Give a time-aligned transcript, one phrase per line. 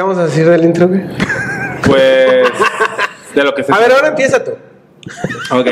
[0.00, 1.02] ¿Qué vamos a decir del intro, güey?
[1.84, 2.48] Pues.
[3.34, 4.52] De lo que se A ver, ahora empieza tú.
[5.50, 5.66] Ok.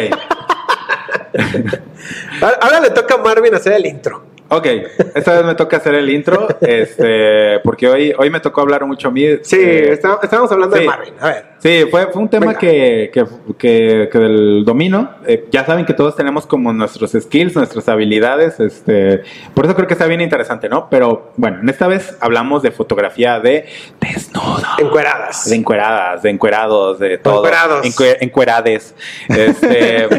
[2.42, 4.27] Ahora, ahora le toca a Marvin hacer el intro.
[4.50, 4.66] Ok,
[5.14, 9.08] esta vez me toca hacer el intro, este, porque hoy, hoy me tocó hablar mucho
[9.08, 9.22] a mí.
[9.42, 10.80] Sí, eh, está- estábamos hablando sí.
[10.82, 11.12] de Marvin.
[11.20, 11.44] A ver.
[11.58, 13.26] Sí, fue, fue un tema que, que,
[13.58, 15.10] que, que del domino.
[15.26, 18.58] eh, ya saben que todos tenemos como nuestros skills, nuestras habilidades.
[18.60, 19.22] Este,
[19.54, 20.88] por eso creo que está bien interesante, ¿no?
[20.88, 23.66] Pero bueno, en esta vez hablamos de fotografía de
[24.00, 24.62] desnudo.
[24.78, 25.50] Encueradas.
[25.50, 27.38] De encueradas, de encuerados, de todo.
[27.44, 27.84] Encuerados.
[27.84, 28.94] Encue- encuerades.
[29.28, 30.08] Este,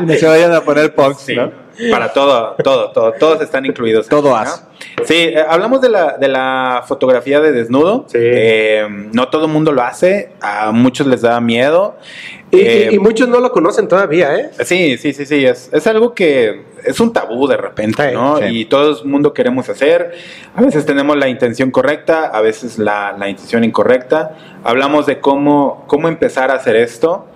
[0.00, 1.69] No se vayan a poner punks, Sí, ¿no?
[1.90, 4.08] Para todo, todo, todo, todos están incluidos.
[4.08, 4.62] Todo aquí, as.
[4.98, 5.04] ¿no?
[5.04, 8.04] Sí, eh, hablamos de la, de la fotografía de desnudo.
[8.08, 8.18] Sí.
[8.20, 11.96] Eh, no todo el mundo lo hace, a muchos les da miedo.
[12.50, 14.50] Y, y- Eh, y muchos no lo conocen todavía, ¿eh?
[14.64, 18.38] Sí, sí, sí, sí, es, es algo que es un tabú de repente, Sí, ¿no?
[18.38, 18.44] sí.
[18.48, 20.12] Y todo el mundo queremos hacer.
[20.56, 24.36] A veces tenemos la intención correcta, a veces la, la intención incorrecta.
[24.64, 27.26] Hablamos de cómo, cómo empezar a hacer esto.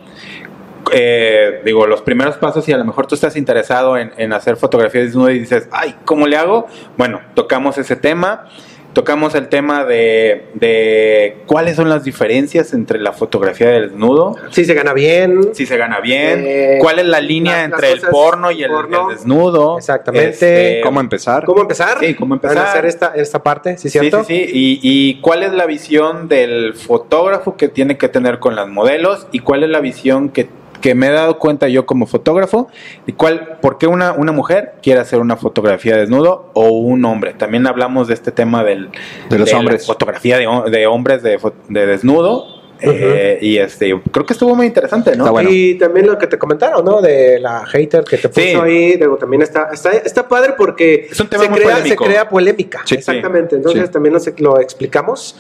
[0.93, 4.57] Eh, digo, los primeros pasos, y a lo mejor tú estás interesado en, en hacer
[4.57, 6.67] fotografía desnuda y dices, ay, ¿cómo le hago?
[6.97, 8.49] Bueno, tocamos ese tema.
[8.93, 14.65] Tocamos el tema de, de cuáles son las diferencias entre la fotografía del desnudo, Sí,
[14.65, 15.53] se gana bien.
[15.53, 18.63] si se gana bien, Eh, cuál es la línea las- entre las el porno y
[18.63, 19.11] el, porno.
[19.11, 19.79] el desnudo.
[19.79, 20.29] Exactamente.
[20.29, 21.45] Este, ¿Cómo empezar?
[21.45, 21.98] ¿Cómo empezar?
[21.98, 22.57] Sí, cómo empezar.
[22.59, 24.23] A hacer esta, esta parte, ¿sí, Sí, cierto?
[24.23, 24.51] sí, sí.
[24.53, 29.27] Y, y cuál es la visión del fotógrafo que tiene que tener con las modelos
[29.33, 30.48] y cuál es la visión que,
[30.85, 32.69] que me he dado cuenta yo como fotógrafo
[33.07, 37.33] y cuál, por qué una, una mujer quiere hacer una fotografía desnudo o un hombre.
[37.33, 38.91] También hablamos de este tema del,
[39.31, 39.87] De los hombres.
[39.87, 41.39] fotografía de, hom- de hombres de,
[41.71, 42.54] de desnudo.
[42.80, 45.30] Eh, y este, creo que estuvo muy interesante, ¿no?
[45.30, 45.50] Bueno.
[45.50, 47.00] Y también lo que te comentaron, ¿no?
[47.00, 48.55] De la hater que te puso Sí.
[48.55, 51.80] ahí, digo, también está, está, está padre porque Es un tema se, muy crea, se
[51.83, 52.05] polémico.
[52.05, 52.83] crea polémica.
[52.84, 52.95] Sí.
[52.97, 53.56] Exactamente.
[53.56, 53.92] Entonces Sí.
[53.92, 55.36] también lo, lo explicamos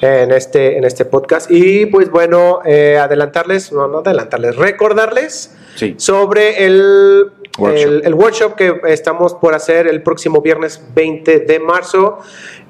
[0.00, 1.50] en este, en este podcast.
[1.50, 5.94] Y pues bueno, eh, adelantarles, no, no adelantarles, recordarles Sí.
[5.98, 7.26] sobre el
[7.58, 7.86] Workshop.
[7.86, 12.18] el, el workshop que estamos por hacer el próximo viernes 20 de marzo.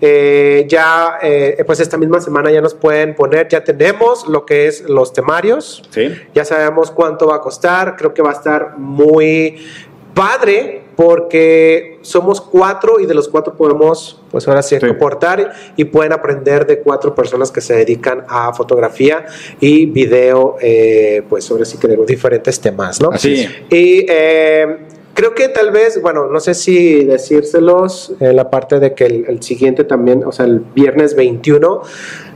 [0.01, 4.67] Eh, ya, eh, pues esta misma semana ya nos pueden poner, ya tenemos lo que
[4.67, 5.83] es los temarios.
[5.91, 6.15] Sí.
[6.35, 7.97] Ya sabemos cuánto va a costar.
[7.97, 9.67] Creo que va a estar muy
[10.15, 14.87] padre porque somos cuatro y de los cuatro podemos, pues ahora sí, Sí.
[14.87, 19.27] aportar y pueden aprender de cuatro personas que se dedican a fotografía
[19.61, 23.11] y video, eh, pues ahora sí que diferentes temas, ¿no?
[23.13, 23.47] Así.
[23.71, 24.79] Y eh,
[25.17, 29.25] creo que tal vez, bueno, no sé si decírselos en la parte de que el,
[29.27, 31.81] el siguiente también, o sea, el viernes 21,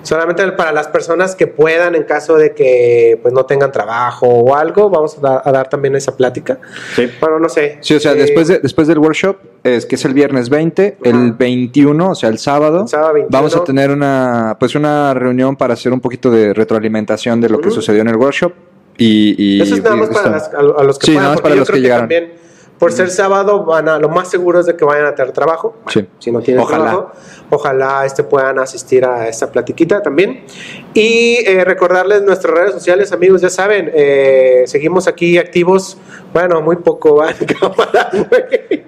[0.02, 4.56] solamente para las personas que puedan en caso de que pues no tengan trabajo o
[4.56, 6.58] algo, vamos a, dar- a dar también esa plática.
[6.96, 7.06] Sí.
[7.20, 7.78] Bueno, no sé.
[7.82, 10.96] Sí, o sea, Eh, después, de, después del workshop, es que es el viernes 20,
[11.04, 11.36] el Ajá.
[11.38, 13.30] 21, o sea, el sábado, El sábado 21.
[13.38, 17.60] vamos a tener una, pues una reunión para hacer un poquito de retroalimentación de lo
[17.60, 18.52] que sucedió en el workshop.
[18.96, 21.22] Y, y- Eso es nada más para está- las- a, a los que Sí, puedan,
[21.24, 22.02] nada más para los que llegaron.
[22.08, 22.32] también
[22.80, 25.76] por ser sábado van a lo más seguro es de que vayan a tener trabajo.
[25.88, 26.08] Sí.
[26.18, 26.84] Si no tienen Ojalá.
[26.90, 27.12] trabajo,
[27.50, 30.44] ojalá este puedan asistir a esta platiquita también.
[30.94, 35.98] Y eh, recordarles nuestras redes sociales, amigos, ya saben, eh, seguimos aquí activos.
[36.32, 38.10] Bueno, muy poco van cámara.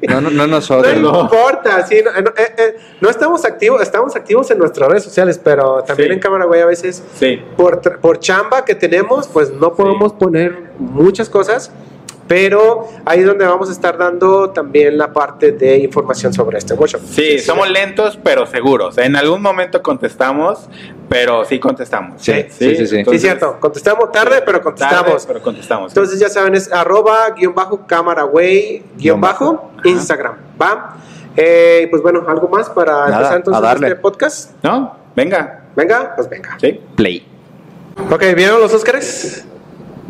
[0.08, 0.96] No, no, no No nosotros.
[0.96, 5.38] importa, sí, no, no, eh, eh, no estamos activos, estamos activos en nuestras redes sociales,
[5.42, 6.14] pero también Sí.
[6.14, 7.40] en cámara, güey, a veces Sí.
[7.58, 11.70] por, por chamba que tenemos, pues no podemos poner muchas cosas,
[12.32, 16.72] pero ahí es donde vamos a estar dando también la parte de información sobre este
[16.72, 17.02] workshop.
[17.04, 18.96] Sí, somos lentos pero seguros.
[18.96, 20.66] En algún momento contestamos,
[21.10, 22.22] pero sí contestamos.
[22.22, 22.86] Sí, sí, sí, sí.
[22.86, 25.04] Sí, Entonces, cierto, contestamos tarde, pero contestamos.
[25.04, 25.92] tarde, pero contestamos.
[25.92, 29.70] Entonces ya saben, es arroba guion bajo cámara güey guion Guión bajo bajo.
[29.80, 29.88] Ajá.
[29.90, 30.96] Instagram, ¿va?
[31.36, 33.88] Eh, pues bueno, algo más para Nada, empezar entonces a darle.
[33.88, 34.52] este podcast.
[34.62, 34.96] ¿No?
[35.14, 35.64] Venga.
[35.76, 36.56] Venga, pues venga.
[36.58, 36.80] ¿Sí?
[36.96, 37.26] Play.
[38.10, 39.44] Ok, ¿vieron los Óscares?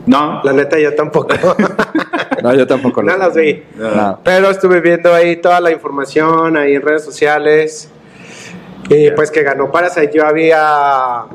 [0.06, 0.40] No.
[0.44, 1.28] La neta, yo tampoco.
[2.42, 3.62] No, yo tampoco no las vi.
[3.76, 4.18] No.
[4.24, 7.88] Pero estuve viendo ahí toda la información ahí en redes sociales.
[8.88, 10.10] Y pues que ganó Parasite.
[10.12, 11.26] Yo había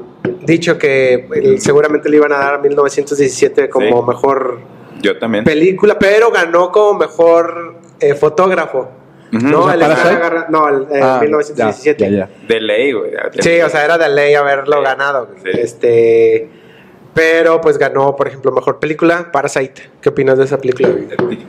[0.42, 4.08] dicho que el- seguramente le iban a dar a 1917 como Sí.
[4.08, 4.60] mejor
[5.02, 5.46] Yo también.
[5.46, 8.90] película, pero ganó como mejor eh, fotógrafo.
[9.32, 12.04] No, O sea, el agarra- no, el, eh, Ah, 1917.
[12.04, 12.48] ya, ya, ya.
[12.48, 13.12] De ley, güey.
[13.40, 14.84] Sí, o sea, era de ley haberlo Sí.
[14.84, 15.30] ganado.
[15.42, 15.50] Sí.
[15.54, 16.50] Este,
[17.18, 19.90] pero pues ganó, por ejemplo, mejor película, Parasite.
[20.02, 20.90] ¿Qué opinas de esa película?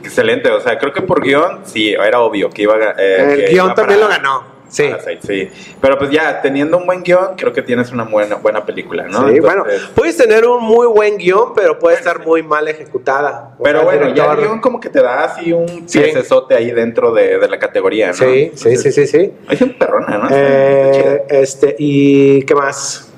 [0.03, 3.45] Excelente, o sea, creo que por guion, sí, era obvio que iba a eh, El
[3.45, 4.59] que guion iba también para- lo ganó.
[4.67, 4.87] Sí.
[4.87, 5.49] Parasite, sí.
[5.81, 9.27] Pero pues ya, teniendo un buen guion, creo que tienes una buena, buena película, ¿no?
[9.27, 9.63] Sí, Entonces, bueno,
[9.95, 13.55] puedes tener un muy buen guion, pero puede estar muy mal ejecutada.
[13.63, 15.99] Pero bueno, ya el guion como que te da así un Sí.
[15.99, 18.13] piecesote ahí dentro de, de la categoría, ¿no?
[18.13, 19.33] Sí, sí, sí, sí, sí.
[19.49, 20.27] Es un perrona, ¿no?
[20.31, 23.08] Eh, este, ¿y qué más?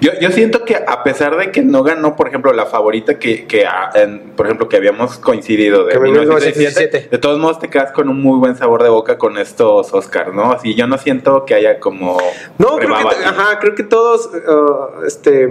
[0.00, 3.46] Yo, yo siento que a pesar de que no ganó, por ejemplo, la favorita que,
[3.46, 7.08] que ah, en- por ejemplo, que habíamos coincidido de Que 1917, 1917.
[7.10, 10.32] de todos modos te quedas con un muy buen sabor de boca con estos Oscars,
[10.34, 10.52] ¿no?
[10.52, 12.18] Así yo no siento que haya como...
[12.58, 15.48] No, creo que, ajá, creo que todos uh, este,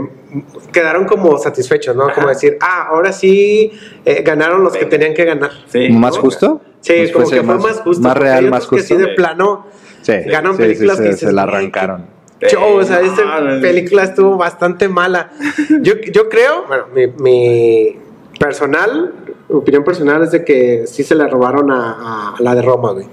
[0.71, 2.11] quedaron como satisfechos, ¿no?
[2.13, 3.71] Como decir, ah, ahora sí
[4.05, 5.51] eh, ganaron los que tenían que ganar.
[5.67, 6.21] Sí, ¿Más ¿no?
[6.21, 6.61] justo?
[6.81, 8.03] Sí, Pues como que fue más, justo.
[8.03, 8.95] Más real, más otros que justo.
[8.95, 9.67] sí de plano
[10.01, 12.05] Sí, ganan sí, películas sí, que se, dices, se la "Güey, arrancaron.
[12.47, 15.31] Show, o sea, Sí, esta no, no, película estuvo bastante mala.
[15.81, 17.97] Yo, yo creo, bueno, mi, mi
[18.39, 19.13] personal,
[19.49, 23.07] opinión personal es de que sí se le robaron a, a la de Roma, güey.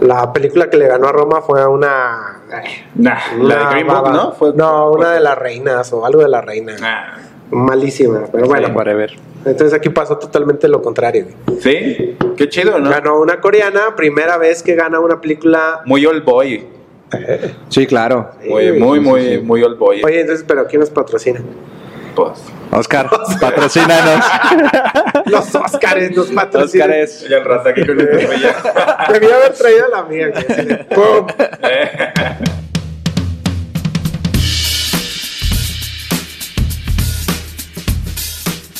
[0.00, 2.42] La película que le ganó a Roma fue una...
[2.52, 4.10] eh, Nah, la una de Green Book.
[4.10, 4.32] ¿no?
[4.32, 6.74] Fue- no, una de las reinas o algo de la reina.
[6.82, 7.18] Ah,
[7.52, 8.68] Malísima, pero bueno.
[8.74, 9.12] Whatever.
[9.44, 11.26] Entonces aquí pasó totalmente lo contrario.
[11.46, 11.60] güey.
[11.60, 12.90] sí, qué chido, ¿no?
[12.90, 15.82] Ganó una coreana, primera vez que gana una película.
[15.84, 16.66] Muy old boy.
[17.68, 18.30] Sí, claro.
[18.48, 20.02] Muy, muy, muy, muy old boy.
[20.04, 21.40] Oye, entonces, pero ¿quién nos patrocina?
[22.14, 22.40] Pues,
[22.70, 23.10] Oscar,
[23.40, 24.24] patrocínanos.
[25.26, 26.90] Los Óscares nos patrocinan.
[26.90, 27.28] Óscares.
[27.28, 29.06] ya el raza aquí con este güey ya.
[29.12, 30.32] Debí haber traído la mía.
[30.94, 31.26] ¡pum!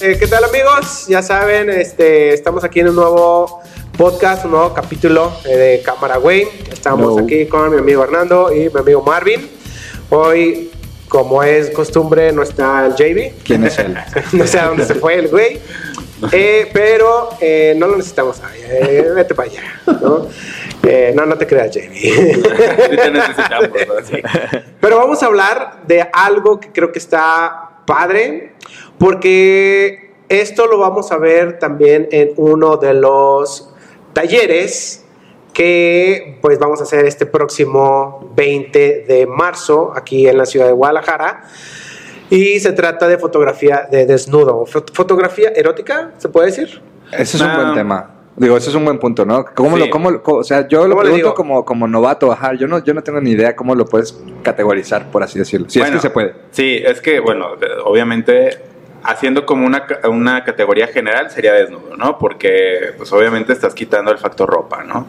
[0.01, 1.07] Eh, ¿Qué tal amigos?
[1.09, 3.64] Ya saben, este, estamos aquí en un nuevo
[3.97, 6.49] podcast, un nuevo capítulo eh, de Cámara Güey.
[6.73, 9.49] Estamos aquí con mi amigo Hernando y mi amigo Marvin.
[10.11, 10.71] Hoy,
[11.09, 13.43] como es costumbre, no está el JB.
[13.45, 13.97] ¿Quién es él?
[14.33, 15.61] no sé a dónde se fue el güey.
[16.33, 18.41] Eh, pero eh, no lo necesitamos.
[18.57, 19.63] Eh, vete para allá.
[20.01, 20.27] ¿no?
[21.15, 21.75] No, no te creas.
[24.05, 24.23] Sí.
[24.81, 28.55] Pero vamos a hablar de algo que creo que está padre,
[28.99, 33.74] porque esto lo vamos a ver también en uno de los
[34.15, 35.05] talleres
[35.53, 40.73] que pues vamos a hacer este próximo 20 de marzo aquí en la ciudad de
[40.73, 41.45] Guadalajara.
[42.31, 46.81] Y se trata de fotografía de desnudo, Fot- fotografía erótica, ¿se puede decir?
[47.13, 48.11] Ese es un buen tema.
[48.37, 49.45] Digo, ese es un buen punto, ¿no?
[49.55, 49.85] ¿Cómo Sí.
[49.85, 52.55] lo, cómo, o sea, yo lo ¿Cómo le pregunto como, como novato, ajá.
[52.55, 55.69] Yo no, yo no tengo ni idea cómo lo puedes categorizar, por así decirlo.
[55.71, 56.35] Si Bueno, es que se puede.
[56.51, 57.47] Sí, es que, bueno,
[57.85, 58.59] obviamente,
[59.05, 62.19] haciendo como una, una categoría general sería desnudo, ¿no?
[62.19, 65.07] Porque, pues obviamente estás quitando el factor ropa, ¿no?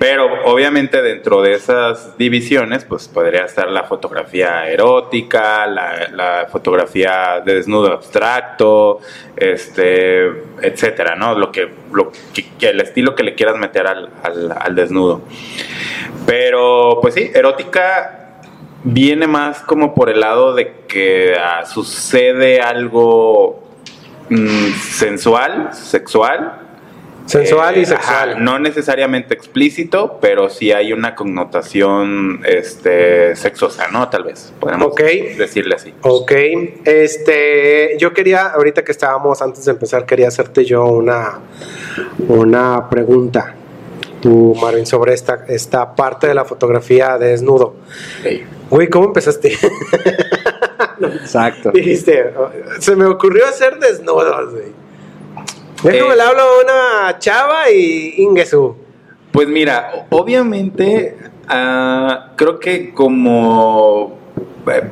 [0.00, 7.40] Pero obviamente dentro de esas divisiones, pues podría estar la fotografía erótica, la, la fotografía
[7.44, 9.00] de desnudo abstracto,
[9.36, 10.26] este,
[10.62, 11.34] etcétera, ¿no?
[11.38, 15.22] Lo que, lo que, que el estilo que le quieras meter al, al- al desnudo.
[16.26, 18.19] Pero, pues sí, erótica
[18.84, 23.62] viene más como por el lado de que ah, sucede algo
[24.28, 26.60] mm, sensual, sexual,
[27.30, 28.30] Sensual y eh, sexual.
[28.30, 34.08] ajá, no necesariamente explícito, pero sí hay una connotación este, sexosa, ¿no?
[34.08, 35.94] Tal vez, podemos decirle así.
[36.02, 36.32] Ok,
[36.84, 41.38] este, yo quería, ahorita que estábamos antes de empezar, quería hacerte yo una,
[42.26, 43.54] una pregunta,
[44.20, 47.74] tú, Marvin, sobre esta, esta parte de la fotografía de desnudo.
[48.70, 49.56] Güey, ¿cómo empezaste?
[51.00, 51.70] Exacto.
[51.74, 52.32] Dijiste,
[52.78, 54.72] se me ocurrió hacer desnudos, güey.
[55.82, 56.16] Déjame Eh.
[56.16, 58.76] le hablo a una chava y Ingesu.
[59.32, 61.16] Pues mira, obviamente,
[61.48, 64.18] ah, creo que como
[64.66, 64.90] eh,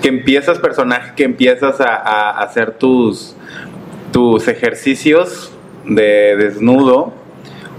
[0.00, 3.34] que empiezas personaje, que empiezas a, a hacer tus,
[4.12, 5.52] tus ejercicios
[5.84, 7.12] de desnudo,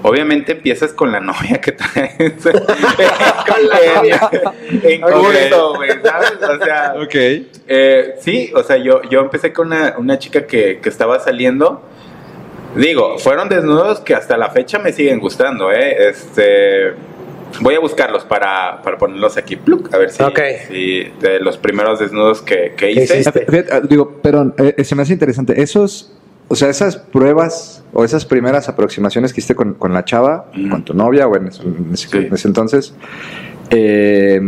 [0.03, 2.33] obviamente empiezas con la novia que traes.
[2.43, 4.29] Con la novia.
[4.83, 5.11] En Ok.
[5.11, 6.33] curso, güey, ¿sabes?
[6.41, 7.15] O sea, Ok.
[7.67, 11.81] eh, sí, o sea, yo, yo empecé con una, una chica que, que estaba saliendo.
[12.75, 16.09] Digo, fueron desnudos que hasta la fecha me siguen gustando, ¿eh?
[16.09, 16.93] Este,
[17.61, 20.39] voy a buscarlos para, para ponerlos aquí, pluk, a ver si, Ok.
[20.67, 23.23] si de los primeros desnudos que, que ¿Qué hice.
[23.89, 25.59] digo, pero eh, se me hace interesante.
[25.61, 26.11] Esos,
[26.49, 30.83] o sea, esas pruebas o esas primeras aproximaciones que hiciste con, con la chava, con
[30.83, 32.17] tu novia o en ese, en ese- Sí.
[32.17, 32.93] en ese entonces,
[33.69, 34.39] eh,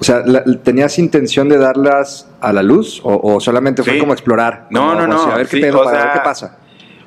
[0.00, 3.98] o sea, la- ¿tenías intención de darlas a la luz o, o solamente fue Sí.
[3.98, 4.66] como explorar?
[4.70, 6.56] No, Como- no, no, a ver qué sí, pedo, ver qué pasa.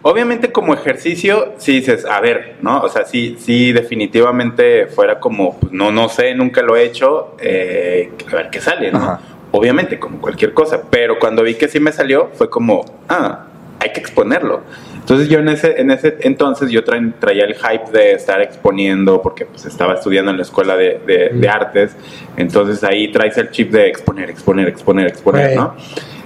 [0.06, 2.82] Obviamente como ejercicio, sí dices, a ver, ¿no?
[2.82, 7.36] O sea, sí, sí, definitivamente fuera como, pues, no, no sé, nunca lo he hecho,
[7.40, 8.98] eh, a ver qué sale, ¿no?
[8.98, 9.20] Ajá.
[9.52, 13.46] Obviamente, como cualquier cosa, pero cuando vi que sí me salió, fue como, ah,
[13.84, 14.62] hay que exponerlo.
[15.00, 19.22] Entonces yo en ese, en ese entonces yo tra- traía el hype de estar exponiendo
[19.22, 21.96] porque pues estaba estudiando en la escuela de, de- de artes,
[22.38, 25.58] entonces ahí traes el chip de exponer, exponer, exponer, exponer, Right.
[25.58, 25.76] ¿no?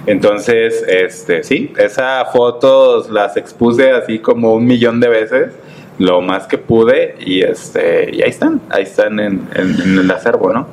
[0.06, 5.52] Entonces, este, sí, esas fotos las expuse así como un millón de veces,
[5.98, 10.10] lo más que pude, y este, y ahí están, ahí están en, en- en el
[10.10, 10.68] acervo, ¿no?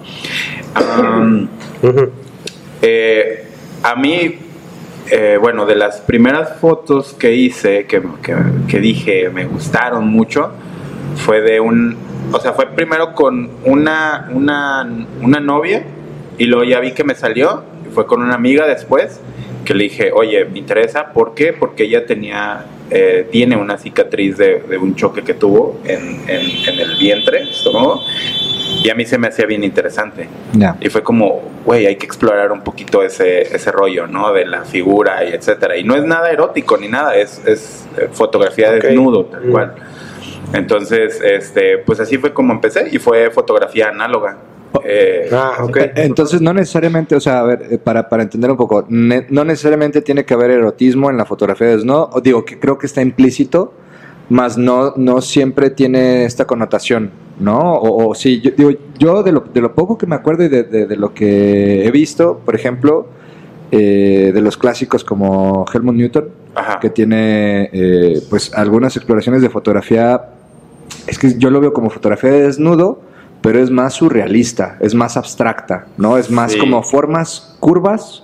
[2.81, 3.45] Eh,
[3.83, 4.35] a mí,
[5.12, 8.01] eh, bueno, de las primeras fotos que hice, que,
[8.67, 10.51] que- dije me gustaron mucho,
[11.17, 11.97] fue de un,
[12.31, 14.88] o sea, fue primero con una, una,
[15.21, 15.83] una novia
[16.38, 19.19] y luego ya vi que me salió, y fue con una amiga después,
[19.63, 21.53] que le dije, oye, me interesa, ¿por qué?
[21.53, 26.67] Porque ella tenía, eh, tiene una cicatriz de, de un choque que tuvo en, en-
[26.67, 28.01] en el vientre, estómago,
[28.85, 30.27] y a mí se me hacía bien interesante.
[30.53, 30.75] Ya.
[30.79, 34.31] Y fue como, güey, hay que explorar un poquito ese, ese rollo, ¿no?
[34.31, 35.75] De la figura y etcétera.
[35.77, 38.83] Y no es nada erótico ni nada, es, es eh, fotografía Ok.
[38.83, 39.51] desnudo, tal Mm.
[39.51, 39.73] cual.
[40.53, 44.37] Entonces, este, pues así fue como empecé y fue fotografía análoga.
[44.83, 45.77] Eh, Ah, ok.
[45.77, 49.25] Eh, Entonces, no necesariamente, o sea, a ver, eh, para, para entender un poco, ne-
[49.29, 52.85] no necesariamente tiene que haber erotismo en la fotografía desnudo, o digo que creo que
[52.85, 53.73] está implícito,
[54.29, 57.59] más no, no siempre tiene esta connotación, ¿no?
[57.75, 60.49] O, o sí, yo, digo, yo de lo, de lo poco que me acuerdo y
[60.49, 63.07] de, de- de lo que he visto, por ejemplo,
[63.71, 66.79] eh, de los clásicos como Helmut Newton, Ajá.
[66.79, 70.29] que tiene eh, pues algunas exploraciones de fotografía.
[71.07, 73.01] Es que yo lo veo como fotografía de desnudo,
[73.41, 76.17] pero es más surrealista, es más abstracta, ¿no?
[76.17, 76.59] Es más Sí.
[76.59, 78.23] como formas curvas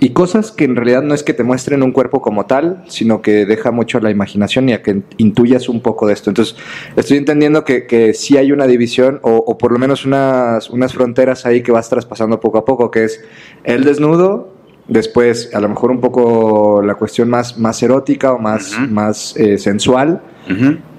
[0.00, 3.20] y cosas que en realidad no es que te muestren un cuerpo como tal, sino
[3.20, 6.30] que deja mucho a la imaginación y a que intuyas un poco de esto.
[6.30, 6.56] Entonces,
[6.96, 10.92] estoy entendiendo que, que sí hay una división o, o por lo menos unas, unas
[10.92, 13.24] fronteras ahí que vas traspasando poco a poco, que es
[13.64, 14.54] el desnudo,
[14.86, 19.58] después a lo mejor un poco la cuestión más, más erótica o más, más eh,
[19.58, 20.22] sensual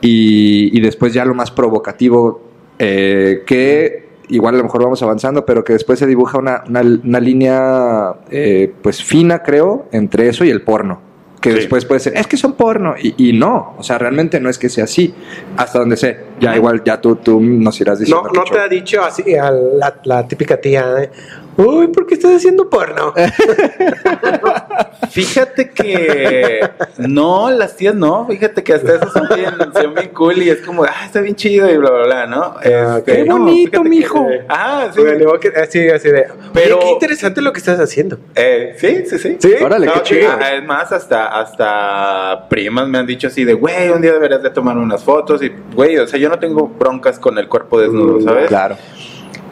[0.01, 2.41] y, y después ya lo más provocativo
[2.77, 6.81] eh, que igual a lo mejor vamos avanzando, pero que después se dibuja una, una-
[6.81, 11.01] una línea eh, pues fina, creo, entre eso y el porno.
[11.41, 11.55] Que Sí.
[11.57, 14.57] después puede ser, es que son porno, y, y no, o sea, realmente no es
[14.57, 15.13] que sea así,
[15.55, 16.17] hasta donde sé.
[16.39, 18.23] Ya igual, ya tú, tú nos irás diciendo.
[18.23, 18.55] No, qué no show.
[18.55, 21.09] te ha dicho así a la, la típica tía, de,
[21.57, 23.13] uy, ¿por qué estás haciendo porno?
[25.09, 30.37] Fíjate que no, las tías no, fíjate que hasta eso son bien, son bien cool
[30.43, 32.41] y es como, ah, está bien chido y bla, bla, bla, ¿no?
[32.63, 34.27] Ah, qué no, bonito, fíjate que- mijo.
[34.49, 35.01] Ah, sí.
[35.01, 38.19] Bueno, que- así, así de, Pero- qué interesante lo que estás haciendo.
[38.35, 39.37] Eh, sí, sí, sí.
[39.39, 39.53] ¿Sí?
[39.63, 40.03] Órale, qué Ah, ok.
[40.03, 40.29] chido.
[40.39, 44.43] Ah, es más, hasta, hasta primas me han dicho así de, güey, un día deberías
[44.43, 47.79] de tomar unas fotos y, güey, o sea, yo no tengo broncas con el cuerpo
[47.79, 48.47] desnudo, Mm, ¿sabes?
[48.47, 48.77] Claro.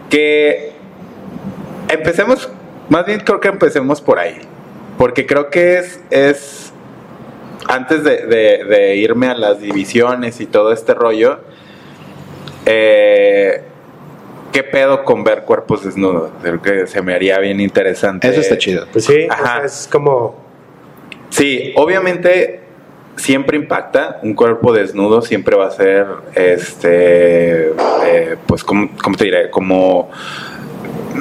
[0.10, 0.72] Que
[1.89, 2.50] empecemos,
[2.89, 4.38] más bien creo que empecemos por ahí,
[4.98, 6.72] porque creo que es, es
[7.67, 11.39] antes de, de- de irme a las divisiones y todo este rollo,
[12.65, 13.62] eh,
[14.51, 16.31] ¿qué pedo con ver cuerpos desnudos?
[16.41, 18.27] Creo que se me haría bien interesante.
[18.29, 18.86] Eso está chido.
[18.91, 19.57] Pues sí, o Ajá.
[19.57, 20.46] sea, es como,
[21.29, 22.62] Sí, obviamente
[23.17, 24.19] siempre impacta.
[24.24, 29.50] Un cuerpo desnudo siempre va a ser, este, eh, pues, ¿cómo, cómo te diré?
[29.50, 30.09] Como...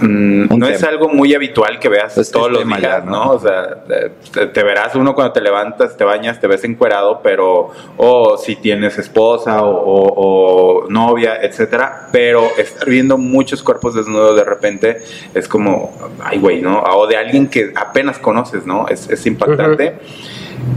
[0.01, 3.11] mm, no es algo muy habitual que veas Es- todos es los tema días, ¿no?
[3.25, 3.31] ¿no?
[3.33, 7.71] O sea, te, te verás uno cuando te levantas, te bañas, te ves encuerado, pero,
[7.97, 14.37] o si tienes esposa o, o- o novia, etcétera, pero estar viendo muchos cuerpos desnudos
[14.37, 14.99] de repente
[15.35, 16.81] es como, ay, güey, ¿no?
[16.83, 18.87] O de alguien que apenas conoces, ¿no?
[18.89, 19.97] Es, es impactante.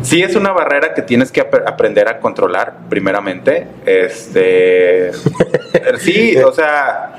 [0.02, 3.66] Sí es una barrera que tienes que ap- aprender a controlar, primeramente.
[3.86, 5.12] Este,
[6.00, 7.16] sí, o sea,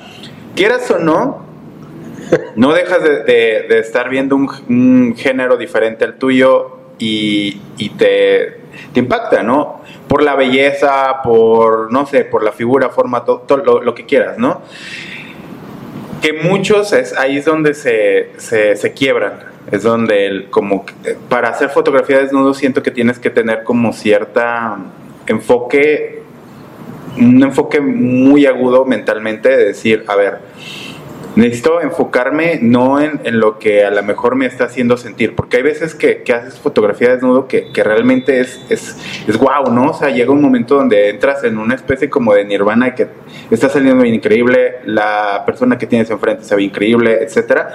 [0.54, 1.44] quieras o no,
[2.56, 7.60] no dejas de, de- de estar viendo un, género diferente al tuyo y,
[7.96, 8.58] te,
[8.94, 9.80] impacta, ¿no?
[10.08, 14.62] Por la belleza, por, no sé, por la figura, forma, todo, lo, que quieras, ¿no?
[16.20, 20.84] Que muchos, es, ahí es donde se, se, quiebran, es donde el, como,
[21.28, 24.76] para hacer fotografía desnudo siento que tienes que tener como cierta
[25.26, 26.22] enfoque,
[27.16, 30.38] un enfoque muy agudo mentalmente de decir, a ver,
[31.40, 35.56] necesito enfocarme no en, en lo que a lo mejor me está haciendo sentir, porque
[35.56, 39.90] hay veces que, que haces fotografía desnudo que, que realmente es, es, es guau, ¿no?
[39.90, 43.08] O sea, llega un momento donde entras en una especie como de nirvana que
[43.50, 47.74] está saliendo bien increíble, la persona que tienes enfrente se ve increíble, etcétera.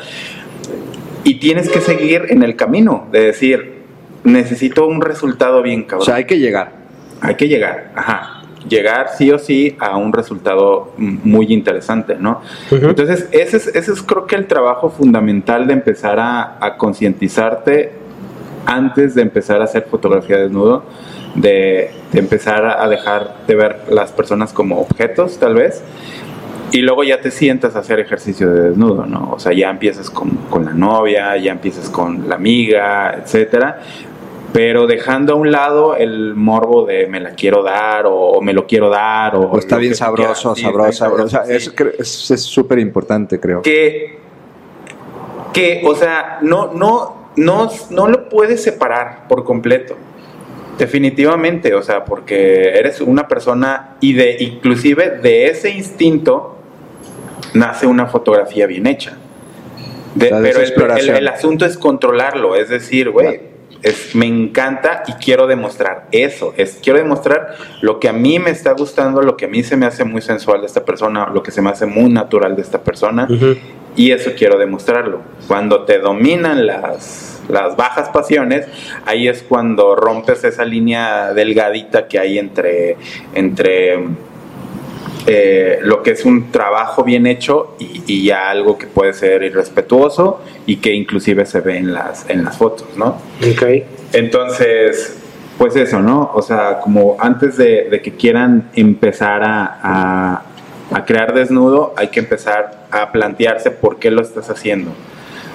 [1.23, 3.81] Y tienes que seguir en el camino de decir,
[4.23, 6.05] necesito un resultado bien O cabrón.
[6.05, 6.71] sea, hay que llegar.
[7.21, 8.34] Hay que llegar, ajá.
[8.67, 12.41] Llegar sí o sí a un resultado muy interesante, ¿no?
[12.71, 12.87] Ujú.
[12.87, 17.91] Entonces, ese es, ese es creo que el trabajo fundamental de empezar a, a concientizarte
[18.65, 20.83] antes de empezar a hacer fotografía desnudo,
[21.35, 25.83] de, de empezar a dejar de ver las personas como objetos, tal vez,
[26.71, 29.31] y luego ya te sientas a hacer ejercicio de desnudo, ¿no?
[29.33, 33.81] O sea, ya empiezas con, con la novia, ya empiezas con la amiga, etcétera.
[34.57, 38.53] Pero dejando a un lado el morbo de me la quiero dar o, o me
[38.53, 42.07] lo quiero dar o, O está bien sabroso, está bien sabroso, eso cre- es
[42.41, 43.61] súper importante, creo.
[43.61, 44.17] que,
[45.51, 49.97] que, o sea, no, no, no, no lo puedes separar por completo.
[50.77, 56.55] Definitivamente, o sea, porque eres una persona y de, inclusive de ese instinto
[57.53, 59.17] nace una fotografía bien hecha.
[60.15, 63.53] De- pero el- el asunto es controlarlo, es decir, güey,
[63.85, 68.49] es- me encanta y quiero demostrar eso, es, quiero demostrar lo que a mí me
[68.49, 71.41] está gustando, lo que a mí se me hace muy sensual de esta persona, lo
[71.43, 73.27] que se me hace muy natural de esta persona,
[73.95, 75.21] y eso quiero demostrarlo.
[75.47, 78.67] Cuando te dominan las, las bajas pasiones,
[79.05, 82.97] ahí es cuando rompes esa línea delgadita que hay entre,
[83.35, 83.99] entre
[85.27, 89.43] eh, lo que es un trabajo bien hecho y, y ya algo que puede ser
[89.43, 93.17] irrespetuoso y que inclusive se ve en las, en las fotos, ¿no?
[93.51, 93.63] Ok.
[94.13, 95.17] Entonces,
[95.57, 96.31] pues eso, ¿no?
[96.33, 100.43] O sea, como antes de, de que quieran empezar a, a-
[100.91, 104.91] a crear desnudo, hay que empezar a plantearse por qué lo estás haciendo.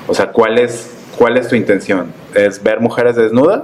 [0.08, 2.12] O sea, ¿cuál es, cuál es tu intención?
[2.34, 3.62] ¿Es ver mujeres desnudas?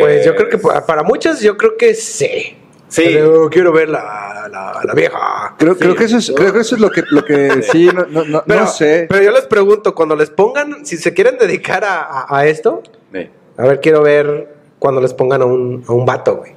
[0.00, 2.56] Pues yo creo que pa- para muchas, yo creo que sí.
[2.90, 3.02] Sí.
[3.06, 5.54] Pero quiero ver la, la, la vieja.
[5.58, 5.80] Creo, Sí.
[5.80, 8.24] creo que eso es, creo que eso es lo que, lo que sí, no, no,
[8.24, 9.06] no, Pero, no sé.
[9.08, 12.82] pero yo les pregunto, cuando les pongan, si se quieren dedicar a, a- a esto,
[13.12, 13.30] Sí.
[13.56, 16.52] a ver, quiero ver cuando les pongan a un, a un vato, güey.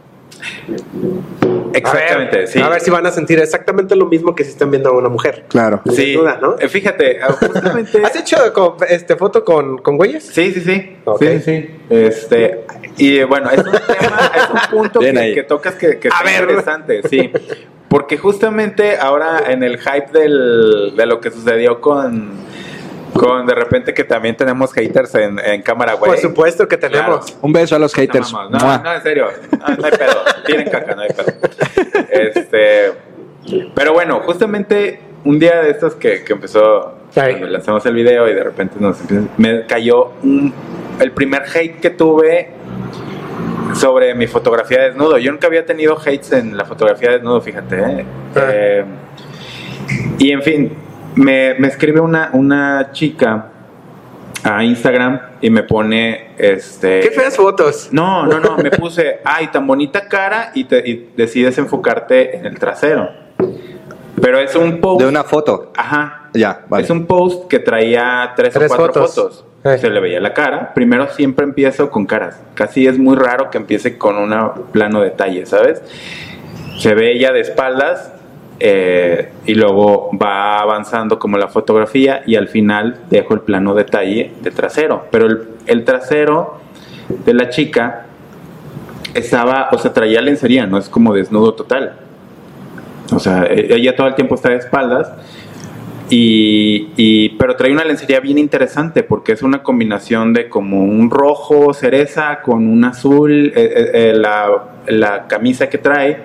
[1.73, 2.59] Exactamente, a ver, sí.
[2.61, 5.09] A ver si van a sentir exactamente lo mismo que si están viendo a una
[5.09, 5.45] mujer.
[5.49, 5.81] Claro.
[5.91, 6.55] Sí, Desnuda, ¿no?
[6.59, 8.01] Eh, Fíjate, ah, justamente...
[8.05, 10.23] ¿Has hecho con- este, foto con, con güeyes?
[10.25, 10.97] Sí, sí, sí.
[11.19, 11.69] Sí, sí.
[11.89, 12.65] Este,
[12.97, 16.41] y bueno, es un tema, es un punto que, tocas que, que ver.
[16.41, 17.31] interesante, sí.
[17.89, 22.31] Porque justamente ahora en el hype del, de lo que sucedió con,
[23.13, 26.11] con de repente que también tenemos haters en, en cámara, güey.
[26.11, 27.25] Por supuesto que tenemos.
[27.25, 27.39] Claro.
[27.41, 28.33] Un beso a los No, haters.
[28.33, 28.77] no, Mua.
[28.83, 29.27] no, en serio.
[29.51, 30.23] No, no hay pedo.
[30.45, 31.33] Tienen caca, no hay pedo.
[32.09, 32.91] Este,
[33.75, 38.33] pero bueno, justamente un día de estos que, que empezó, cuando lanzamos el video y
[38.33, 38.97] de repente nos
[39.37, 40.53] me cayó un-
[40.99, 42.49] el primer hate que tuve
[43.73, 45.17] sobre mi fotografía de desnudo.
[45.17, 47.75] Yo nunca había tenido hates en la fotografía de desnudo, fíjate.
[47.79, 48.05] ¿eh?
[48.35, 48.85] Eh,
[50.19, 50.71] y en fin,
[51.15, 53.47] me, me escribe una, una chica
[54.43, 57.89] a Instagram y me pone este Qué feas fotos.
[57.91, 62.45] no, no, no, me puse, ay, tan bonita cara y, te, y decides enfocarte en
[62.45, 63.09] el trasero.
[64.21, 65.01] Pero es un post.
[65.01, 65.71] De una foto.
[65.75, 66.29] Ajá.
[66.33, 66.83] Ya, vale.
[66.83, 69.15] Es un post que traía tres, Tres o cuatro fotos.
[69.15, 69.45] fotos.
[69.63, 69.77] Eh.
[69.77, 70.73] Se le veía la cara.
[70.73, 72.39] Primero siempre empiezo con caras.
[72.53, 74.33] Casi es muy raro que empiece con un
[74.71, 75.81] plano detalle, ¿sabes?
[76.79, 78.13] Se ve ella de espaldas
[78.59, 84.31] eh, y luego va avanzando como la fotografía y al final dejo el plano detalle
[84.41, 85.07] de trasero.
[85.11, 86.59] Pero el, el trasero
[87.25, 88.05] de la chica
[89.13, 91.93] estaba, o sea, traía lencería, no es como desnudo total.
[93.13, 95.11] O sea, e- ella todo el tiempo está de espaldas.
[96.09, 101.09] Y, y- pero trae una lencería bien interesante porque es una combinación de como un
[101.09, 104.47] rojo cereza con un azul, eh, eh, la,
[104.87, 106.17] la camisa que trae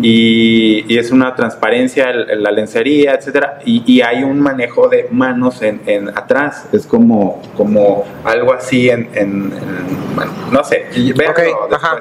[0.00, 5.60] y, y es una transparencia la lencería, etcétera y, y hay un manejo de manos
[5.62, 10.86] en, en atrás, es como, como algo así en, en- en- bueno, no sé,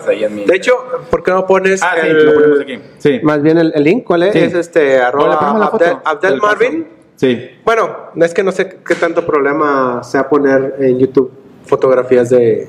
[0.08, 0.74] ahí en mi De hecho,
[1.10, 3.20] ¿por qué no pones ah, sí, el- lo ponemos aquí, sí.
[3.24, 4.04] más bien el, el link?
[4.06, 4.34] ¿Cuál es?
[4.34, 4.40] Sí.
[4.40, 6.54] Es este arroba Abdel, Abdel del paso.
[6.54, 6.88] Marvin.
[7.18, 7.50] Sí.
[7.64, 11.32] Bueno, es que no sé qué tanto problema sea poner en YouTube
[11.66, 12.68] fotografías de...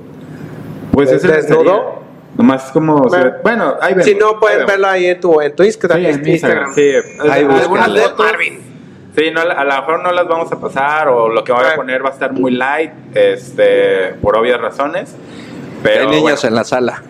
[0.91, 2.03] Pues ¿De- es el desnudo?
[2.37, 3.09] Nomás como...
[3.11, 4.07] se Bueno, Bueno, ahí vemos.
[4.07, 4.73] Si no, ahí pueden vemos.
[4.73, 6.01] verla ahí en tu, en tu Instagram.
[6.01, 6.75] Sí, en mi Instagram.
[6.75, 6.93] Sí,
[7.31, 8.27] Ahí algunas fotos-
[9.15, 11.73] Sí, no, a lo mejor no las vamos a pasar o lo que voy a
[11.73, 11.77] Ah.
[11.77, 15.15] poner va a estar muy light, este, por obvias razones.
[15.83, 17.03] Pero Hay niños bueno, en la sala.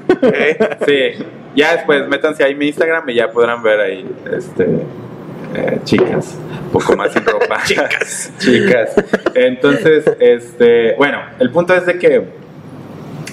[0.85, 4.65] Sí, ya después métanse ahí en mi Instagram y ya podrán ver ahí, este,
[5.55, 7.63] eh, chicas, un poco más sin ropa.
[7.65, 8.33] chicas.
[8.39, 8.95] chicas.
[9.35, 12.27] Entonces, este, bueno, el punto es de que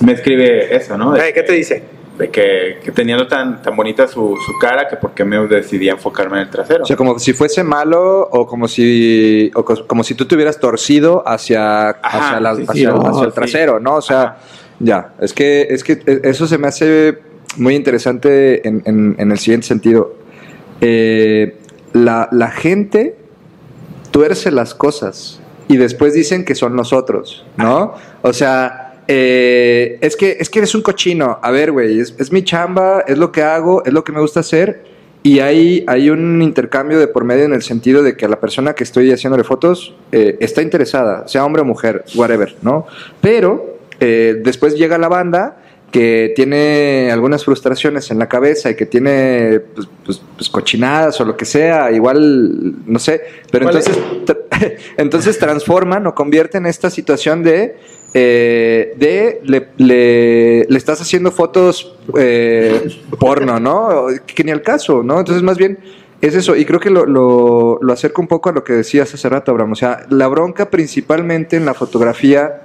[0.02, 1.12] me escribe eso, ¿no?
[1.14, 1.84] De ¿Qué te dice?
[2.20, 5.88] de que, que teniendo tan, tan bonita su, su cara que por qué me decidí
[5.88, 6.84] a enfocarme en el trasero.
[6.84, 10.36] O sea, como si fuese malo o como si, o co- como si tú te
[10.36, 13.36] hubieras torcido hacia, Ajá, hacia, la- sí, sí, hacia, no, hacia el sí.
[13.36, 13.96] trasero, ¿no?
[13.96, 14.38] O sea, Ajá.
[14.82, 17.20] ya, es que, es que e- eso se me hace
[17.56, 20.14] muy interesante en, en- en el siguiente sentido.
[20.82, 21.56] Eh,
[21.94, 23.16] la, la gente
[24.12, 27.94] tuerce las cosas y después dicen que son nosotros, ¿no?
[28.24, 31.40] O sea, eh, es, que, es que eres un cochino.
[31.42, 34.22] A ver, güey, es, es mi chamba, es lo que hago, es lo que me
[34.22, 34.84] gusta hacer.
[35.24, 38.40] Y hay, hay un intercambio de por medio en el sentido de que a la
[38.40, 42.86] persona que estoy haciéndole fotos eh, está interesada, sea hombre o mujer, whatever, ¿no?
[43.20, 45.58] Pero eh, después llega la banda
[45.92, 51.26] que tiene algunas frustraciones en la cabeza y que tiene pues, pues, pues, cochinadas o
[51.26, 56.92] lo que sea, igual, no sé, pero ¿Cuál entonces, tra- entonces transforman o convierten esta
[56.92, 57.76] situación de,
[58.14, 64.08] eh, de le, le- le estás haciendo fotos eh, porno, ¿no?
[64.26, 65.20] Que ni al caso, ¿no?
[65.20, 65.78] Entonces más bien
[66.22, 69.14] es eso, y creo que lo, lo, lo acerco un poco a lo que decías
[69.14, 72.62] hace rato, Abraham, o sea, la bronca principalmente en la fotografía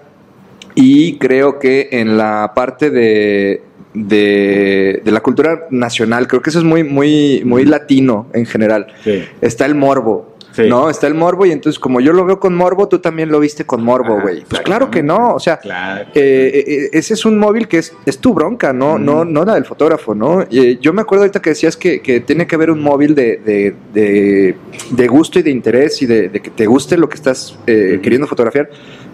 [0.75, 6.59] y creo que en la parte de, de, de la cultura nacional, creo que eso
[6.59, 8.89] es muy, muy, muy latino en general.
[9.05, 9.23] Sí.
[9.41, 10.34] Está el morbo.
[10.55, 10.69] Sí.
[10.69, 10.89] ¿No?
[10.89, 13.65] Está el morbo y entonces como yo lo veo con morbo, tú también lo viste
[13.67, 14.45] con morbo, güey.
[14.49, 16.07] Pues claro que no, o sea, Claro.
[16.15, 19.05] eh, eh, ese es un móvil que es, es tu bronca, no, Mm.
[19.05, 20.43] no, no la del fotógrafo, ¿no?
[20.51, 23.37] Eh, yo me acuerdo ahorita que decías que, que tiene que haber un móvil de,
[23.45, 24.55] de, de-
[24.91, 28.27] de gusto y de interés y de, que te guste lo que estás eh, queriendo
[28.29, 28.71] fotografiar.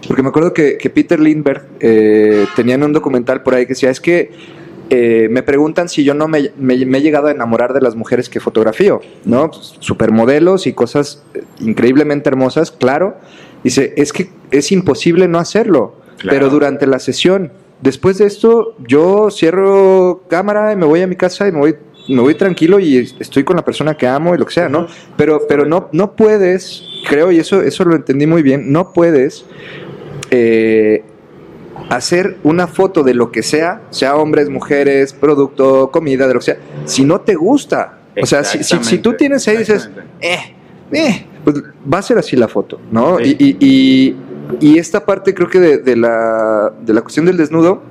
[0.07, 3.69] Porque me acuerdo que, que Peter Lindbergh eh, tenía en un documental por ahí que
[3.73, 4.31] decía, es que
[4.93, 7.95] eh, me preguntan si yo no me, me- me he llegado a enamorar de las
[7.95, 9.49] mujeres que fotografío, ¿no?
[9.53, 13.15] Supermodelos y cosas eh, increíblemente hermosas, claro.
[13.63, 16.37] Dice, es que es imposible no hacerlo, Claro.
[16.37, 17.51] pero durante la sesión,
[17.81, 21.75] después de esto, yo cierro cámara y me voy a mi casa y me voy,
[22.09, 24.67] me voy tranquilo y es- estoy con la persona que amo y lo que sea,
[24.67, 24.87] ¿no?
[25.15, 29.45] Pero, pero no, no puedes, creo, y eso, eso lo entendí muy bien, no puedes
[30.31, 31.03] eh,
[31.95, 36.45] hacer una foto de lo que sea, sea hombres, mujeres, producto, comida, de lo que
[36.45, 37.97] sea, si no te gusta.
[38.21, 40.37] O sea, si, si, si tú tienes ahí y dices, eh,
[40.91, 41.57] eh, pues
[41.91, 43.17] va a ser así la foto, ¿no?
[43.19, 43.35] Sí.
[43.39, 44.15] Y, y- y-
[44.59, 47.81] y esta parte creo que de, de la, de la cuestión del desnudo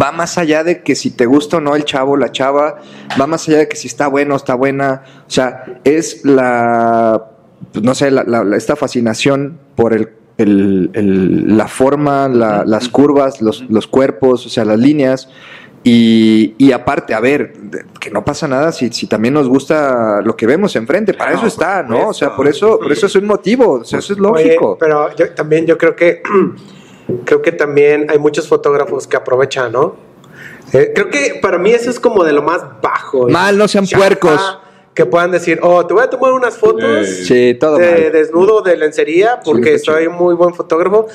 [0.00, 2.80] va más allá de que si te gusta o no el chavo, la chava,
[3.18, 7.24] va más allá de que si está bueno o está buena, o sea, es la,
[7.72, 12.64] pues, no sé, la- la- la- esta fascinación por el, el- el- la forma, la-
[12.66, 15.28] las curvas, los, los cuerpos, o sea, las líneas.
[15.88, 17.52] Y, y aparte, a ver,
[18.00, 21.46] que no pasa nada si, si también nos gusta lo que vemos enfrente, para eso
[21.46, 22.08] está, ¿no?
[22.08, 24.76] O sea, por eso, por eso es un motivo, o sea, eso es Oye, lógico.
[24.80, 26.22] pero yo también yo creo que
[27.24, 29.94] creo que también hay muchos fotógrafos que aprovechan, ¿no?
[30.72, 33.28] Eh, creo que para mí eso es como de lo más bajo.
[33.28, 34.58] Mal, no sean Chafa, puercos.
[34.96, 38.12] Que puedan decir, oh, te voy a tomar unas fotos Sí, todo de mal.
[38.12, 41.06] desnudo de lencería porque Sí, soy muy buen fotógrafo.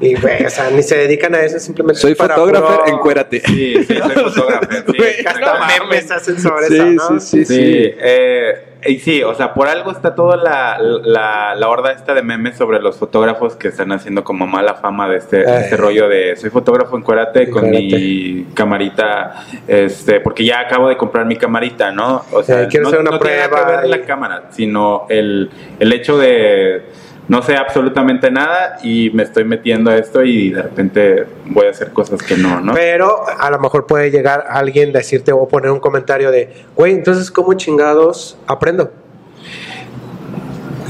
[0.00, 3.42] Y, güey, o sea, ni se dedican a eso, simplemente Soy para fotógrafo, puro- encuérate.
[3.46, 4.66] Sí, sí, soy fotógrafo.
[4.90, 7.20] Sí, hasta memes hacen sobre Sí, eso, ¿no?
[7.20, 7.94] sí, sí, Sí, sí.
[7.98, 12.22] eh, y sí, o sea, por algo está toda la, la, la horda esta de
[12.22, 16.08] memes sobre los fotógrafos que están haciendo como mala fama de este, de este rollo
[16.08, 17.96] de soy fotógrafo, encuérate con Encuérate.
[17.98, 22.22] mi camarita, este, porque ya acabo de comprar mi camarita, ¿no?
[22.32, 24.06] O sea, Eh, quiero no, hacer una no tiene nada prueba que ver y- la
[24.06, 26.82] cámara, sino el, el hecho de
[27.28, 31.70] no sé absolutamente nada y me estoy metiendo a esto y de repente voy a
[31.70, 32.72] hacer cosas que no, ¿no?
[32.74, 36.92] Pero a lo mejor puede llegar alguien a decirte o poner un comentario de, güey,
[36.92, 38.92] entonces, ¿cómo chingados aprendo?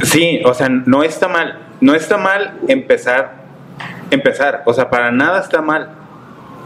[0.02, 1.58] Sí, o sea, no está mal.
[1.80, 3.46] No está mal empezar.
[4.10, 4.62] Empezar.
[4.66, 5.90] O sea, para nada está mal.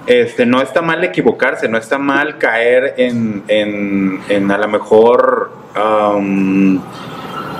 [0.06, 5.52] Este, no está mal equivocarse, no está mal caer en, en, en a lo mejor
[5.76, 6.80] um,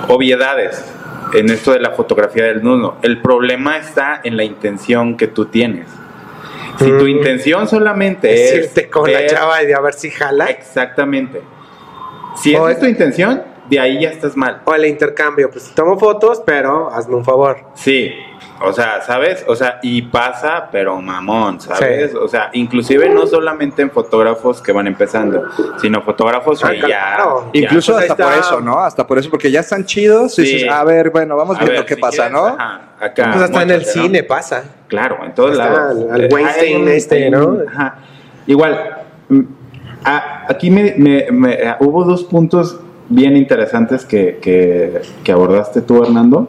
[0.09, 0.83] obviedades
[1.33, 2.97] en esto de la fotografía del nudo.
[3.01, 5.87] El problema está en la intención que tú tienes.
[6.79, 7.09] Si tu Mm.
[7.09, 10.45] intención solamente es Decirte con la chava y de a ver si jala.
[10.45, 11.41] Exactamente.
[12.35, 14.61] Si esa es tu intención, de ahí ya estás mal.
[14.65, 17.57] O el intercambio, pues tomo fotos, pero hazme un favor.
[17.75, 18.11] Sí,
[18.63, 19.43] o sea, ¿sabes?
[19.47, 22.11] O sea, y pasa, pero mamón, ¿sabes?
[22.11, 22.17] Sí.
[22.17, 25.43] O sea, inclusive no solamente en fotógrafos que van empezando,
[25.81, 26.85] sino fotógrafos Ah, que ya...
[26.87, 27.49] claro.
[27.53, 28.79] ya- Incluso pues ahí hasta por eso, ¿no?
[28.79, 30.37] Hasta por eso, porque ya están chidos.
[30.39, 30.53] Y Sí.
[30.53, 32.45] dices, a ver, bueno, vamos A viendo ver, qué si pasa, quieres, ¿no?
[32.47, 33.29] Ajá, acá.
[33.31, 34.63] pues hasta en el cine pasa.
[34.87, 36.05] Claro, en todos Está lados.
[36.11, 37.57] al- al Weinstein este, ¿no?
[37.67, 37.95] Ajá.
[38.47, 38.97] Igual,
[39.29, 39.39] mm,
[40.03, 45.81] a- aquí me, me- me- ah, hubo dos puntos bien interesantes que, que- que abordaste
[45.81, 46.47] tú, Hernando.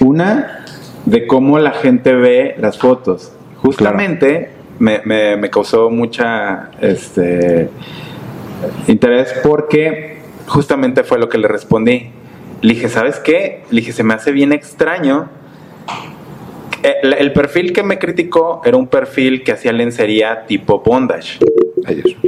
[0.00, 0.59] Una,
[1.06, 3.32] de cómo la gente ve las fotos.
[3.56, 7.68] Justamente me, me- me causó mucha este,
[8.88, 12.10] interés porque justamente fue lo que le respondí.
[12.62, 13.62] Le dije, ¿sabes qué?
[13.70, 15.28] Le dije, se me hace bien extraño
[16.82, 21.38] el, el perfil que me criticó era un perfil que hacía lencería tipo bondage.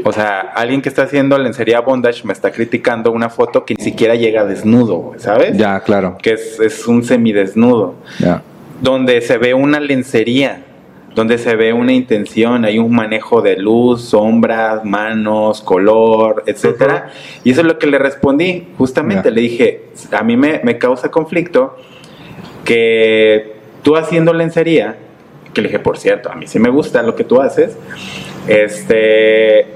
[0.04, 3.82] O sea, alguien que está haciendo lencería bondage me está criticando una foto que ni
[3.84, 5.56] siquiera llega desnudo, ¿sabes?
[5.56, 6.18] Ya, claro.
[6.20, 7.94] Que es, es un semidesnudo.
[8.18, 8.42] Ya.
[8.82, 10.64] Donde se ve una lencería.
[11.14, 17.10] donde se ve una intención, hay un manejo de luz, sombras, manos, color, etcétera.
[17.44, 18.68] Y eso es lo que le respondí.
[18.78, 21.76] Justamente le dije, a mí me, me causa conflicto
[22.64, 24.96] que tú haciendo lencería,
[25.52, 27.76] que le dije, por cierto, a mí sí me gusta lo que tú haces,
[28.48, 29.66] este,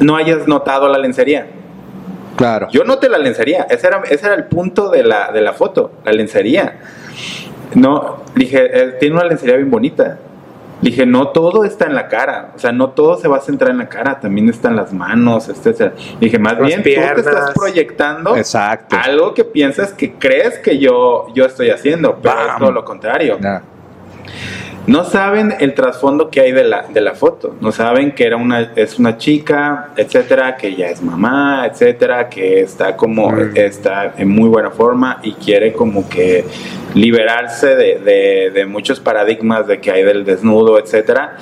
[0.00, 1.48] no hayas notado la lencería.
[2.36, 2.68] Claro.
[2.70, 5.90] Yo noté la lencería, ese era, ese era el punto de la, de la foto,
[6.04, 6.78] la lencería.
[7.76, 10.18] No, dije, eh, tiene una lencería bien bonita.
[10.80, 13.70] Dije, no todo está en la cara, o sea, no todo se va a centrar
[13.70, 15.94] en la cara, también están las manos, etcétera.
[16.20, 17.18] Dije, más Las bien tú te piernas.
[17.26, 18.94] estás proyectando Exacto.
[19.02, 23.38] algo que piensas que crees que yo, yo estoy haciendo, pero es todo lo contrario.
[23.40, 23.62] Ya.
[24.86, 27.56] No saben el trasfondo que hay de la, de la foto.
[27.60, 32.60] No saben que era una, es una chica, etcétera, que ya es mamá, etcétera, que
[32.60, 33.56] está como, Mm.
[33.56, 36.44] está en muy buena forma y quiere como que
[36.94, 41.36] liberarse de, de- de muchos paradigmas de que hay del desnudo, etcétera.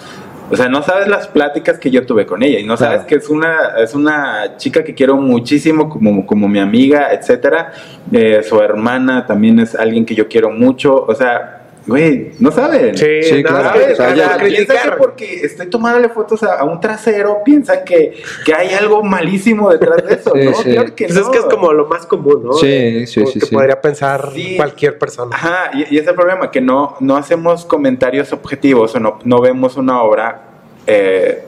[0.51, 3.09] O sea, no sabes las pláticas que yo tuve con ella y no sabes Claro.
[3.09, 7.73] que es una, es una chica que quiero muchísimo como, como mi amiga, etcétera.
[8.13, 10.95] Eh, su hermana también es alguien que yo quiero mucho.
[11.07, 12.97] O sea, güey, no saben.
[12.97, 13.65] Sí, Sí, no, claro.
[13.71, 13.93] ¿sabes?
[13.93, 14.45] O sea, Para ya- Piensa
[14.75, 14.91] criticar.
[14.93, 19.71] que porque estoy tomándole fotos a, a un trasero, piensan que, que hay algo malísimo
[19.71, 20.55] detrás de eso, Sí, ¿no?
[20.55, 20.71] sí.
[20.73, 22.53] Claro que Pues es que es como lo más común, ¿no?
[22.55, 23.55] Sí, sí, como sí, Que sí.
[23.55, 24.57] podría pensar Sí.
[24.57, 25.37] cualquier persona.
[25.37, 29.41] Ajá, y, y es el problema, que no, no hacemos comentarios objetivos o no, no
[29.41, 30.43] vemos una obra.
[30.87, 31.43] eh,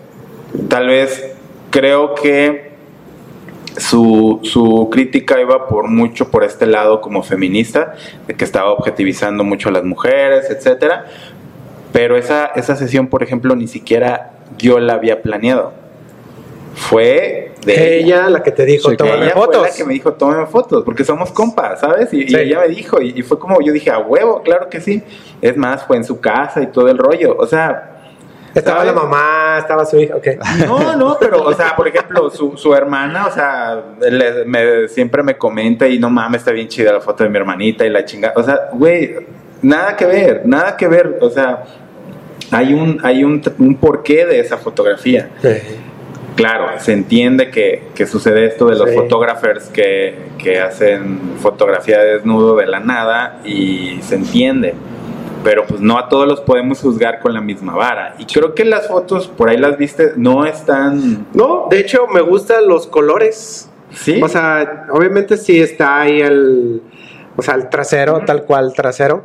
[0.69, 1.33] tal vez
[1.71, 2.66] creo que
[3.79, 7.95] su, su crítica iba por mucho por este lado como feminista,
[8.27, 11.07] de que estaba objetivizando mucho a las mujeres, etcétera.
[11.93, 15.73] Pero esa, esa sesión, por ejemplo, ni siquiera yo la había planeado.
[16.75, 19.63] Fue de ella, la que te dijo, tómame ella fue fotos.
[19.63, 22.13] la que me dijo, tómame fotos, porque somos compas, ¿sabes?
[22.13, 25.03] Y, ella me dijo, y, y fue como, yo dije, a huevo, claro que sí.
[25.41, 27.35] Es más, fue en su casa y todo el rollo.
[27.39, 27.96] O sea,
[28.57, 30.27] Estaba la mamá, estaba su hija, ok.
[30.67, 35.23] No, no, pero, o sea, por ejemplo, su, su hermana, o sea, le- me- siempre
[35.23, 38.05] me comenta y no mames, está bien chida la foto de mi hermanita y la
[38.05, 38.35] chingada.
[38.37, 39.15] O sea, güey,
[39.63, 41.19] nada que ver, nada que ver.
[41.21, 41.65] O sea,
[42.51, 45.29] hay un, hay un, un porqué de esa fotografía.
[46.35, 48.95] Claro, se entiende que, que sucede esto de los Sí.
[48.95, 54.75] fotógrafos que, que hacen fotografía de desnudo de la nada y se entiende.
[55.47, 58.17] Pero pues no a todos los podemos juzgar con la misma vara.
[58.19, 61.29] Y creo que las fotos, por ahí las viste, no están...
[61.35, 63.71] No, de hecho me gustan los colores.
[63.93, 64.21] Sí.
[64.21, 66.83] O sea, obviamente sí está ahí el,
[67.37, 69.23] o sea, el trasero, tal cual trasero.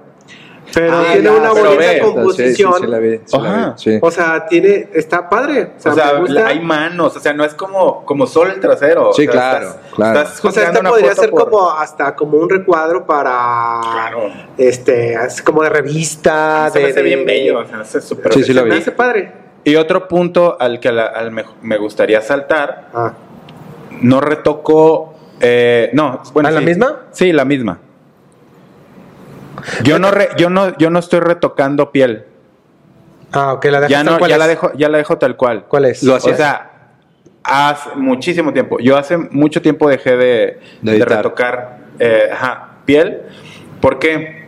[0.74, 2.74] Pero Ah, tiene ya, una pero bonita ve, composición.
[2.74, 3.68] Sí, sí, sí la vi, sí la Ajá.
[3.76, 4.00] vi, sí.
[4.02, 5.72] O sea, tiene, está padre.
[5.78, 6.48] O sea, o sea, me gusta.
[6.48, 9.10] hay manos, o sea, no es como, como solo el trasero.
[9.10, 10.20] o Sí, sea, claro, estás- claro.
[10.22, 14.30] estás o sea, esta podría ser por- como hasta como un recuadro para Claro.
[14.58, 18.00] este, es como de revista, Se de, me hace de- bien bello, o sea, se
[18.02, 18.82] súper Sí, sí lo Se me vi.
[18.82, 19.32] hace padre.
[19.64, 23.14] Y otro punto al que la- al me, me gustaría saltar, Ah,
[24.02, 27.02] no retocó, eh, no, bueno, ¿Ah, la misma?
[27.12, 27.78] Sí, la misma.
[29.84, 32.26] Yo no, re- yo no, yo no estoy retocando piel.
[33.32, 34.40] ah ok, la dejas Ya tal no, cual ya es.
[34.40, 35.66] la dejo, ya la dejo tal cual.
[35.68, 36.04] ¿Cuál es?
[36.04, 36.38] Lo O hacías.
[36.38, 36.72] sea,
[37.44, 38.80] hace muchísimo tiempo.
[38.80, 43.22] Yo hace mucho tiempo dejé de, De retocar eh, ajá, piel.
[43.80, 44.42] ¿Por qué?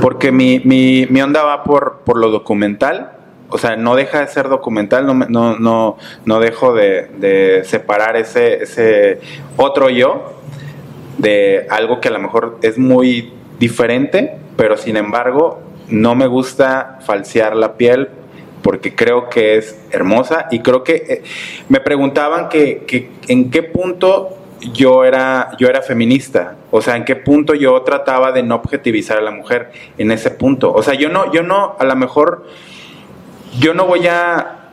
[0.00, 3.12] Porque mi, mi, mi onda va por, por lo documental.
[3.50, 7.62] O sea, no deja de ser documental, no, me- no, no, no dejo de, de
[7.66, 9.20] separar ese, ese
[9.58, 10.38] otro yo
[11.18, 16.98] de algo que a lo mejor es muy diferente, pero sin embargo no me gusta
[17.06, 18.08] falsear la piel
[18.60, 21.22] porque creo que es hermosa y creo que eh,
[21.68, 24.36] me preguntaban que, que en qué punto
[24.72, 29.18] yo era yo era feminista, o sea, en qué punto yo trataba de no objetivizar
[29.18, 30.72] a la mujer en ese punto.
[30.72, 32.44] O sea, yo no yo no a lo mejor
[33.60, 34.72] yo no voy a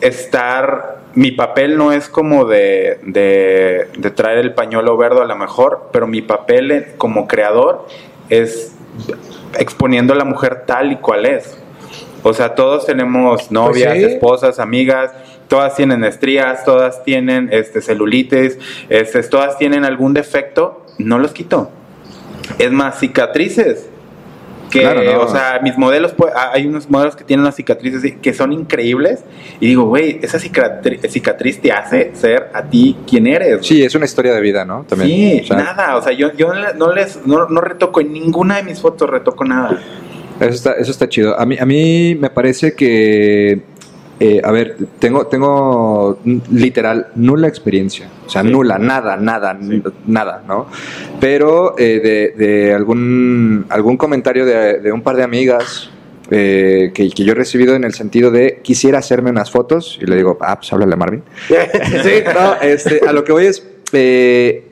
[0.00, 5.34] estar, mi papel no es como de, de, de traer el pañuelo verde a lo
[5.34, 7.86] mejor, pero mi papel como creador
[8.28, 8.74] es
[9.58, 11.58] exponiendo a la mujer tal y cual es.
[12.22, 14.12] O sea, todos tenemos novias, Pues sí.
[14.12, 15.12] esposas, amigas,
[15.48, 18.58] todas tienen estrías, todas tienen este, celulitis,
[18.90, 21.70] este, todas tienen algún defecto, no los quito.
[22.58, 23.88] Es más, cicatrices.
[24.70, 25.20] Que, Claro, no.
[25.20, 28.52] o sea, mis modelos, pues, ah, hay unos modelos que tienen unas cicatrices que son
[28.52, 29.20] increíbles.
[29.60, 33.64] Y digo, güey, esa cicatri- cicatriz te hace ser a ti quien eres.
[33.66, 34.84] Sí, es una historia de vida, ¿no?
[34.88, 35.08] También.
[35.08, 35.96] Sí, O sea, nada.
[35.96, 39.44] O sea, yo, yo no les no, no retoco en ninguna de mis fotos, retoco
[39.44, 39.80] nada.
[40.40, 41.38] Eso está, eso está chido.
[41.38, 43.62] A mí, a mí me parece que,
[44.18, 46.18] eh, a ver, tengo, tengo
[46.50, 48.08] literal nula experiencia.
[48.26, 48.48] O sea, Sí.
[48.50, 49.58] nula, nada, nada,
[50.06, 50.66] nada, ¿no?
[51.20, 55.90] Pero eh, de, de algún, algún comentario de, de un par de amigas
[56.30, 60.06] eh, que, que yo he recibido en el sentido de quisiera hacerme unas fotos y
[60.06, 61.22] le digo, ah, pues háblale a Marvin.
[61.48, 64.66] sí, no, este, a lo que voy es, eh,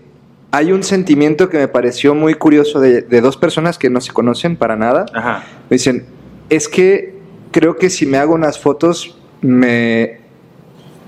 [0.50, 4.12] hay un sentimiento que me pareció muy curioso de, de dos personas que no se
[4.12, 5.04] conocen para nada.
[5.12, 5.44] Ajá.
[5.68, 6.06] Me dicen,
[6.48, 7.14] es que
[7.52, 10.18] creo que si me hago unas fotos me,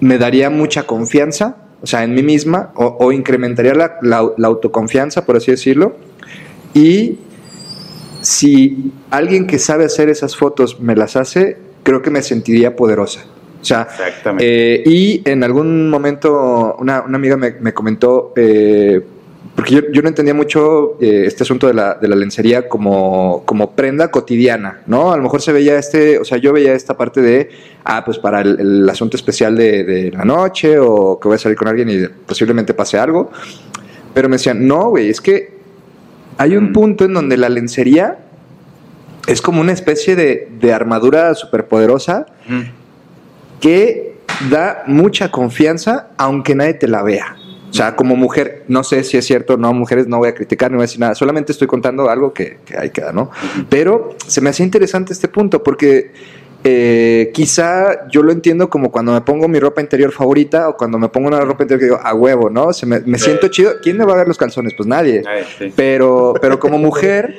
[0.00, 4.48] me daría mucha confianza, o sea, en mí misma, o, o incrementaría la, la- la
[4.48, 5.96] autoconfianza, por así decirlo.
[6.74, 7.18] Y
[8.20, 13.24] si alguien que sabe hacer esas fotos me las hace, creo que me sentiría poderosa.
[13.60, 14.44] O sea, Exactamente.
[14.46, 19.00] eh, y en algún momento una, una amiga me, me comentó, eh,
[19.56, 23.42] porque yo, yo no entendía mucho eh, este asunto de la, de la lencería como,
[23.46, 25.12] como prenda cotidiana, ¿no?
[25.12, 27.48] A lo mejor se veía este, o sea, yo veía esta parte de,
[27.84, 31.38] ah, pues para el, el asunto especial de, de la noche o que voy a
[31.38, 33.30] salir con alguien y posiblemente pase algo.
[34.12, 35.56] Pero me decían, no, güey, es que
[36.38, 36.72] hay un Mm.
[36.74, 38.18] punto en donde la lencería
[39.26, 42.64] es como una especie de, de armadura superpoderosa Ujú.
[43.60, 44.16] que
[44.50, 47.36] da mucha confianza aunque nadie te la vea.
[47.76, 50.34] O sea, como mujer, no sé si es cierto o no, mujeres no voy a
[50.34, 53.30] criticar, no voy a decir nada, solamente estoy contando algo que, que ahí queda, ¿no?
[53.68, 56.12] Pero se me hacía interesante este punto porque
[56.64, 60.98] eh, quizá yo lo entiendo como cuando me pongo mi ropa interior favorita o cuando
[60.98, 62.72] me pongo una ropa interior que digo, a huevo, ¿no?
[62.72, 63.74] Se me, me siento chido.
[63.82, 64.74] ¿Quién me va a ver los calzones?
[64.74, 65.22] Pues nadie.
[65.28, 65.72] Ay, sí.
[65.76, 67.36] Pero, pero como mujer,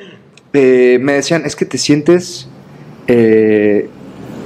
[0.52, 2.48] eh, me decían, es que te sientes,
[3.06, 3.90] eh,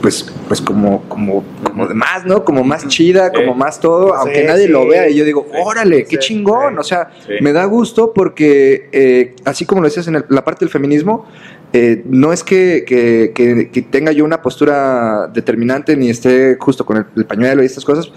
[0.02, 2.44] pues, pues como, como, como de más, ¿no?
[2.44, 5.08] Como más chida, como más todo, aunque nadie lo vea.
[5.08, 6.78] Y yo digo, órale, qué chingón.
[6.78, 7.08] O sea,
[7.40, 11.24] me da gusto porque, eh, así como lo decías en el- la parte del feminismo,
[11.72, 16.84] eh, no es que, que- que- que tenga yo una postura determinante ni esté justo
[16.84, 18.12] con el, el pañuelo y estas cosas,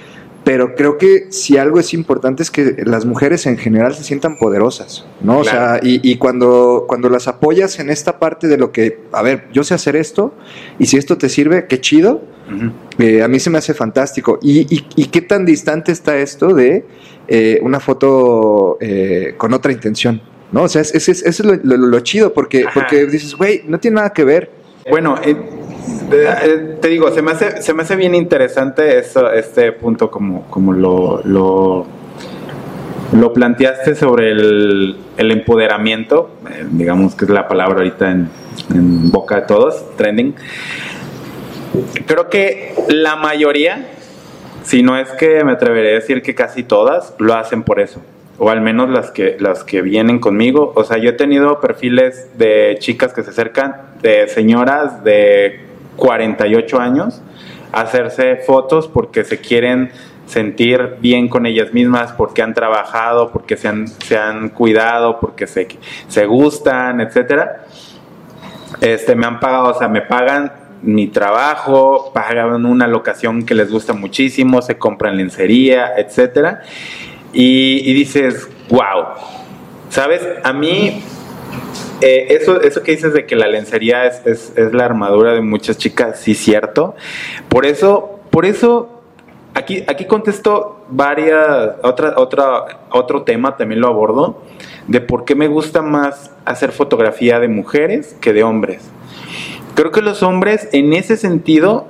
[0.46, 4.38] pero creo que si algo es importante es que las mujeres en general se sientan
[4.38, 5.40] poderosas, ¿no?
[5.40, 9.22] O sea, y, y cuando, cuando las apoyas en esta parte de lo que, a
[9.24, 10.34] ver, yo sé hacer esto,
[10.80, 12.22] y si esto te sirve, qué chido,
[13.00, 14.38] eh, a mí se me hace fantástico.
[14.42, 16.86] ¿Y, y, y qué tan distante está esto de
[17.28, 20.22] eh, una foto eh, con otra intención?
[20.52, 20.62] ¿No?
[20.64, 22.72] O sea, es- es- es- eso es lo, lo- lo chido, porque, Ajá.
[22.76, 24.52] porque dices, güey, no tiene nada que ver.
[24.88, 25.36] Bueno, eh,
[26.12, 30.44] eh, te digo, se me hace, se me hace bien interesante eso, este punto como,
[30.50, 31.86] como lo, lo,
[33.14, 38.30] lo planteaste sobre el, el empoderamiento, eh, digamos que es la palabra ahorita en,
[38.74, 40.36] en boca de todos, trending.
[42.06, 43.88] Creo que la mayoría,
[44.64, 48.02] si no es que me atreveré a decir que casi todas, lo hacen por eso.
[48.38, 50.74] O al menos las que, las que vienen conmigo.
[50.76, 55.65] O sea, yo he tenido perfiles de chicas que se acercan, de señoras de
[55.96, 57.22] 48 años,
[57.72, 59.92] hacerse fotos porque se quieren
[60.26, 65.46] sentir bien con ellas mismas, porque han trabajado, porque se han, se han cuidado, porque
[65.46, 65.68] se,
[66.08, 67.66] se gustan, etcétera
[68.82, 73.72] este, me han pagado, o sea, me pagan mi trabajo, pagan una locación que les
[73.72, 76.62] gusta muchísimo, se compran lencería, etcétera.
[77.34, 79.06] Y, y dices, wow,
[79.90, 80.22] ¿sabes?
[80.44, 81.04] A mí,
[82.02, 85.42] eh, eso, eso que dices de que la lencería es, es, es la armadura de
[85.42, 86.96] muchas chicas, sí, cierto.
[87.50, 89.02] Por eso, por eso,
[89.54, 94.42] aquí, aquí contesto varias, otra, otra, otro tema también lo abordo,
[94.88, 98.90] de por qué me gusta más hacer fotografía de mujeres que de hombres.
[99.76, 101.88] Creo que los hombres, en ese sentido,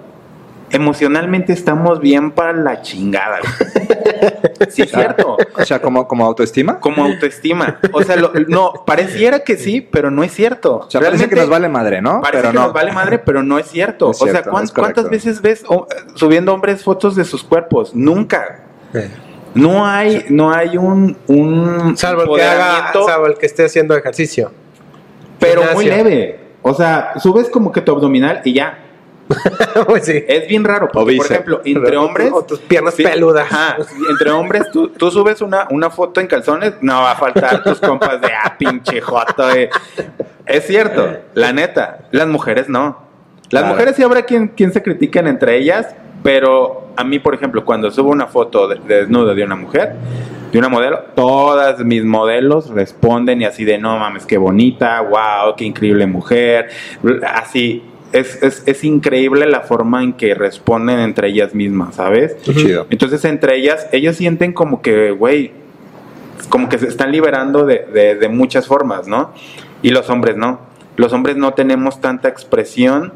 [0.76, 3.40] emocionalmente estamos bien para la chingada.
[3.40, 3.86] güey.
[4.70, 5.38] Sí, es cierto.
[5.58, 6.80] O sea, como, como autoestima.
[6.80, 7.80] Como autoestima.
[7.92, 10.78] O sea, lo- no, pareciera que sí, pero no es cierto.
[10.88, 12.22] O sea, parece que nos vale madre, ¿no?
[12.22, 12.64] Parece Pero que no.
[12.66, 14.12] nos vale madre, pero no es cierto.
[14.12, 15.02] Es o sea, cierto, ¿cuán- es correcto.
[15.04, 17.94] ¿cuántas veces ves oh, subiendo hombres fotos de sus cuerpos?
[17.94, 18.62] Nunca.
[18.94, 19.10] Eh,
[19.54, 23.96] No hay, no hay un, un Salvo el que haga, salvo el que esté haciendo
[23.96, 24.52] ejercicio.
[25.40, 26.04] pero muy gimnasio.
[26.06, 26.40] leve.
[26.62, 28.80] O sea, subes como que tu abdominal y ya.
[29.88, 30.24] pues sí.
[30.28, 30.88] Es bien raro.
[30.92, 32.32] Porque, por ejemplo, entre hombres.
[32.34, 33.52] O tus piernas Sí, peludas.
[33.52, 33.78] Ajá.
[34.10, 37.80] Entre hombres, tú, tú subes una, una foto en calzones, no va a faltar tus
[37.80, 39.52] compas de ah, pinche joto.
[39.52, 39.70] eh".
[40.46, 42.00] Es cierto, la neta.
[42.12, 43.04] Las mujeres no.
[43.50, 43.68] Las Claro.
[43.68, 47.92] mujeres sí habrá quien, quien se critiquen entre ellas, pero a mí, por ejemplo, cuando
[47.92, 49.94] subo una foto de, de desnudo de una mujer,
[50.52, 55.56] de una modelo, todas mis modelos responden y así de no mames, qué bonita, wow,
[55.56, 56.70] qué increíble mujer.
[57.36, 57.84] Así.
[58.16, 62.36] Es, es, es increíble la forma en que responden entre ellas mismas, ¿sabes?
[62.46, 62.88] Qué chido.
[62.90, 65.52] Entonces, entre ellas, ellas sienten como que, güey,
[66.50, 69.34] como que se están liberando de, de- de muchas formas, ¿no?
[69.82, 70.60] Y los hombres no.
[70.98, 73.12] Los hombres no tenemos tanta expresión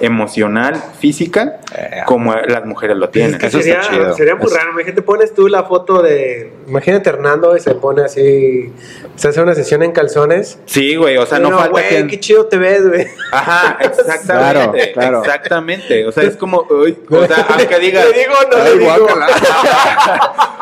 [0.00, 2.02] emocional, física, Eh.
[2.06, 3.34] como las mujeres lo tienen.
[3.34, 4.14] Es que Eso sería, está chido.
[4.14, 4.70] sería muy raro.
[4.72, 6.52] Imagínate, pones tú la foto de.
[6.66, 8.72] Imagínate Hernando y se pone así.
[9.16, 10.58] Se hace una sesión en calzones.
[10.66, 13.06] Sí, güey, o sea, no, falta güey, qué chido te ves, güey.
[13.32, 15.18] Ajá, exactamente, Claro, claro.
[15.24, 16.06] exactamente.
[16.06, 19.08] O sea, es como, uy, o sea, aunque digas, ¿Le digo no le digo?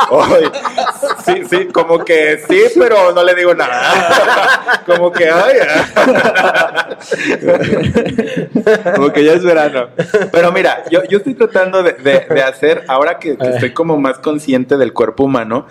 [0.08, 0.44] Ay,
[1.24, 4.82] sí, sí, como que sí, pero no le digo nada.
[4.86, 6.88] Como que, ay, ah.
[8.94, 9.88] Como que ya es verano.
[10.32, 13.96] Pero mira, yo, yo estoy tratando de, de- de hacer, ahora que, que estoy como
[13.98, 15.66] más consciente del cuerpo humano,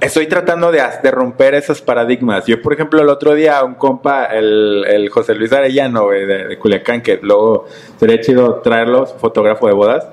[0.00, 2.46] estoy tratando de, romper esos paradigmas.
[2.46, 6.46] Yo, por ejemplo, el otro día, un compa, el, el José Luis Arellano, güey, de,
[6.48, 7.66] de Culiacán, que luego
[7.98, 10.06] sería chido traerlo, fotógrafo de bodas.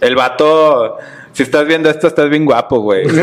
[0.00, 0.98] El vato,
[1.32, 3.06] si estás viendo esto, estás bien guapo, güey.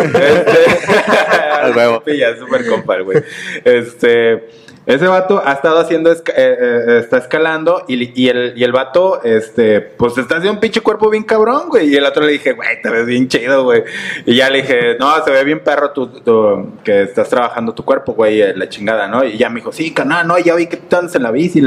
[1.66, 2.02] Este, huevo.
[2.06, 3.24] Pilla, súper compa, el güey.
[3.64, 4.50] Este,
[4.86, 8.72] ese vato ha estado haciendo, esca- eh, eh, está escalando y, y el, y el
[8.72, 11.90] vato, este, pues está haciendo un pinche cuerpo bien cabrón, güey.
[11.92, 13.84] Y el otro le dije, güey, te ves bien chido, güey.
[14.26, 17.84] Y ya le dije, no, se ve bien perro tu, tu- que estás trabajando tu
[17.84, 19.24] cuerpo, güey, eh, la chingada, ¿no?
[19.24, 21.64] Y ya me dijo, sí, canal, no, ya vi que tú andas en la bici.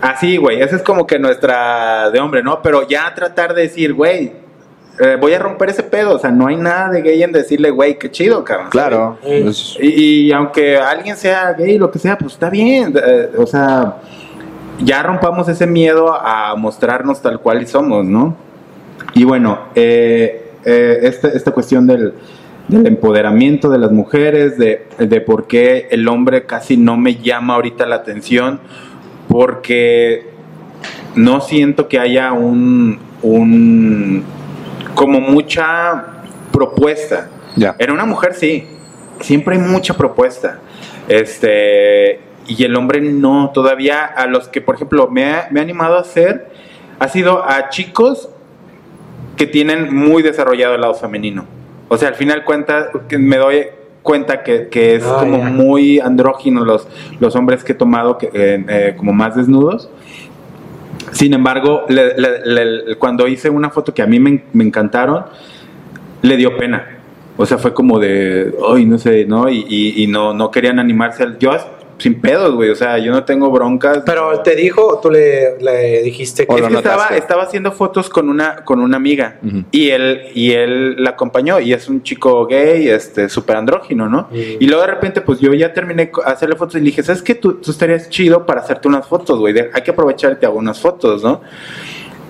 [0.00, 2.60] Así, güey, esa es como que nuestra de hombre, ¿no?
[2.62, 4.32] Pero ya tratar de decir, güey,
[4.98, 6.14] eh, voy a romper ese pedo.
[6.14, 8.68] O sea, no hay nada de gay en decirle, güey, qué chido, cabrón.
[8.70, 9.18] Claro.
[9.22, 9.78] Sí.
[9.80, 9.88] Y,
[10.28, 12.94] y aunque alguien sea gay, lo que sea, pues está bien.
[12.96, 13.96] eh, o sea,
[14.82, 18.36] ya rompamos ese miedo a mostrarnos tal cual y somos, ¿no?
[19.14, 22.14] Y bueno, eh, eh, esta, esta cuestión del,
[22.66, 27.54] del empoderamiento de las mujeres, de, de por qué el hombre casi no me llama
[27.54, 28.58] ahorita la atención,
[29.28, 30.26] porque
[31.14, 34.24] no siento que haya un, un
[34.94, 36.04] como mucha
[36.52, 37.28] propuesta.
[37.56, 37.76] ya.
[37.78, 38.66] En una mujer sí,
[39.20, 40.60] siempre hay mucha propuesta.
[41.08, 45.62] Este, y el hombre no, todavía a los que, por ejemplo, me ha, me ha
[45.62, 46.50] animado a hacer,
[46.98, 48.28] ha sido a chicos
[49.36, 51.46] que tienen muy desarrollado el lado femenino.
[51.88, 53.66] O sea, al final cuenta, que me doy
[54.02, 56.86] cuenta que, que es como muy andrógino los,
[57.20, 59.88] los hombres que he tomado que, eh, eh, como más desnudos.
[61.14, 62.12] Sin embargo, le-
[62.44, 65.24] le- cuando hice una foto que a mí me, encantaron,
[66.22, 66.98] le dio pena.
[67.36, 69.48] O sea, fue como de, ay, no sé, ¿no?
[69.48, 71.24] Y, no, no querían animarse.
[71.38, 71.52] Yo
[71.98, 72.70] sin pedos, güey.
[72.70, 74.02] O sea, yo no tengo broncas.
[74.04, 76.52] Pero te dijo, o tú le, le dijiste que.
[76.56, 79.38] Es que estaba, estaba haciendo fotos con una, con una amiga
[79.70, 84.28] y él, y él la acompañó y es un chico gay, este, súper andrógino, ¿no?
[84.60, 87.34] Y luego de repente, pues yo ya terminé hacerle fotos y le dije, ¿sabes qué?
[87.34, 89.52] Tú, tú estarías chido para hacerte unas fotos, güey.
[89.52, 91.40] De- Hay que aprovechar y te hago unas fotos, ¿no?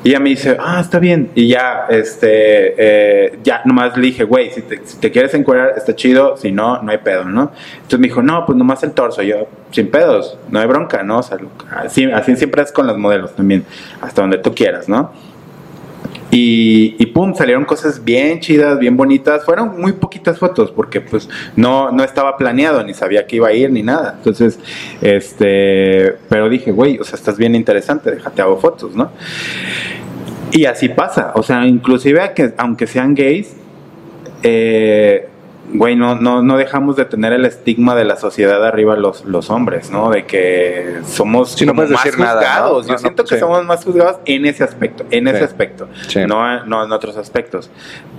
[0.04, 1.30] Y ella me dice, ah, está bien.
[1.34, 5.72] Y ya, este, eh, ya nomás le dije, güey, si te, si te quieres encuadrar,
[5.76, 6.36] está chido.
[6.36, 7.52] Si no, no hay pedo, ¿no?
[7.76, 9.22] Entonces me dijo, no, pues nomás el torso.
[9.22, 11.20] Yo, sin pedos, no hay bronca, ¿no?
[11.20, 11.38] O sea,
[11.70, 13.64] así, así siempre es con las modelos también,
[14.02, 15.10] hasta donde tú quieras, ¿no?
[16.36, 19.44] Y, pum, salieron cosas bien chidas, bien bonitas.
[19.44, 23.52] Fueron muy poquitas fotos porque pues no, no estaba planeado, ni sabía que iba a
[23.52, 24.14] ir, ni nada.
[24.16, 24.58] Entonces,
[25.00, 29.12] este, pero dije, güey, o sea, estás bien interesante, déjate hago fotos, ¿no?
[30.50, 33.54] Y así pasa, o sea, inclusive que, aunque sean gays,
[34.42, 35.28] eh,
[35.72, 39.50] güey, no, no, no dejamos de tener el estigma de la sociedad arriba los, los
[39.50, 40.10] hombres, ¿no?
[40.10, 42.40] De que somos Sí, no más decir nada, ¿no?
[42.40, 42.82] juzgados.
[42.82, 43.40] No, Yo no, siento que sí.
[43.40, 45.88] somos más juzgados en ese aspecto, en ese aspecto,
[46.28, 47.70] no, no en otros aspectos.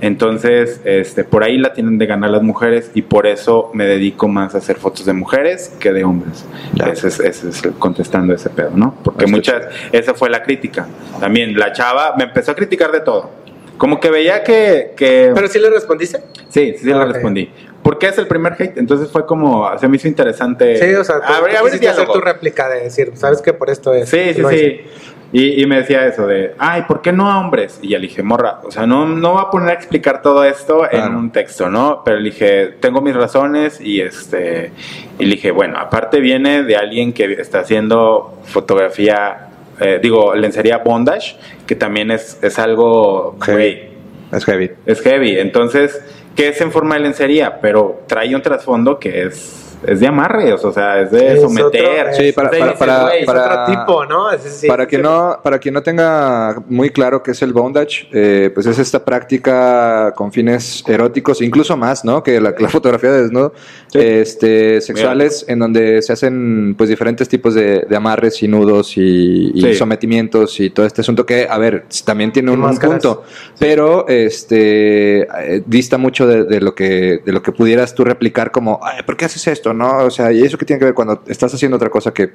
[0.02, 4.28] Entonces, este, por ahí la tienen de ganar las mujeres y por eso me dedico
[4.28, 6.46] más a hacer fotos de mujeres que de hombres.
[6.92, 8.96] Ese es, ese es contestando ese pedo, ¿no?
[9.04, 10.88] Porque muchas, esa fue la crítica.
[11.20, 13.45] También la chava me empezó a criticar de todo.
[13.78, 14.94] Como que veía que...
[14.96, 16.20] que Pero sí le respondiste.
[16.50, 17.50] sí, sí, sí le respondí.
[17.84, 20.78] Porque es el primer hate, entonces fue como, se me hizo interesante.
[20.78, 23.54] Sí, o sea, tú, abrir, abrir hacer tu réplica de decir, ¿sabes qué?
[23.54, 24.10] Por esto es.
[24.10, 24.56] Sí, sí, sí.
[24.56, 24.84] hice.
[25.32, 27.80] Y, y me decía eso de, ay, ¿por qué no a hombres?
[27.82, 30.46] Y ya le dije, morra, o sea, no, no voy a poner a explicar todo
[30.46, 32.04] esto en un texto, ¿no?
[32.06, 34.72] Pero le dije, tengo mis razones y este,
[35.20, 39.50] y le dije, bueno, aparte viene de alguien que está haciendo fotografía,
[39.80, 43.90] eh, digo, lencería bondage, que también es, es algo, Heavy.
[44.32, 44.72] Es heavy.
[44.86, 45.38] es heavy.
[45.38, 46.02] Entonces,
[46.36, 50.54] que es en forma de lencería, pero trae un trasfondo que es, es de amarre,
[50.54, 52.14] o sea, es de someter.
[52.14, 54.26] Sí, para- para- para- para- otro tipo, ¿no?
[54.68, 58.66] Para, que no, para quien no tenga muy claro qué es el bondage, eh, pues
[58.66, 62.24] es esta práctica con fines eróticos, incluso más, ¿no?
[62.24, 63.54] Que la, la fotografía de desnudo,
[63.88, 64.00] Sí.
[64.00, 69.52] este, sexuales, en donde se hacen pues diferentes tipos de, de amarres y nudos y,
[69.54, 69.76] y Sí.
[69.76, 73.24] sometimientos y todo este asunto que, a ver, también tiene un, punto,
[73.60, 78.52] pero este eh, dista mucho de, de lo que de lo que pudieras tú replicar
[78.52, 79.65] como, Ay, ¿por qué haces esto?
[79.74, 82.32] No, o sea, y eso que tiene que ver cuando estás haciendo otra cosa que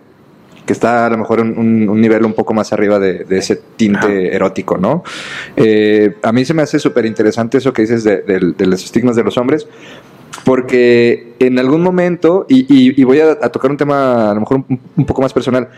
[0.67, 3.39] que está a lo mejor un, un- un nivel un poco más arriba de, de
[3.39, 5.03] ese tinte erótico, ¿no?
[5.57, 8.23] Eh, a mí se me hace súper interesante eso que dices de,
[8.59, 9.67] los estigmas de los hombres,
[10.45, 14.41] porque en algún momento, y, y- y voy a, a tocar un tema a lo
[14.41, 15.69] mejor un, un poco más personal,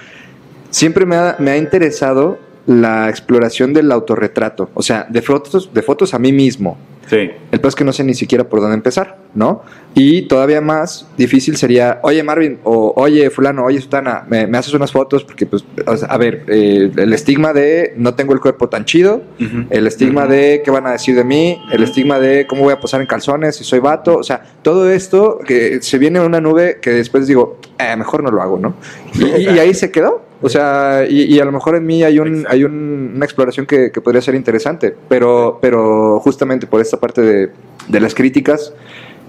[0.71, 5.83] siempre me ha, me ha interesado la exploración del autorretrato, o sea, de fotos, de
[5.83, 6.77] fotos a mí mismo.
[7.09, 7.31] Sí.
[7.51, 9.63] El peor es que no sé ni siquiera por dónde empezar, ¿no?
[9.95, 14.73] Y todavía más difícil sería, oye Marvin, o oye fulano, oye Sutana, me, me haces
[14.73, 18.41] unas fotos porque, pues, o sea, a ver, eh, el estigma de no tengo el
[18.41, 19.23] cuerpo tan chido,
[19.69, 22.81] el estigma de qué van a decir de mí, el estigma de cómo voy a
[22.81, 26.41] posar en calzones si soy vato, o sea, todo esto que se viene en una
[26.41, 28.75] nube que después digo, eh, mejor no lo hago, ¿no?
[29.15, 30.23] Y, y ahí se quedó.
[30.45, 33.65] O sea, y, y a lo mejor en mí hay, un, hay un- una exploración
[33.65, 37.51] que, que podría ser interesante, pero, pero justamente por esta parte de,
[37.87, 38.73] de las críticas,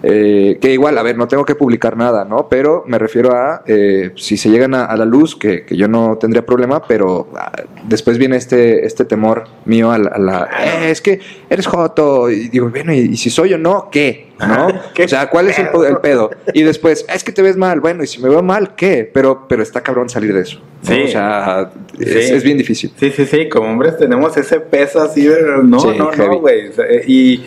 [0.03, 2.47] eh, que igual, a ver, no tengo que publicar nada, ¿no?
[2.49, 5.87] Pero me refiero a, eh, si se llegan a, a la luz, que, que yo
[5.87, 7.51] no tendría problema, pero ah,
[7.85, 10.09] después viene este, este temor mío a la...
[10.09, 13.57] a la, "Eh, es que eres joto, y digo, bueno, y, y si soy o
[13.57, 14.33] no, ¿qué?
[14.39, 14.67] ¿No?
[14.93, 15.87] ¿Qué o sea, ¿cuál es el, pedo?
[15.87, 16.31] el pedo?
[16.53, 19.09] Y después, es que te ves mal, bueno, y si me veo mal, ¿qué?
[19.13, 20.59] Pero, pero está cabrón salir de eso.
[20.59, 20.93] ¿no?
[20.95, 21.01] Sí.
[21.03, 22.33] O sea, es, Sí.
[22.33, 22.91] es bien difícil.
[22.99, 26.27] Sí, sí, sí, como hombres tenemos ese peso así de no, Sí, no, heavy.
[26.29, 26.65] no, güey.
[26.77, 27.45] Eh, Y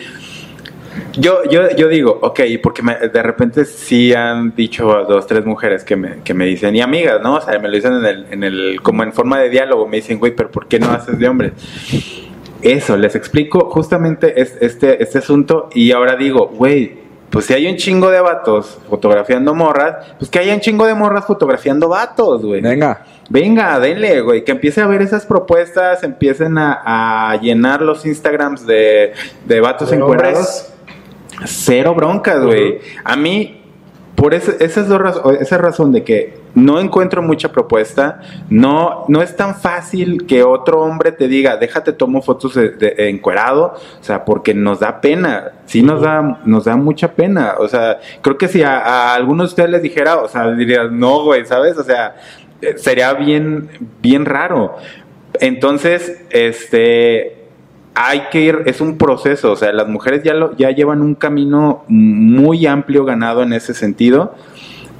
[1.13, 5.83] yo, yo, yo digo, ok, porque me- de repente sí han dicho dos, tres mujeres
[5.83, 7.35] que me, que me dicen, y amigas, ¿no?
[7.35, 9.97] O sea, me lo dicen en el, en el, como en forma de diálogo, me
[9.97, 11.53] dicen, güey, pero ¿por qué no haces de hombre?
[12.61, 17.67] Eso, les explico justamente es- este, este asunto y ahora digo, güey, pues si hay
[17.67, 22.41] un chingo de vatos fotografiando morras, pues que haya un chingo de morras fotografiando vatos,
[22.43, 22.61] güey.
[22.61, 23.05] Venga.
[23.29, 28.65] Venga, denle, güey, que empiece a ver esas propuestas, empiecen a, a llenar los Instagrams
[28.65, 29.11] de,
[29.45, 30.73] de vatos De encuerados.
[31.45, 32.79] Cero broncas, güey.
[33.03, 33.61] A mí,
[34.15, 34.57] por ese-
[34.89, 38.19] dos raz- esa razón de que no encuentro mucha propuesta,
[38.49, 42.69] no, no es tan fácil que otro hombre te diga, déjate tomo fotos de,
[43.09, 47.67] encuerado, o sea, porque nos da pena, sí nos da, nos da mucha pena, o
[47.67, 51.23] sea, creo que si a, a algunos de ustedes les dijera, o sea, dirían, no,
[51.25, 51.77] güey, ¿sabes?
[51.77, 52.15] O sea,
[52.63, 53.69] eh, sería bien,
[54.01, 54.77] bien raro.
[55.39, 57.46] Entonces, este,
[57.99, 61.15] hay que ir, es un proceso, o sea, las mujeres ya, lo, ya llevan un
[61.15, 64.35] camino muy amplio ganado en ese sentido.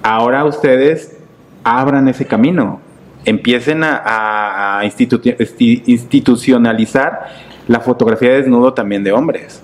[0.01, 1.15] Ahora ustedes
[1.63, 2.81] abran ese camino,
[3.23, 7.27] empiecen a, institucionalizar
[7.67, 9.61] la fotografía de desnudo también de hombres.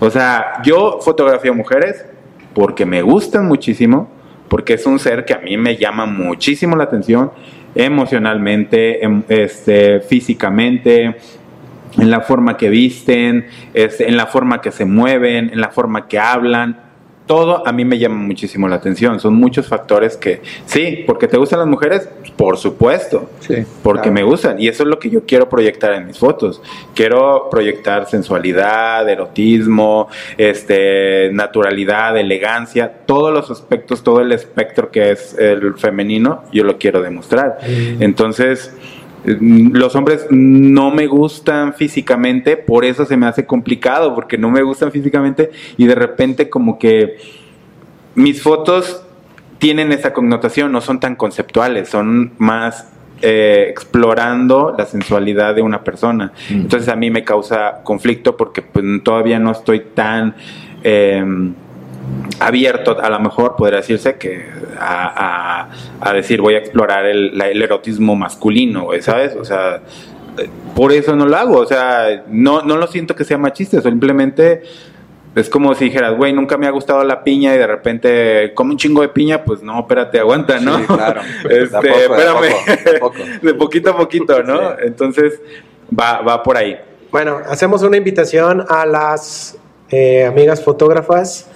[0.00, 2.04] O sea, yo fotografío mujeres
[2.52, 4.10] porque me gustan muchísimo,
[4.48, 7.30] porque es un ser que a mí me llama muchísimo la atención
[7.76, 11.14] emocionalmente, em- este, físicamente,
[11.98, 16.08] en la forma que visten, este, en la forma que se mueven, en la forma
[16.08, 16.80] que hablan.
[17.24, 19.20] Todo a mí me llama muchísimo la atención.
[19.20, 23.58] Son muchos factores que, sí, porque te gustan las mujeres, por supuesto, Sí.
[23.82, 24.14] porque Claro.
[24.14, 24.60] me gustan.
[24.60, 26.60] Y eso es lo que yo quiero proyectar en mis fotos.
[26.96, 35.38] Quiero proyectar sensualidad, erotismo, este, naturalidad, elegancia, todos los aspectos, todo el espectro que es
[35.38, 37.58] el femenino, yo lo quiero demostrar.
[38.00, 38.91] Entonces, mm,
[39.24, 44.62] los hombres no me gustan físicamente, por eso se me hace complicado, porque no me
[44.62, 47.16] gustan físicamente y de repente como que
[48.14, 49.04] mis fotos
[49.58, 52.88] tienen esa connotación, no son tan conceptuales, son más
[53.20, 56.32] eh, explorando la sensualidad de una persona.
[56.50, 56.62] Mm.
[56.62, 60.34] Entonces a mí me causa conflicto porque pues, todavía no estoy tan
[60.82, 61.24] eh,
[62.40, 64.44] abierto, a lo mejor podría decirse que
[64.78, 65.68] a, a-
[66.00, 69.34] a decir voy a explorar el, la- el erotismo masculino, güey, ¿sabes?
[69.36, 69.80] O sea,
[70.38, 73.80] eh, por eso no lo hago, o sea, no, no lo siento que sea machista,
[73.80, 74.62] simplemente
[75.34, 78.72] es como si dijeras, güey, nunca me ha gustado la piña y de repente come
[78.72, 80.78] un chingo de piña, pues no, espérate, aguanta, ¿no?
[80.78, 81.20] Sí, claro.
[81.48, 82.36] Este, De poco, de espérame.
[82.36, 83.16] poco, de poco.
[83.42, 84.58] De poquito a poquito, ¿no?
[84.72, 84.76] Sí.
[84.84, 85.40] Entonces,
[85.98, 86.76] va, va por ahí.
[87.10, 89.56] Bueno, hacemos una invitación a las
[89.92, 91.46] eh, amigas fotógrafas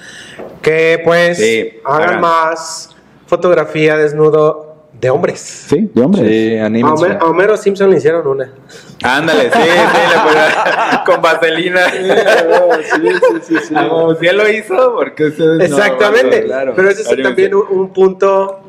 [0.62, 2.20] que pues Sí, hagan hagan.
[2.20, 2.94] más
[3.26, 5.40] fotografía desnudo de hombres.
[5.40, 6.28] Sí, de hombre.
[6.28, 7.04] Sí, A anímense.
[7.04, 8.50] Homer- a Homero Simpson le hicieron una.
[9.02, 11.80] Ándale, sí, sí, le con vaselina.
[13.74, 16.44] Ah, como si él lo hizo, porque ustedes no, Exactamente.
[16.44, 16.72] claro.
[16.74, 17.28] Pero ese es Anímense.
[17.28, 18.60] también un, un punto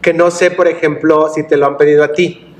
[0.00, 2.54] que no sé, por ejemplo, si te lo han pedido a ti.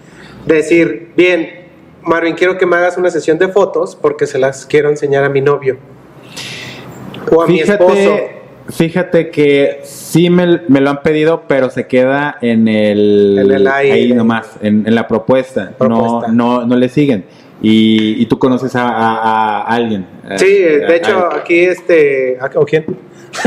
[0.46, 1.68] Decir, bien,
[2.02, 5.28] Marvin, quiero que me hagas una sesión de fotos porque se las quiero enseñar a
[5.28, 5.76] mi novio.
[7.30, 7.92] O a mi esposo.
[7.94, 13.50] Fíjate, fíjate que sí me, me lo han pedido, pero se queda en el, En
[13.52, 13.92] el aire.
[13.92, 15.72] ahí nomás, en, en la propuesta.
[15.76, 16.28] Propuesta.
[16.32, 17.24] No, no, no le siguen.
[17.62, 20.06] Y, y tú conoces a, a- a alguien.
[20.36, 22.36] Sí, Eh, de hecho, aquí este.
[22.40, 22.84] ¿a- ¿O quién?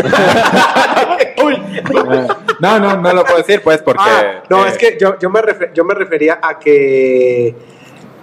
[1.39, 2.27] Ah,
[2.59, 4.03] No, no, no lo puedo decir, pues, porque.
[4.05, 7.53] Ah, no, eh, es que yo, yo, me refer- yo me refería a que.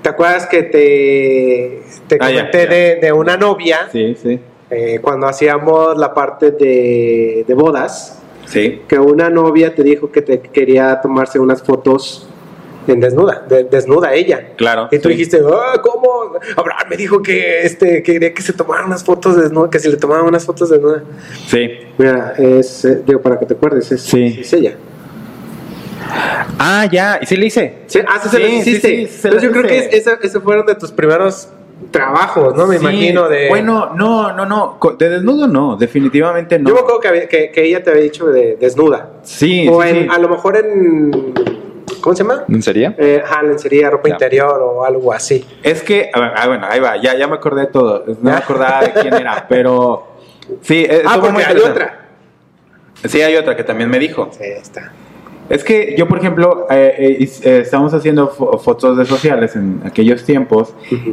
[0.02, 2.70] ¿Te acuerdas que te, te Ah, ya, comenté ya.
[2.70, 4.38] De, de una novia Sí, sí.
[4.70, 8.20] Eh, cuando hacíamos la parte de, de bodas?
[8.46, 8.82] Sí.
[8.88, 12.28] Que una novia te dijo que te quería tomarse unas fotos
[12.86, 14.48] en desnuda, de- desnuda ella.
[14.56, 14.88] Claro.
[14.92, 15.14] Y tú sí.
[15.14, 16.34] dijiste, ah, ¿cómo?
[16.54, 19.88] Abraham me dijo que este que quería que se tomaran unas fotos desnudas, que se
[19.88, 21.02] le tomaran unas fotos desnudas.
[21.46, 21.70] Sí.
[21.96, 24.36] Mira, es, eh, digo, para que te acuerdes, es, Sí.
[24.40, 24.74] es ella.
[26.58, 27.18] Ah, ya.
[27.22, 27.74] ¿Y sí le hice?
[27.86, 29.00] Sí, ah, sí, se lo hiciste.
[29.02, 29.88] Entonces yo creo que
[30.22, 31.48] esos fueron de tus primeros
[31.90, 32.66] trabajos, ¿no?
[32.66, 33.48] Me Sí, imagino de...
[33.48, 34.78] Bueno, no, no, no.
[34.98, 36.68] De desnudo no, definitivamente no.
[36.68, 39.10] Yo me acuerdo que, había- que, que ella te había dicho de desnuda.
[39.22, 40.08] Sí, o sí, en, sí.
[40.10, 41.34] a lo mejor en...
[42.00, 42.44] ¿Cómo se llama?
[42.48, 42.94] ¿En serio?
[42.98, 44.14] Eh, ajá, lencería, ropa Ya.
[44.16, 45.46] interior o algo así.
[45.62, 48.04] Es que, a ver, ah, bueno, ahí va, ya, ya me acordé de todo.
[48.06, 50.06] No me acordaba de quién era, pero
[50.60, 52.00] sí, eh, Ah, porque hay otra.
[53.04, 54.28] Sí, hay otra que también me dijo.
[54.32, 54.92] Sí, está.
[55.50, 59.80] Es que yo, por ejemplo, eh, eh, eh, estábamos haciendo fo- fotos de sociales en
[59.84, 60.72] aquellos tiempos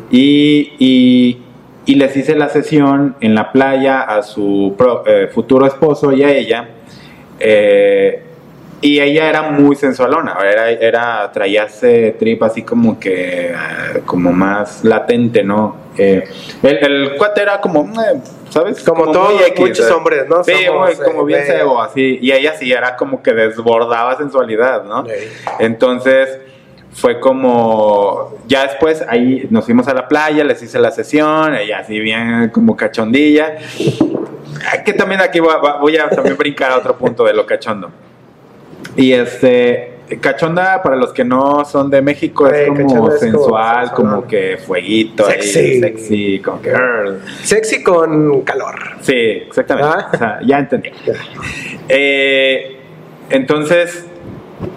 [0.10, 1.38] y, y-
[1.86, 6.24] y les hice la sesión en la playa a su pro- eh, futuro esposo y
[6.24, 6.70] a ella.
[8.82, 14.32] Y ella era muy sensualona, era, era traía ese trip así como que, ah, como
[14.32, 15.76] más latente, ¿no?
[15.98, 16.24] Eh,
[16.64, 18.20] el, el cuate era como, eh,
[18.50, 18.82] ¿sabes?
[18.84, 19.92] Como muy todos, X, muchos ¿sabes?
[19.94, 20.44] hombres, ¿no?
[20.44, 22.18] Sí, Somos, muy- como eh, bien cebo, así.
[22.22, 25.04] Y ella sí era como que desbordaba sensualidad, ¿no?
[25.60, 26.40] Entonces
[26.94, 31.80] fue como, ya después ahí nos fuimos a la playa, les hice la sesión, ella
[31.80, 33.58] así bien como cachondilla.
[34.86, 37.92] Que también aquí voy a, voy a también brincar a otro punto de lo cachondo.
[38.96, 43.12] Y este, cachonda, para los que no son de México, es como cachonda es como
[43.18, 45.80] sensual, como que fueguito, ahí, Sexy.
[45.80, 46.72] sexy, que...
[46.72, 47.20] "Arr".
[47.44, 48.76] Sexy con calor.
[49.02, 49.90] Sí, exactamente.
[49.98, 50.10] Ah.
[50.14, 50.90] O sea, ya entendí.
[51.06, 51.14] Ya.
[51.88, 52.78] Eh,
[53.30, 54.06] entonces,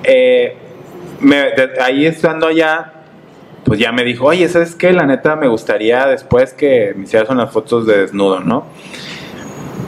[0.05, 0.57] eh,
[1.21, 2.93] me- de- ahí estando allá,
[3.65, 4.93] pues ya me dijo, oye, ¿sabes qué?
[4.93, 8.67] La neta me gustaría después que me hicieras unas fotos de desnudo, ¿no?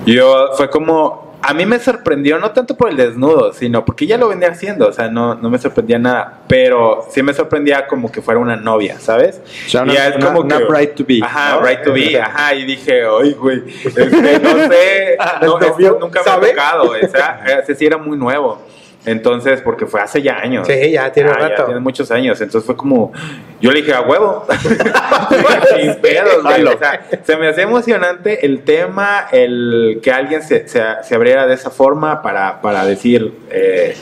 [0.07, 4.17] Yo fue como, a mí me sorprendió, no tanto por el desnudo, sino porque ya
[4.19, 8.11] lo venía haciendo, o sea, no, no me sorprendía nada, pero sí me sorprendía como
[8.11, 9.41] que fuera una novia, ¿sabes?
[9.67, 11.21] O sea, una, Ya es una- como una que- bride to be.
[11.23, 11.67] Ajá, ¿no?
[11.67, 14.07] right to be, ajá, y dije, oye, güey, este,
[14.41, 17.97] no sé, no, ¿El novio esto nunca me ha tocado, o sea, ese sí era
[17.99, 18.61] muy nuevo.
[19.07, 20.67] Entonces, porque fue hace ya años.
[20.67, 21.65] Sí, ya tiene Ah, rato.
[21.65, 22.41] tiene muchos años.
[22.41, 23.13] Entonces fue como,
[23.61, 24.45] yo le dije, a huevo.
[25.81, 26.55] Sin pedos, güey.
[26.57, 26.75] Jalo.
[26.75, 31.47] O sea, se me hacía emocionante el tema, el que alguien se, se, se abriera
[31.47, 33.95] de esa forma para, para decir, eh,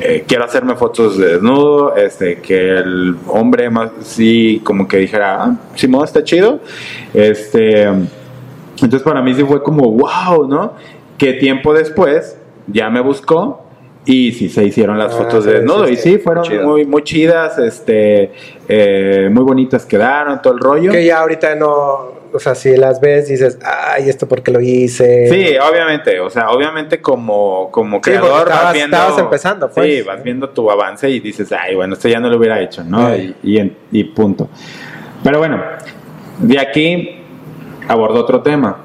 [0.00, 5.42] eh, quiero hacerme fotos de desnudo, este, que el hombre más, sí, como que dijera,
[5.44, 6.60] ah, Simón, está chido.
[7.12, 10.74] Este, entonces para mí sí fue como, wow, ¿no?
[11.18, 13.67] Que tiempo después ya me buscó
[14.10, 15.86] y sí se hicieron las Ah, fotos sí, de desnudo.
[15.86, 16.10] sí, y sí.
[16.12, 16.64] sí, fueron Chido.
[16.66, 18.30] muy, muy chidas, este,
[18.68, 20.90] eh, muy bonitas quedaron, todo el rollo.
[20.92, 25.26] Que ya ahorita no, o sea, si las ves dices, ay, esto porque lo hice.
[25.28, 28.96] Sí, obviamente, o sea, obviamente como, como Sí, creador estabas- vas viendo...
[28.96, 29.86] estabas empezando, pues.
[29.94, 32.82] Sí, vas viendo tu avance y dices, ay, bueno, esto ya no lo hubiera hecho,
[32.84, 33.14] ¿no?
[33.14, 34.48] Y, y y punto.
[35.22, 35.60] Pero bueno,
[36.38, 37.16] de aquí
[37.88, 38.84] abordo otro tema.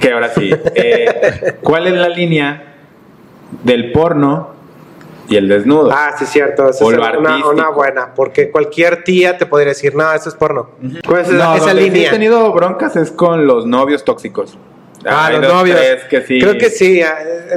[0.00, 2.68] Que ahora sí, eh, ¿cuál es la línea
[3.64, 4.50] del porno
[5.28, 5.90] y el desnudo?
[5.92, 6.68] Ah, sí, cierto.
[6.70, 10.70] Esa O es una, buena, porque cualquier tía te podría decir, no, eso es porno.
[11.06, 12.08] ¿Cuál es esa, No, esa donde línea?
[12.08, 14.58] he tenido broncas es con los novios tóxicos.
[15.04, 15.76] Ah, Hay los dos, novios.
[15.80, 16.38] tres que sí.
[16.40, 17.06] Creo que sí, eh,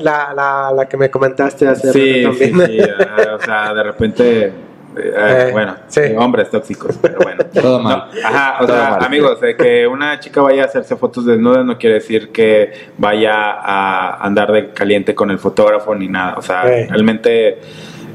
[0.01, 2.71] la, la, la que me comentaste hace Sí, rato sí, también.
[2.71, 4.51] sí, ah, o sea, de repente,
[4.97, 5.99] eh, Eh, bueno, sí.
[6.01, 7.43] eh, hombres tóxicos, pero bueno.
[7.53, 8.09] Todo mal.
[8.13, 9.03] No, ajá, o Todo sea, mal.
[9.05, 13.33] amigos, de que una chica vaya a hacerse fotos desnudas no quiere decir que vaya
[13.33, 17.59] a andar de caliente con el fotógrafo ni nada, o sea, realmente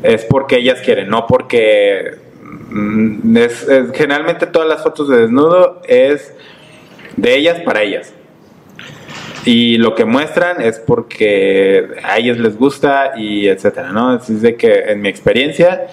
[0.03, 2.13] es porque ellas quieren, no porque
[2.71, 6.35] mm, es, es- generalmente todas las fotos de desnudo es
[7.17, 8.15] de ellas para ellas.
[9.45, 14.11] Y lo que muestran es porque a ellas les gusta y etcétera, ¿no?
[14.11, 15.87] Así es de que en mi experiencia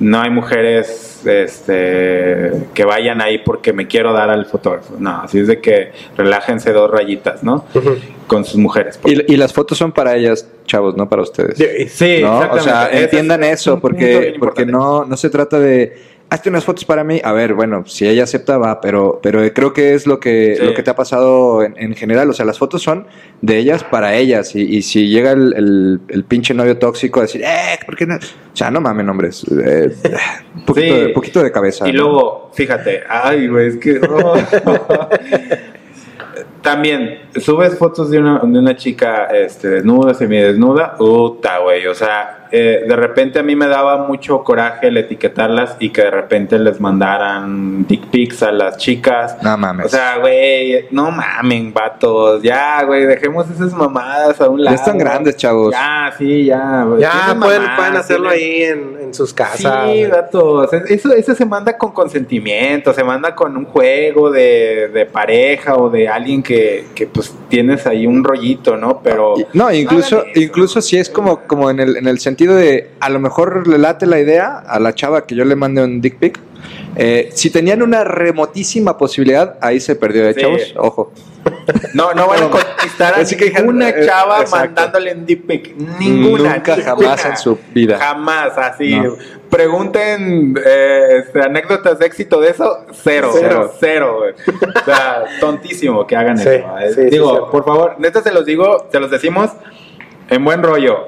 [0.00, 4.94] no hay mujeres este, que vayan ahí porque me quiero dar al fotógrafo.
[4.98, 7.64] No, así es de que relájense dos rayitas, ¿no?
[8.26, 8.98] Con sus mujeres.
[9.04, 11.58] Y, y las fotos son para ellas, chavos, no para ustedes.
[11.92, 12.38] Sí, ¿no?
[12.38, 12.62] O exactamente.
[12.62, 17.04] sea, entiendan es eso, porque, porque no, no se trata de hazte unas fotos para
[17.04, 17.20] mí.
[17.24, 20.64] A ver, bueno, si ella acepta, va, pero, pero creo que es lo que, Sí.
[20.64, 22.28] lo que te ha pasado en, en general.
[22.30, 23.06] O sea, las fotos son
[23.40, 24.54] de ellas para ellas.
[24.54, 28.06] Y, y si llega el, el, el pinche novio tóxico a decir, eh, ¿por qué
[28.06, 28.16] no?
[28.16, 29.44] O sea, no mames, hombres.
[29.50, 29.94] Eh,
[30.54, 31.00] un poquito, Sí.
[31.00, 31.88] de, poquito de cabeza.
[31.88, 32.02] Y ¿no?
[32.02, 34.00] luego, fíjate, ay, güey, es que.
[34.08, 34.34] oh.
[36.62, 41.86] también, subes fotos de una, de una chica este, desnuda, semidesnuda, puta, güey.
[41.86, 46.02] O sea, eh, de repente a mí me daba mucho coraje el etiquetarlas y que
[46.02, 49.36] de repente les mandaran dick pics a las chicas.
[49.42, 49.86] No mames.
[49.86, 52.42] O sea, güey, no mamen, vatos.
[52.42, 54.76] Ya, güey, dejemos esas mamadas a un Ya lado.
[54.76, 55.72] están grandes, chavos.
[55.72, 56.86] Ya, sí, ya.
[56.98, 59.90] Ya pueden, hacerlo ahí en, en sus casas.
[59.90, 60.72] Sí, gatos.
[60.88, 65.90] Eso, eso se manda con consentimiento, se manda con un juego de, de pareja o
[65.90, 69.00] de alguien que, que, pues tienes ahí un rollito, ¿no?
[69.02, 73.08] Pero No, incluso, incluso si es como, como en, el, en el sentido de a
[73.08, 76.18] lo mejor le late la idea a la chava que yo le mande un dick
[76.18, 76.38] pic.
[76.96, 80.40] eh, si tenían una remotísima posibilidad, ahí se perdió, ¿eh, Sí.
[80.40, 80.74] chavos?
[80.76, 81.12] Ojo.
[81.94, 84.66] No, no van a conquistar a que, ninguna eh, chava exacto.
[84.66, 85.74] mandándole un deep pic.
[85.98, 86.54] Ninguna.
[86.56, 86.96] Nunca ninguna.
[87.08, 87.98] jamás en su vida.
[87.98, 88.98] Jamás, así.
[88.98, 89.14] No.
[89.50, 92.86] Pregunten eh, este, anécdotas de éxito de eso.
[92.92, 93.72] Cero, Cero.
[93.80, 94.20] cero.
[94.80, 96.78] O sea, tontísimo que hagan Sí, eso.
[96.78, 96.92] eh.
[96.94, 97.42] sí, Digo, sí.
[97.50, 99.50] por favor, neta se los digo, se los decimos
[100.28, 101.06] en buen rollo.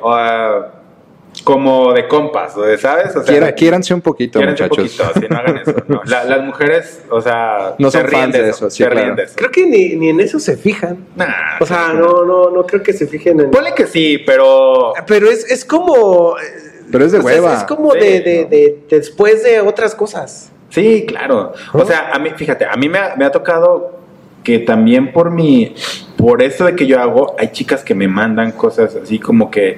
[1.45, 3.09] Como de compas, o de, ¿sabes?
[3.17, 4.97] O sea, Quiera- quiéranse un poquito, quiéranse un muchachos.
[4.97, 5.75] poquito, sí, no hagan eso.
[5.89, 6.01] no.
[6.07, 9.03] La- las mujeres, o sea, No se son ríen fans de eso, sí, se ríen
[9.03, 9.17] claro.
[9.17, 9.35] de eso.
[9.37, 10.99] Creo que ni, ni en eso se fijan.
[11.17, 11.27] Nah,
[11.61, 13.51] O sea, no, no, no creo que se fijen en.
[13.51, 16.37] Ponle que sí, pero Pero es, es como.
[16.39, 17.55] eh, Pero es de hueva.
[17.59, 18.49] Es, como Sí, de, de- no.
[18.51, 20.51] de- después de otras cosas.
[20.69, 21.53] Sí, claro.
[21.73, 23.99] O sea, a mí, fíjate, a mí me ha, me ha tocado
[24.45, 25.75] que también por mi,
[26.17, 29.77] por eso de que yo hago, hay chicas que me mandan cosas así como que,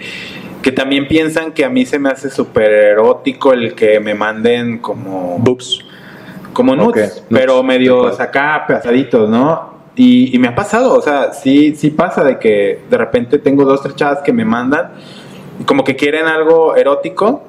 [0.63, 4.79] que también piensan que a mí se me hace súper erótico el que me manden
[4.79, 5.81] como, Boobs.
[6.53, 8.23] como nudes, pero nudes, medio acuerdo.
[8.23, 9.73] acá pesaditos, ¿no?
[9.97, 13.65] Y, y me ha pasado, o sea, sí, sí pasa de que de repente tengo
[13.65, 14.93] dos, tres chavas que me mandan
[15.61, 17.43] y como que quieren algo erótico,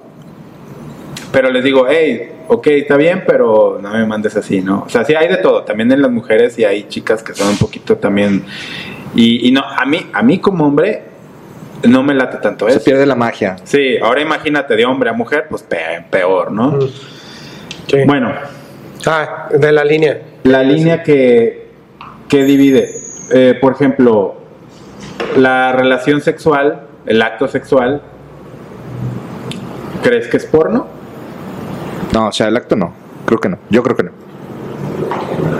[1.32, 4.84] pero les digo, hey, ok, está bien, pero no me mandes así, ¿no?
[4.86, 7.50] O sea, sí hay de todo, también en las mujeres y hay chicas que son
[7.50, 8.44] un poquito también...
[9.16, 11.13] Y, y no, a mí, a mí como hombre
[11.84, 12.84] no me late tanto Se eso.
[12.86, 13.56] pierde la magia.
[13.64, 16.80] Sí, ahora imagínate de hombre a mujer, pues pe- peor, ¿no?
[17.88, 17.98] Sí.
[18.06, 18.32] Bueno,
[19.06, 20.22] Ah, de la línea.
[20.44, 21.68] la línea que,
[22.30, 22.90] que divide,
[23.34, 24.36] eh, por ejemplo,
[25.38, 28.02] la relación sexual, el acto sexual,
[30.04, 30.88] ¿crees que es porno?
[32.14, 32.94] No, o sea, el acto no.
[33.26, 33.58] Creo que no.
[33.70, 34.12] Yo creo que no.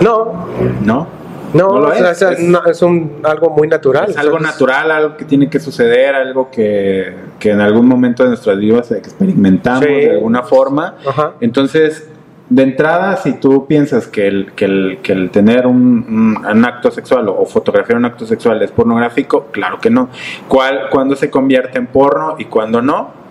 [0.00, 0.46] No,
[0.82, 1.06] ¿No?
[1.54, 4.10] No, No lo es, o sea, es- no, es un, algo muy natural.
[4.10, 8.30] Es algo natural, algo que tiene que suceder, algo que, que en algún momento de
[8.30, 9.90] nuestras vidas experimentamos Sí.
[9.92, 10.96] de alguna forma.
[11.06, 11.32] Ajá.
[11.40, 12.08] Entonces,
[12.50, 16.64] de entrada, si tú piensas que el, que el, que el tener un, un- un
[16.64, 20.10] acto sexual o, o fotografiar un acto sexual es pornográfico, claro que no.
[20.48, 23.22] ¿Cuál, ¿Cuándo se convierte en porno y cuándo no?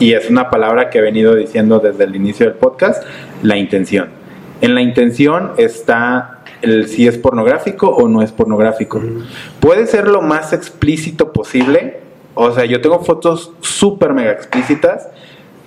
[0.00, 3.04] Y es una palabra que he venido diciendo desde el inicio del podcast,
[3.42, 4.08] la intención.
[4.62, 9.00] En la intención está el si es pornográfico o no es pornográfico.
[9.60, 11.98] Puede ser lo más explícito posible.
[12.34, 15.08] O sea, yo tengo fotos súper mega explícitas,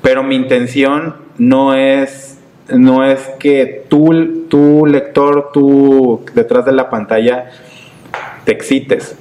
[0.02, 2.38] pero mi intención no es,
[2.70, 7.50] no es que tú, tú lector, tú detrás de la pantalla,
[8.46, 9.16] te excites.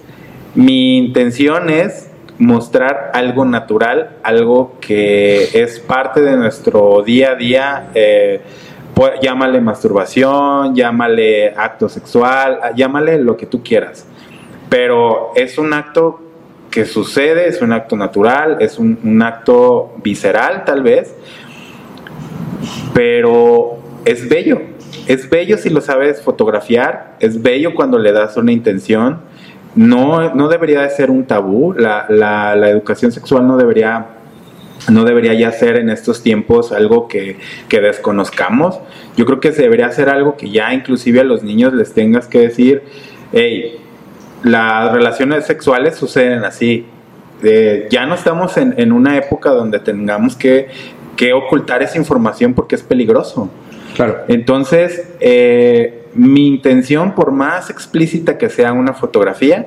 [0.55, 2.09] Mi intención es
[2.39, 7.91] mostrar algo natural, algo que es parte de nuestro día a día.
[7.95, 8.41] eh,
[8.95, 14.07] pu- llámale masturbación, llámale acto sexual, ah, llámale lo que tú quieras.
[14.68, 16.20] Pero es un acto
[16.70, 21.14] que sucede, es un acto natural, es un, un acto visceral tal vez,
[22.95, 24.61] pero es bello.
[25.07, 29.20] Es bello si lo sabes fotografiar, es bello cuando le das una intención.
[29.74, 34.07] No, no debería de ser un tabú, la- la educación sexual no debería,
[34.91, 37.37] no debería ya ser en estos tiempos algo que,
[37.68, 38.78] que desconozcamos.
[39.16, 42.26] Yo creo que se debería hacer algo que ya inclusive a los niños les tengas
[42.26, 42.83] que decir,
[43.33, 43.78] hey,
[44.43, 46.87] las relaciones sexuales suceden así.
[47.43, 50.68] Eh, ya no estamos en, en una época donde tengamos que,
[51.16, 53.51] que ocultar esa información porque es peligroso.
[53.95, 54.18] Claro.
[54.28, 59.66] Entonces, eh, mi intención, por más explícita que sea una fotografía,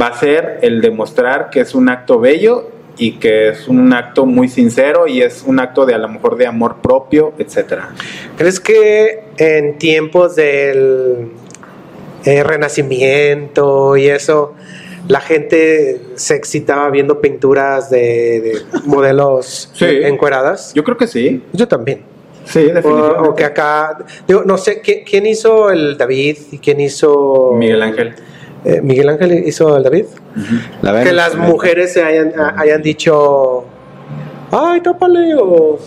[0.00, 2.70] va a ser el demostrar que es un acto bello
[3.00, 6.36] y que es un acto muy sincero y es un acto de a lo mejor
[6.36, 7.88] de amor propio, etcétera.
[8.36, 11.28] ¿Crees que en tiempos del
[12.26, 14.52] eh, renacimiento y eso,
[15.08, 19.86] la gente se excitaba viendo pinturas de, de modelos Sí.
[19.86, 20.74] encueradas?
[20.74, 22.02] Yo creo que sí, Yo también.
[22.44, 23.18] sí, definitivamente.
[23.28, 27.52] O, o que acá, digo, no sé, ¿quién, quién hizo el David y quién hizo...
[27.56, 28.14] Miguel Ángel.
[28.64, 30.04] Eh, Miguel Ángel hizo el David.
[30.82, 33.64] La que las mujeres se hayan, a- hayan dicho,
[34.50, 35.78] ay, tápale, o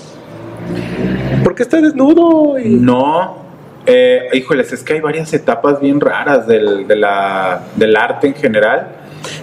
[1.44, 2.58] ¿por qué está desnudo?
[2.60, 3.42] Y- No,
[3.86, 8.34] Eh, híjoles, es que hay varias etapas bien raras del, de la, del arte en
[8.34, 8.88] general.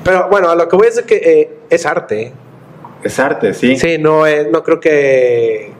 [0.03, 2.33] Pero bueno, a lo que voy a decir que eh, es arte.
[3.05, 3.77] Es arte, sí.
[3.77, 5.73] Sí, no, es, no creo que...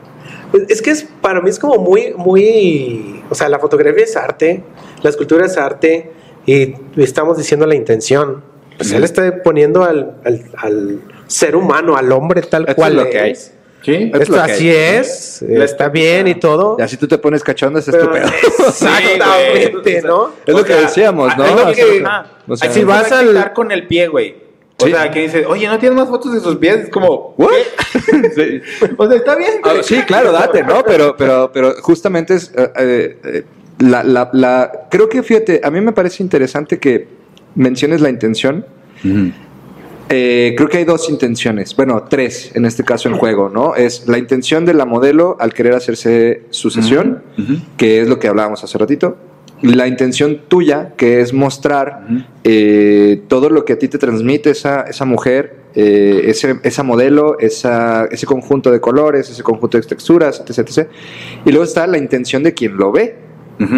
[0.69, 3.23] Es que es, para mí es como muy, muy...
[3.31, 4.61] O sea, la fotografía es arte,
[5.01, 6.11] la escultura es arte
[6.45, 8.43] y estamos diciendo la intención.
[8.77, 13.03] Pues él está poniendo al, al, al ser humano, al hombre tal Esto cual es
[13.05, 13.31] lo que hay.
[13.31, 13.53] es.
[13.83, 14.11] Sí.
[14.13, 14.75] Es Esto lo que así hay.
[14.97, 16.77] es, La está bien y todo.
[16.79, 18.31] Y así tú te pones cachondo, es pero- estupendo.
[18.67, 20.31] Exactamente, ¿no?
[20.45, 21.45] Es lo que sea, decíamos, ¿no?
[21.45, 22.25] Es lo que, Ajá.
[22.47, 24.35] O sea, así si vas a quitar con el pie, güey.
[24.79, 24.91] O Sí.
[24.91, 26.75] sea, que dices, oye, ¿no tienes más fotos de sus pies?
[26.85, 27.51] Es como, ¿What?
[28.35, 28.61] ¿qué?
[28.97, 29.51] O sea, está bien.
[29.63, 29.83] Ah, güey.
[29.83, 30.83] sí, claro, date, ¿no?
[30.83, 33.43] Pero, pero, pero justamente es eh, eh, eh,
[33.79, 37.07] la, la, la- creo que fíjate, a mí me parece interesante que
[37.55, 38.65] menciones la intención.
[40.13, 43.75] Eh, creo que hay dos intenciones, bueno, tres en este caso en juego, ¿no?
[43.75, 47.53] Es la intención de la modelo al querer hacerse su sesión, Ujú.
[47.77, 49.15] que es lo que hablábamos hace ratito.
[49.61, 52.05] La intención tuya, que es mostrar
[52.43, 57.37] eh, todo lo que a ti te transmite esa, esa mujer, eh, ese, esa modelo,
[57.39, 60.87] esa, ese conjunto de colores, ese conjunto de texturas, etc, etc.
[61.45, 63.15] Y luego está la intención de quien lo ve,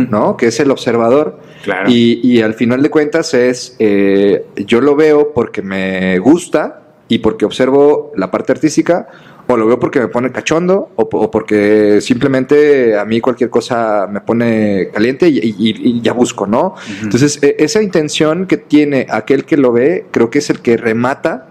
[0.09, 0.38] ¿no?
[0.38, 1.39] Que es el observador.
[1.63, 1.89] Claro.
[1.89, 7.19] Y, y al final de cuentas es, eh, yo lo veo porque me gusta y
[7.19, 9.07] porque observo la parte artística,
[9.47, 13.49] o lo veo porque me pone cachondo, o, po- o porque simplemente a mí cualquier
[13.49, 16.75] cosa me pone caliente y, y- y ya busco, ¿no?
[17.01, 20.77] Entonces, e- esa intención que tiene aquel que lo ve, creo que es el que
[20.77, 21.47] remata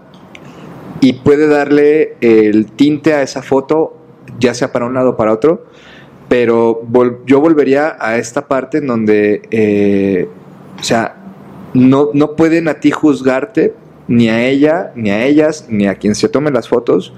[1.01, 3.95] y puede darle el tinte a esa foto,
[4.39, 5.65] ya sea para un lado o para otro,
[6.33, 10.27] pero vol- yo volvería a esta parte en donde, eh,
[10.79, 11.15] o sea,
[11.75, 13.75] no, no pueden a ti juzgarte,
[14.07, 17.13] ni a ella, ni a ellas, ni a quien se tome las fotos,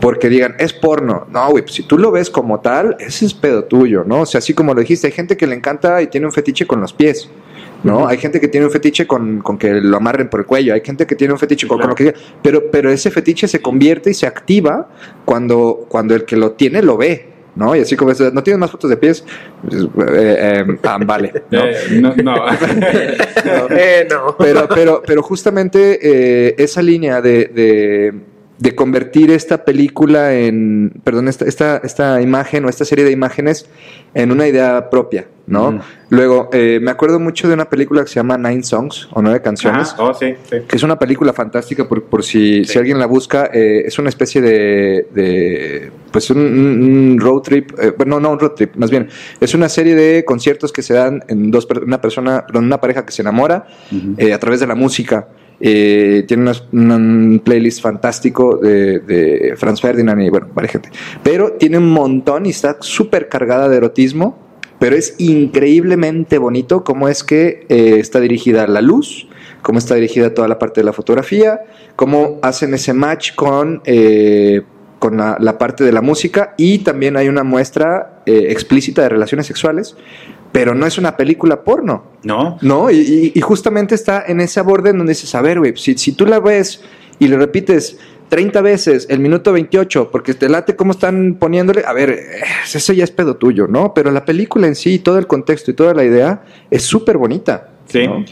[0.00, 1.26] porque digan, es porno.
[1.30, 4.22] No, güey, pues si tú lo ves como tal, ese es pedo tuyo, ¿no?
[4.22, 6.66] O sea, así como lo dijiste, hay gente que le encanta y tiene un fetiche
[6.66, 7.28] con los pies.
[7.84, 8.08] ¿no?
[8.08, 10.80] Hay gente que tiene un fetiche con, con que lo amarren por el cuello, hay
[10.82, 14.10] gente que tiene un fetiche con, con lo que pero, pero ese fetiche se convierte
[14.10, 14.88] y se activa
[15.26, 17.76] cuando, cuando el que lo tiene lo ve, ¿no?
[17.76, 19.22] Y así como es, no tienes más fotos de pies,
[19.68, 19.82] Pues,
[20.14, 21.64] eh, eh, ah, vale, ¿no?
[21.64, 22.34] Eh, no, no.
[23.70, 24.34] Eh, no.
[24.38, 28.14] Pero, pero, pero justamente eh, esa línea de, de,
[28.60, 33.66] de convertir esta película en, perdón, esta, esta, esta imagen o esta serie de imágenes
[34.12, 35.68] en una idea propia, ¿no?
[35.68, 35.78] Ujú.
[36.10, 39.40] Luego, eh, me acuerdo mucho de una película que se llama Nine Songs o Nueve
[39.40, 39.94] Canciones.
[39.96, 40.58] Oh, sí, sí.
[40.68, 42.72] que es una película fantástica por, por si, Sí.
[42.72, 47.94] si alguien la busca, eh, es una especie de, de, pues un, road trip, eh,
[47.96, 49.08] bueno, no un road trip, más bien,
[49.40, 53.06] es una serie de conciertos que se dan en dos, una persona, perdón, una pareja
[53.06, 53.66] que se enamora
[54.18, 55.28] eh, a través de la música.
[55.60, 60.90] Eh, tiene una- un playlist fantástico de, de Franz Ferdinand y bueno, varias gente.
[61.22, 64.38] Pero tiene un montón y está súper cargada de erotismo,
[64.78, 69.28] pero es increíblemente bonito cómo es que eh, está dirigida la luz,
[69.60, 71.60] cómo está dirigida toda la parte de la fotografía,
[71.96, 74.62] cómo hacen ese match con, eh,
[74.98, 79.96] con la, parte de la música y también hay una muestra explícita de relaciones sexuales,
[80.52, 82.04] pero no es una película porno.
[82.22, 82.58] ¿No?
[82.62, 85.76] No, y, y- y justamente está en ese borde en donde dices, a ver, güey,
[85.76, 86.82] si, si tú la ves
[87.18, 87.98] y le repites
[88.28, 92.20] 30 veces el minuto 28 porque te late cómo están poniéndole, a ver, eh,
[92.74, 93.92] eso ya es pedo tuyo, ¿no?
[93.94, 97.70] Pero la película en sí, todo el contexto y toda la idea es súper bonita.
[97.86, 98.06] Sí.
[98.06, 98.24] ¿no?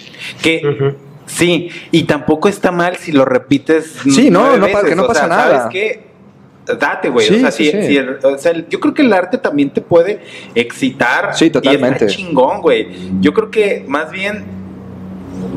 [0.42, 0.94] Que
[1.26, 3.96] sí, y tampoco está mal si lo repites.
[4.04, 5.58] Sí, no, no pa- que veces, no o pasa sea, nada.
[5.62, 6.07] ¿Sabes qué?
[6.78, 7.26] Date, güey.
[7.26, 7.86] Sí, o sea, sí, si- sí.
[7.88, 10.20] si el- o sea, yo creo que el arte también te puede
[10.54, 11.34] excitar.
[11.34, 12.04] Sí, totalmente.
[12.04, 12.88] Y está chingón, güey.
[13.20, 14.56] Yo creo que más bien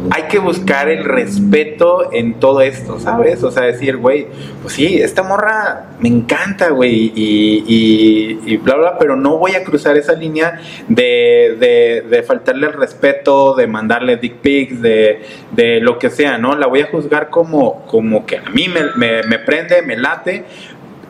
[0.10, 3.44] hay que buscar el respeto en todo esto, ¿sabes?
[3.44, 4.28] O sea, decir, güey,
[4.62, 9.52] pues sí, esta morra me encanta, güey, y, y, y bla, bla, pero no voy
[9.54, 15.22] a cruzar esa línea de, de, de faltarle el respeto, de mandarle dick pics, de,
[15.52, 16.56] de lo que sea, ¿no?
[16.56, 20.46] La voy a juzgar como, como que a mí me, me, me prende, me late,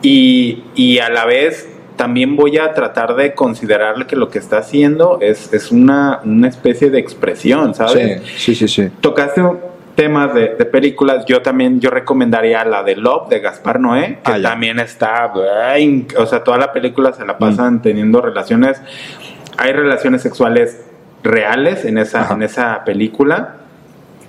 [0.02, 4.58] y, y a la vez también voy a tratar de considerarle que lo que está
[4.58, 8.22] haciendo es, es una, una especie de expresión, ¿sabes?
[8.36, 8.90] Sí, sí, sí, sí.
[9.00, 9.42] Tocaste
[9.94, 14.32] temas de, de películas, yo también yo recomendaría la de Love de Gaspar Noé, que
[14.32, 15.30] Ah, también está,
[15.66, 18.80] ay, o sea, toda la película se la pasan teniendo relaciones,
[19.58, 20.80] hay relaciones sexuales
[21.22, 22.34] reales en esa, Ajá.
[22.34, 23.56] en esa película.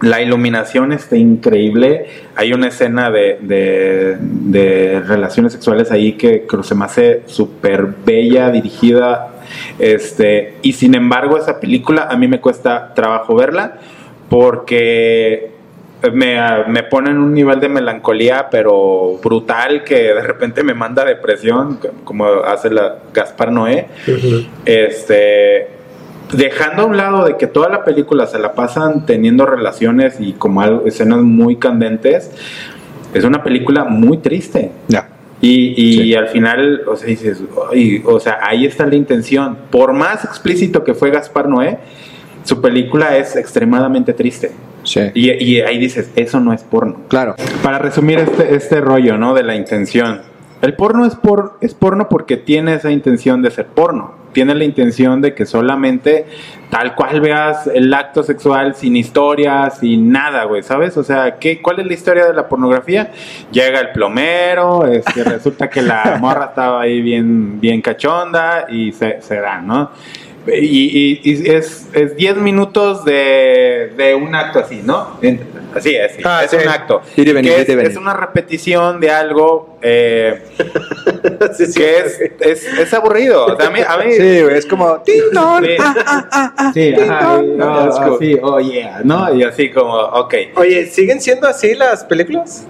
[0.01, 2.07] La iluminación está increíble.
[2.35, 7.87] Hay una escena de, de- de relaciones sexuales ahí que creo se me hace súper
[8.05, 9.29] bella, dirigida.
[9.79, 13.75] Este, y sin embargo, esa película a mí me cuesta trabajo verla
[14.29, 15.51] porque
[16.11, 16.37] me,
[16.67, 21.79] me pone en un nivel de melancolía, pero brutal, que de repente me manda depresión,
[22.03, 23.87] como hace la Gaspar Noé.
[24.65, 25.67] Este,
[26.33, 30.33] dejando a un lado de que toda la película se la pasan teniendo relaciones y
[30.33, 32.31] como algo- escenas muy candentes,
[33.13, 34.71] es una película muy triste.
[34.87, 35.09] Ya.
[35.41, 36.15] Y, y Sí.
[36.15, 37.15] al final, o sea,
[38.05, 39.57] o sea, ahí está la intención.
[39.71, 41.79] Por más explícito que fue Gaspar Noé,
[42.43, 44.51] su película es extremadamente triste.
[44.83, 44.99] Sí.
[45.13, 46.97] Y, y ahí dices, eso no es porno.
[47.07, 47.35] Claro.
[47.61, 49.33] Para resumir este, este rollo, ¿no?
[49.33, 50.21] De la intención.
[50.61, 54.13] El porno es, por, es porno porque tiene esa intención de ser porno.
[54.33, 56.25] Tiene la intención de que solamente
[56.69, 60.97] tal cual veas el acto sexual sin historia, sin nada, güey, ¿sabes?
[60.97, 63.11] O sea, ¿qué, ¿cuál es la historia de la pornografía?
[63.51, 69.21] Llega el plomero, este, resulta que la morra estaba ahí bien, bien cachonda y se,
[69.21, 69.91] se da, ¿no?
[70.45, 75.17] Y, y- y es, es 10 minutos de, de un acto así, ¿no?
[75.73, 76.57] Así es, sí, Ah, es sí.
[76.61, 77.01] un acto.
[77.15, 77.85] Venir, es, venir.
[77.87, 80.43] es una repetición de algo eh,
[81.57, 83.45] Sí, sí, que es, es, es aburrido.
[83.45, 85.01] O sea, a mí, a mí- Sí, güey, es como.
[85.03, 85.63] ¡Ting, dong!
[85.65, 85.75] Sí.
[85.79, 87.47] Ah, Sí, ajá, dong.
[87.57, 89.33] no, Es así, oh yeah, ¿no?
[89.33, 90.33] Y así como, ok.
[90.55, 92.65] Oye, ¿siguen siendo así las películas?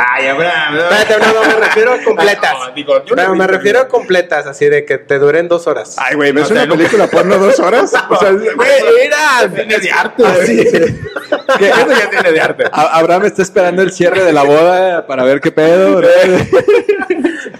[0.00, 0.80] Ay, Abraham, no.
[0.90, 2.54] Espérate, no, no, me refiero a completas.
[2.68, 5.96] No, digo, yo no me refiero a completas, así de que te duren dos horas.
[5.98, 7.92] Ay, güey, ¿ves O sea, una película porno dos horas?
[8.08, 9.52] O sea, Güey, mira.
[9.54, 10.56] Tiene de arte, así.
[11.58, 12.64] Que Eso ya tiene de arte.
[12.72, 16.00] Abraham está esperando el cierre de la boda para ver qué pedo.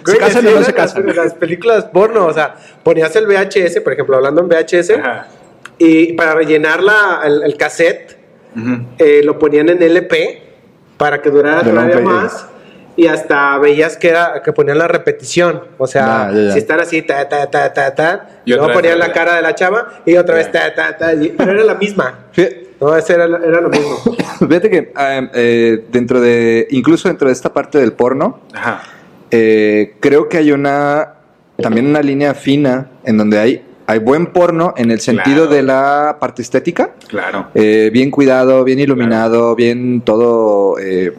[0.08, 0.12] ¿No?
[0.12, 1.06] ¿Se casan o no se las- casan?
[1.16, 5.26] Las películas porno, o sea, ponías el VHS, por ejemplo, hablando en VHS, Ajá.
[5.78, 8.16] y para rellenar la, el, el cassette,
[8.56, 8.84] Ujú.
[8.98, 10.42] eh, lo ponían en LP
[10.96, 12.46] para que durara De todavía más.
[12.96, 15.62] Y hasta veías que era que ponían la repetición.
[15.78, 16.52] O sea, ya, ya.
[16.52, 19.42] si están así, ta, ta, ta, ta, ta, Y luego vez ponían la cara de
[19.42, 20.74] la chava y otra vez Ya.
[20.74, 21.14] ta, ta, ta.
[21.14, 22.26] y- Pero era la misma.
[22.80, 23.98] No, ese era, era lo mismo.
[24.48, 28.82] Fíjate que eh, eh, dentro de, incluso dentro de esta parte del porno, Ajá.
[29.30, 31.14] Eh, creo que hay una,
[31.60, 35.50] también una línea fina en donde hay, hay buen porno en el sentido Claro.
[35.54, 36.90] de la parte estética.
[37.08, 37.48] Claro.
[37.54, 41.12] Eh, bien cuidado, bien iluminado, bien todo, eh,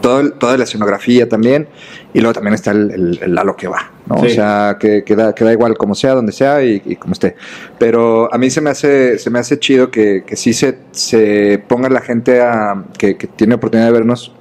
[0.00, 1.68] todo toda la escenografía también.
[2.12, 4.16] Y luego también está el, el- el a lo que va, ¿no?
[4.16, 4.30] O Sí.
[4.30, 7.36] sea, que, que da, que da igual como sea, donde sea y, y como esté.
[7.78, 11.62] Pero a mí se me hace, se me hace chido que, que sí se, se
[11.68, 14.32] ponga la gente a, que, que tiene oportunidad de vernos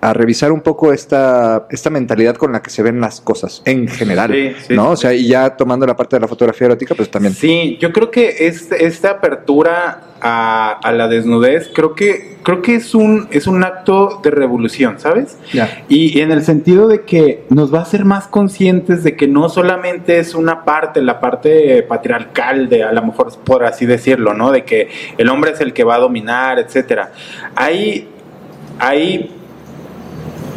[0.00, 3.88] a revisar un poco esta, esta mentalidad con la que se ven las cosas en
[3.88, 4.84] general, Sí, sí, ¿no?
[4.86, 4.92] sí.
[4.92, 7.34] O sea, y ya tomando la parte de la fotografía erótica, pues también.
[7.34, 12.74] Sí, yo creo que este- esta apertura a, a la desnudez, creo que, creo que
[12.74, 15.38] es un, es un acto de revolución, ¿sabes?
[15.52, 15.82] Ya.
[15.88, 19.48] Y en el sentido de que nos va a hacer más conscientes de que no
[19.48, 24.52] solamente es una parte, la parte patriarcal de, a lo mejor por así decirlo, ¿no?
[24.52, 27.12] De que el hombre es el que va a dominar, etcétera.
[27.56, 28.06] Hay,
[28.78, 29.30] hay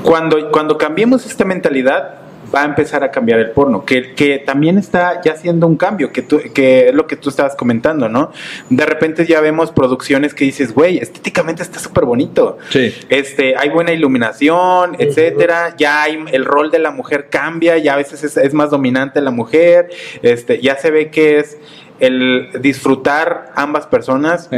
[0.03, 2.23] cuando, cuando cambiemos esta mentalidad,
[2.53, 6.11] va a empezar a cambiar el porno, que, que también está ya haciendo un cambio,
[6.11, 8.31] que, tú, que es lo que tú estabas comentando, ¿no?
[8.69, 12.59] De repente ya vemos producciones que dices, güey, estéticamente está súper bonito.
[12.69, 12.93] Sí.
[13.09, 15.75] Este, hay buena iluminación, etcétera.
[15.77, 19.19] Ya hay, el rol de la mujer cambia, ya a veces es, es más dominante
[19.21, 19.89] la mujer.
[20.21, 21.57] Este, ya se ve que es
[21.99, 24.49] el disfrutar ambas personas.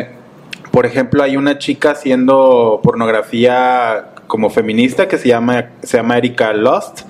[0.71, 6.53] Por ejemplo, hay una chica haciendo pornografía como feminista que se llama se llama Erika
[6.53, 7.01] Lost.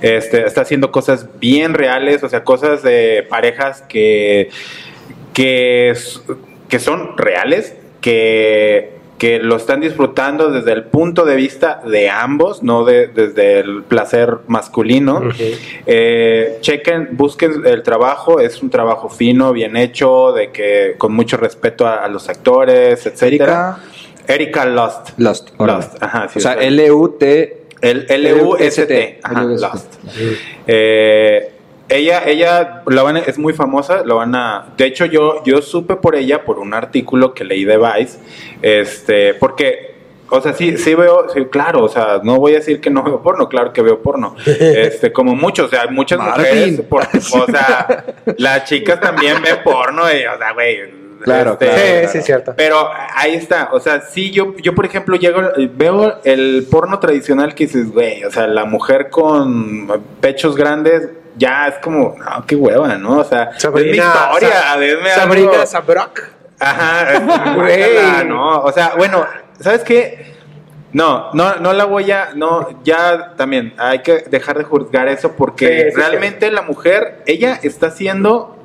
[0.00, 4.50] Este, está haciendo cosas bien reales, o sea, cosas de parejas que
[5.32, 5.94] que,
[6.68, 12.62] que son reales, que, que lo están disfrutando desde el punto de vista de ambos,
[12.62, 15.22] no de, desde el placer masculino.
[15.86, 21.36] Eh, chequen, busquen el trabajo, es un trabajo fino, bien hecho, de que con mucho
[21.36, 23.78] respeto a, a los actores, etcétera.
[23.78, 23.78] Erika
[25.58, 25.78] Órale.
[25.80, 27.58] Lost, ajá, sí, o sea, L-U-T.
[27.80, 28.14] L-U-S-T.
[28.14, 29.20] L-U-S-T.
[29.60, 29.94] Lost.
[30.66, 31.50] Eh,
[31.88, 34.66] ella, ella la van a- es muy famosa, lo van a.
[34.76, 38.18] De hecho, yo, yo supe por ella por un artículo que leí de Vice,
[38.62, 39.94] este, porque,
[40.30, 43.02] o sea, sí, sí veo, sí, claro, o sea, no voy a decir que no
[43.02, 46.44] veo porno, claro que veo porno, este, como muchos, o sea, muchas Martín.
[46.44, 48.04] mujeres, por- o sea,
[48.38, 51.01] las chicas también ven porno, y, o sea, güey.
[51.22, 51.80] Claro, este, claro.
[51.80, 52.54] Sí, sí, es cierto.
[52.56, 55.40] pero ahí está, o sea, sí, yo, yo por ejemplo llego,
[55.74, 59.86] veo el porno tradicional que dices, güey, o sea, la mujer con
[60.20, 63.18] pechos grandes, ya es como, no, qué hueva, ¿no?
[63.18, 65.66] O sea, es mi historia, Sa- denme Sabrina algo.
[65.66, 66.20] Sabrok.
[66.60, 67.18] Ajá,
[67.56, 67.94] Güey.
[67.94, 69.26] guácala, no, o sea, bueno,
[69.60, 70.32] ¿sabes qué?
[70.92, 75.32] No, no, no la voy a, no, ya también hay que dejar de juzgar eso
[75.32, 78.61] porque Sí, sí, realmente la mujer, ella está haciendo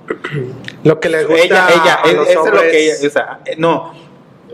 [0.84, 3.10] Lo que le gusta ella, ella, a es- los eso es lo que ella, o
[3.10, 3.94] sea, no,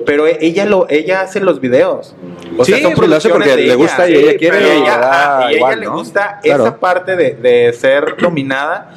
[0.06, 2.16] pero ella lo, ella hace los videos.
[2.58, 4.78] O Sí, sea, son lo hace porque le gusta y sí, ella quiere pero y
[4.82, 6.64] ella, da y igual, ella le gusta Claro.
[6.64, 8.94] esa parte de, de ser dominada.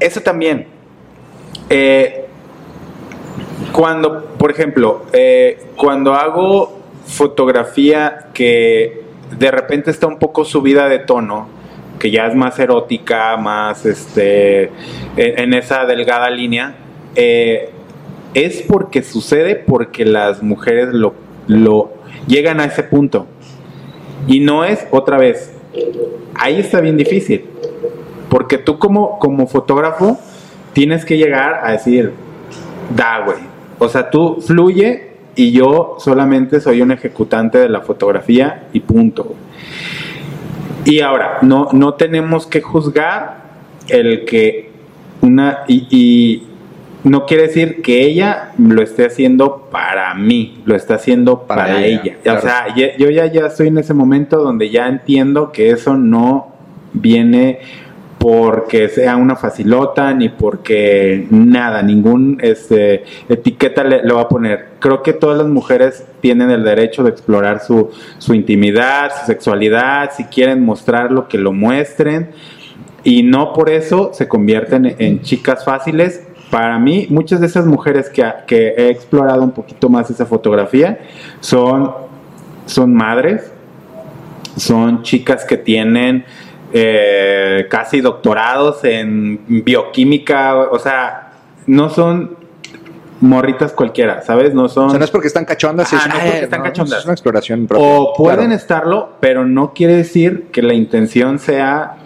[0.00, 0.68] Eso también.
[1.70, 2.24] Eh,
[3.72, 9.02] cuando, por ejemplo, eh, cuando hago fotografía que
[9.38, 11.48] de repente está un poco subida de tono,
[11.98, 14.70] que ya es más erótica, más este,
[15.16, 16.76] en, esa delgada línea,
[17.14, 17.70] eh,
[18.34, 21.14] es porque sucede porque las mujeres lo,
[21.46, 21.92] lo
[22.26, 23.26] llegan a ese punto.
[24.26, 25.52] Y no es otra vez.
[26.34, 27.44] Ahí está bien difícil.
[28.28, 30.18] Porque tú como, como fotógrafo
[30.72, 32.12] tienes que llegar a decir,
[32.94, 33.38] da, güey.
[33.78, 39.34] O sea, tú fluye y yo solamente soy un ejecutante de la fotografía y punto.
[40.86, 43.42] Y ahora, no, no tenemos que juzgar
[43.88, 44.70] el que
[45.20, 45.64] una...
[45.68, 46.46] Y, y
[47.04, 51.84] no quiere decir que ella lo esté haciendo para mí, lo está haciendo para, Para
[51.84, 52.16] ella, ella.
[52.22, 52.38] claro.
[52.38, 56.48] O sea, yo ya, ya estoy en ese momento donde ya entiendo que eso no
[56.92, 57.60] viene
[58.18, 64.70] porque sea una facilota ni porque nada, ningún este, etiqueta le, va a poner.
[64.80, 70.10] Creo que todas las mujeres tienen el derecho de explorar su, su intimidad, su sexualidad,
[70.16, 72.30] si quieren mostrarlo, que lo muestren
[73.06, 76.26] y no por eso se convierten en chicas fáciles.
[76.50, 80.98] Para mí, muchas de esas mujeres que, que he explorado un poquito más esa fotografía
[81.38, 81.92] son,
[82.66, 83.52] son madres,
[84.56, 86.24] son chicas que tienen
[86.72, 91.32] eh, casi doctorados en bioquímica, o sea,
[91.66, 92.36] no son
[93.20, 94.52] morritas cualquiera, ¿sabes?
[94.54, 94.86] No son...
[94.86, 96.98] O sea, no es porque están cachondas, es, no es porque están no, cachondas.
[96.98, 97.86] es una exploración propia.
[97.86, 98.54] O pueden Claro.
[98.54, 101.96] estarlo, pero no quiere decir que la intención sea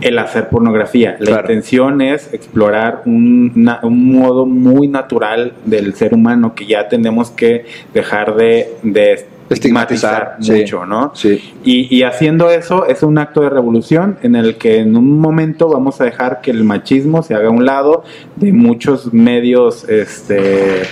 [0.00, 1.16] el hacer pornografía.
[1.20, 1.40] La Claro.
[1.42, 3.52] intención es explorar un,
[3.84, 10.36] modo muy natural del ser humano que ya tenemos que dejar de, de estigmatizar Estigmatizar,
[10.40, 10.52] sí.
[10.60, 11.12] mucho, ¿no?
[11.14, 11.54] Sí.
[11.64, 15.68] Y, y haciendo eso es un acto de revolución en el que en un momento
[15.68, 18.04] vamos a dejar que el machismo se haga a un lado
[18.36, 20.82] de muchos medios este,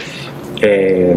[0.61, 1.17] eh,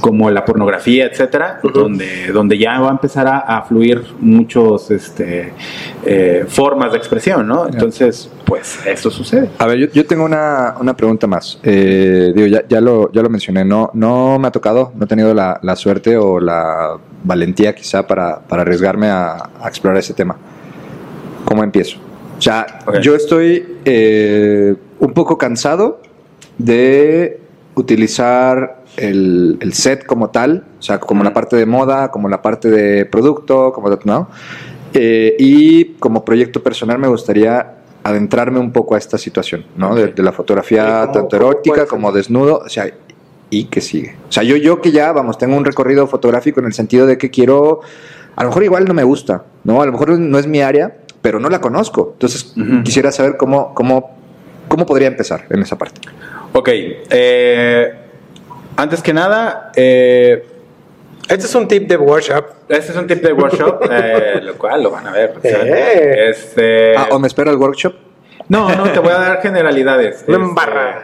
[0.00, 5.52] como la pornografía, etcétera, donde, donde ya va a empezar a, a fluir muchos este,
[6.04, 7.66] eh, formas de expresión, ¿no?
[7.66, 9.50] Entonces, pues eso sucede.
[9.58, 11.58] A ver, yo, yo tengo una, una pregunta más.
[11.62, 15.08] Eh, digo, ya, ya, lo, ya lo mencioné, no, no me ha tocado, no he
[15.08, 20.14] tenido la, la suerte o la valentía quizá para, para arriesgarme a, a explorar ese
[20.14, 20.36] tema.
[21.44, 21.98] ¿Cómo empiezo?
[22.36, 26.00] O sea, yo estoy eh, un poco cansado
[26.56, 27.40] de
[27.74, 32.42] utilizar el, el set como tal, o sea, como la parte de moda, como la
[32.42, 34.28] parte de producto, como ¿no?
[34.94, 39.94] Eh, y como proyecto personal me gustaría adentrarme un poco a esta situación, ¿no?
[39.94, 42.90] De, de la ¿Y fotografía tanto erótica como desnudo, o sea,
[43.50, 44.16] y que sigue.
[44.28, 47.18] O sea, yo, yo que ya, vamos, tengo un recorrido fotográfico en el sentido de
[47.18, 47.80] que quiero,
[48.36, 49.82] a lo mejor igual no me gusta, ¿no?
[49.82, 52.10] A lo mejor no es mi área, pero no la conozco.
[52.14, 52.82] Entonces, Ujú.
[52.82, 54.16] quisiera saber cómo, cómo,
[54.68, 56.00] cómo podría empezar en esa parte.
[56.52, 57.94] Ok, eh,
[58.78, 60.46] antes que nada, eh,
[61.28, 62.44] Este es un tip de workshop.
[62.68, 65.34] este es un tip de workshop, eh, lo cual lo van a ver.
[65.42, 66.28] Eh.
[66.30, 67.94] Este, Ah, ¿o me espera el workshop?
[68.48, 70.24] no, no, te voy a dar generalidades.
[70.28, 71.02] No Este, embarra.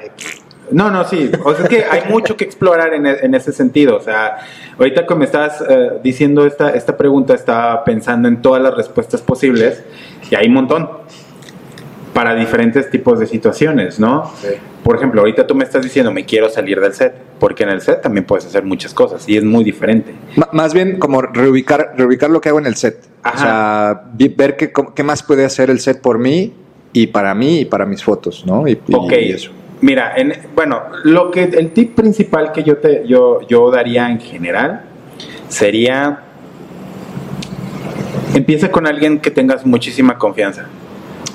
[0.70, 1.30] No, no, sí.
[1.44, 3.96] O sea, es que hay mucho que explorar en, e- en ese sentido.
[3.96, 4.38] O sea,
[4.78, 9.20] ahorita que me estás eh, diciendo esta, esta pregunta, estaba pensando en todas las respuestas
[9.20, 9.82] posibles
[10.30, 10.88] y hay un montón
[12.14, 14.30] para diferentes tipos de situaciones, ¿no?
[14.82, 17.80] Por ejemplo, ahorita tú me estás diciendo, me quiero salir del set, porque en el
[17.80, 20.14] set también puedes hacer muchas cosas y es muy diferente.
[20.52, 22.98] Más bien como reubicar, reubicar lo que hago en el set.
[23.24, 23.38] O Ajá.
[23.38, 26.52] sea, vi- ver qué, qué más puede hacer el set por mí
[26.92, 28.68] y para mí y para mis fotos, ¿no?
[28.68, 29.50] Y, y eso.
[29.80, 34.20] mira, en- bueno, lo que el tip principal que yo te yo, yo daría en
[34.20, 34.82] general
[35.48, 36.20] sería
[38.34, 40.66] empieza con alguien que tengas muchísima confianza,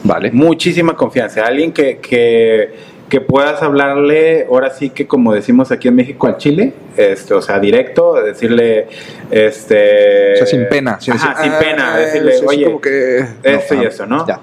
[0.03, 0.31] Vale.
[0.31, 2.73] muchísima confianza, alguien que, que,
[3.09, 7.41] que puedas hablarle, ahora sí que como decimos aquí en México al chile, este, o
[7.41, 8.87] sea, directo, decirle,
[9.31, 10.99] este, O sea, sin pena.
[10.99, 13.19] Sin, Ajá, sin "Ah, pena, decirle, es oye, como que...
[13.43, 14.25] esto y ah, eso, ¿no?
[14.27, 14.39] Ya.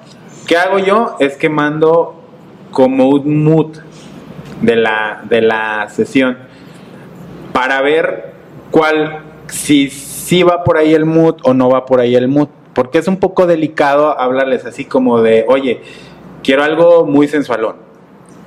[0.46, 1.16] ¿Qué hago yo?
[1.20, 2.20] Es que mando
[2.70, 3.78] como un mood
[4.62, 6.38] de la, de la sesión
[7.52, 8.32] para ver
[8.70, 12.48] cuál, si, si va por ahí el mood o no va por ahí el mood.
[12.76, 15.80] Porque es un poco delicado hablarles así como de, oye,
[16.44, 17.76] quiero algo muy sensualón.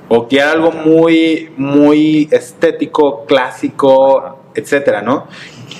[0.08, 5.26] O quiero algo muy, muy estético, clásico, etcétera, ¿no?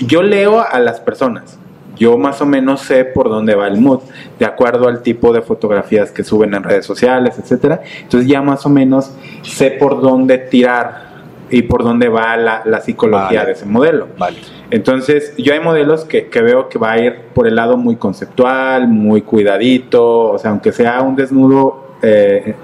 [0.01, 1.59] Yo leo a las personas.
[1.97, 4.01] Yo más o menos sé por dónde va el mood,
[4.39, 7.83] de acuerdo al tipo de fotografías que suben en redes sociales, etcétera.
[8.01, 9.13] Entonces ya más o menos
[9.43, 11.10] sé por dónde tirar
[11.51, 13.47] y por dónde va la, la psicología Vale.
[13.47, 14.07] de ese modelo.
[14.19, 14.39] Vale.
[14.71, 17.97] Entonces, yo hay modelos que, que veo que va a ir por el lado muy
[17.97, 22.55] conceptual, muy cuidadito, o sea, aunque sea un desnudo eh,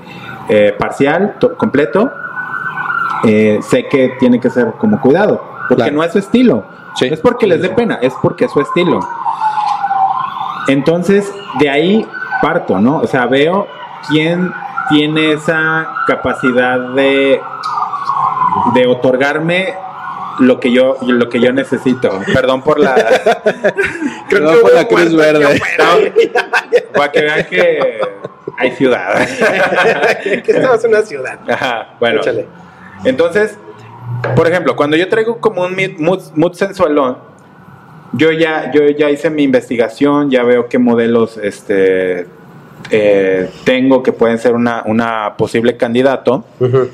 [0.48, 2.10] eh, parcial, to- completo,
[3.24, 5.96] eh, sé que tiene que ser como cuidado, porque Claro.
[5.96, 6.64] no es su estilo.
[6.94, 7.06] Sí.
[7.10, 9.00] Es porque les dé pena, es porque es su estilo.
[10.68, 12.06] Entonces, de ahí
[12.42, 12.98] parto, ¿no?
[12.98, 13.66] O sea, veo
[14.08, 14.52] quién
[14.88, 17.40] tiene esa capacidad de,
[18.74, 19.74] de otorgarme
[20.38, 22.20] lo que yo lo que yo necesito.
[22.32, 22.94] Perdón por la
[24.28, 25.46] Creo No, que hubo la Cruz Verde.
[26.94, 28.00] para que vean que
[28.58, 29.26] hay ciudad.
[30.22, 31.38] que estamos en una ciudad.
[31.48, 32.20] Ajá, bueno.
[32.20, 32.46] Échale.
[33.04, 33.58] Entonces,
[34.34, 35.76] por ejemplo, cuando yo traigo como un
[36.34, 37.18] mood, sensualón,
[38.12, 42.26] yo ya, yo ya hice mi investigación, ya veo qué modelos este,
[42.90, 46.44] eh, tengo que pueden ser una, una posible candidato.
[46.60, 46.88] Ujú.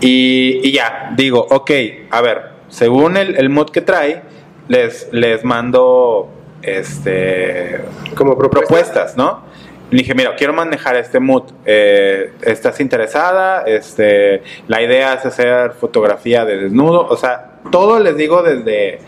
[0.00, 1.70] Y, y ya, digo, ok,
[2.10, 4.22] a ver, según el, el mood que trae,
[4.68, 6.28] les, les mando
[6.62, 7.80] este,
[8.14, 8.66] Como propuesta.
[8.66, 9.46] propuestas, ¿no?
[9.90, 11.44] Le dije, mira, quiero manejar este mood.
[11.64, 13.62] eh, ¿Estás interesada?
[13.62, 17.06] Este, la idea es hacer fotografía de desnudo.
[17.08, 18.98] O sea, todo les digo desde...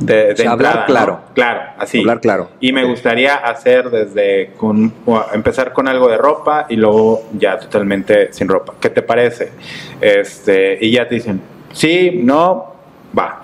[0.00, 0.86] De, de O sea, hablar entrada, ¿no?
[0.86, 1.20] claro.
[1.34, 2.00] Claro, así.
[2.00, 2.50] Hablar claro.
[2.58, 4.92] Y me gustaría hacer desde con
[5.34, 8.74] empezar con algo de ropa y luego ya totalmente sin ropa.
[8.80, 9.52] ¿Qué te parece?
[10.00, 12.74] Este, y ya te dicen, sí, no,
[13.16, 13.42] va.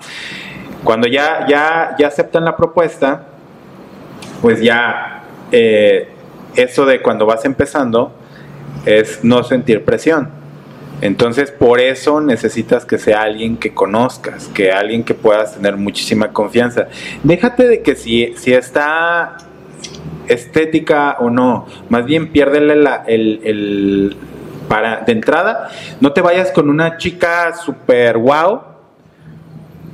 [0.83, 3.27] Cuando ya, ya, ya aceptan la propuesta,
[4.41, 6.09] pues ya eh,
[6.55, 8.13] eso de cuando vas empezando
[8.85, 10.36] es no sentir presión.
[11.01, 16.29] Entonces, por eso necesitas que sea alguien que conozcas, que alguien que puedas tener muchísima
[16.33, 16.87] confianza.
[17.23, 19.37] Déjate de que si, si está
[20.27, 24.17] estética o no, más bien piérdele la, el, el-
[24.67, 25.69] para de entrada,
[26.01, 28.61] no te vayas con una chica super wow,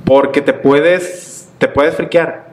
[0.04, 2.48] porque te puedes, te puedes friquear.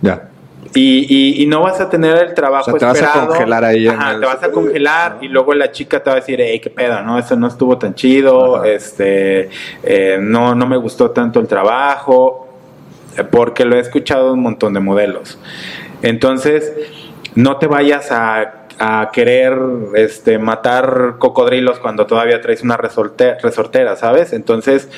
[0.00, 0.28] Ya.
[0.74, 3.28] Y, y- y no vas a tener el trabajo O sea, te vas a esperado.
[3.28, 6.16] congelar ahí en Ajá, el- te vas a congelar y luego la chica te va
[6.16, 7.18] a decir, hey, qué pedo, ¿no?
[7.18, 8.68] Eso no estuvo tan chido, Ajá.
[8.68, 9.50] este,
[9.82, 12.48] eh, no, no me gustó tanto el trabajo,
[13.18, 15.38] eh, porque lo he escuchado un montón de modelos.
[16.00, 16.72] Entonces,
[17.34, 19.56] no te vayas a, a querer
[19.94, 24.32] este, matar cocodrilos cuando todavía traes una resorte- resortera, ¿sabes?
[24.32, 24.88] Entonces,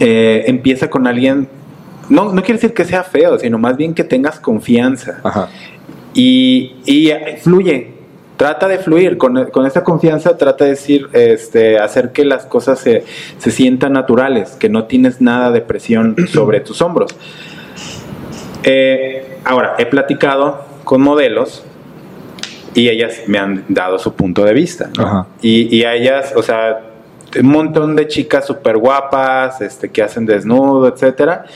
[0.00, 1.48] eh, empieza con alguien,
[2.08, 5.48] no, no quiere decir que sea feo, sino más bien que tengas confianza Ajá.
[6.14, 7.94] y, y fluye.
[8.36, 12.78] Trata de fluir, con, con esta confianza trata de decir, este, hacer que las cosas
[12.78, 13.04] se,
[13.38, 17.16] se sientan naturales, que no tienes nada de presión sobre tus hombros.
[18.62, 21.64] Eh, ahora, he platicado con modelos
[22.74, 24.90] y ellas me han dado su punto de vista.
[25.40, 26.80] Y, y a ellas, o sea,
[27.40, 31.46] un montón de chicas súper guapas, este, que hacen desnudo, etcétera.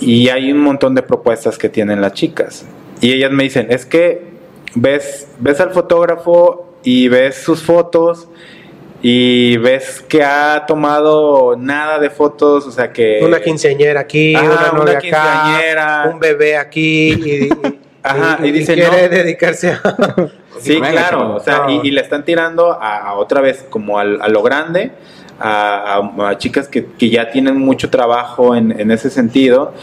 [0.00, 2.64] Y hay un montón de propuestas que tienen las chicas.
[3.00, 4.22] Y ellas me dicen, es que
[4.74, 8.28] ves, ves al fotógrafo y ves sus fotos
[9.02, 13.20] y ves que ha tomado nada de fotos, o sea que...
[13.22, 16.00] Una quinceañera aquí, Ah, una quinceañera.
[16.02, 17.48] acá, un bebé aquí y, y-
[18.02, 19.08] Ajá, y dice, quiere no.
[19.08, 19.80] dedicarse a...
[20.60, 21.82] Sí, claro, o sea, No.
[21.82, 24.92] y, y le están tirando a, a otra vez como a, lo grande,
[25.40, 29.74] a, a- a chicas que, que ya tienen mucho trabajo en, en ese sentido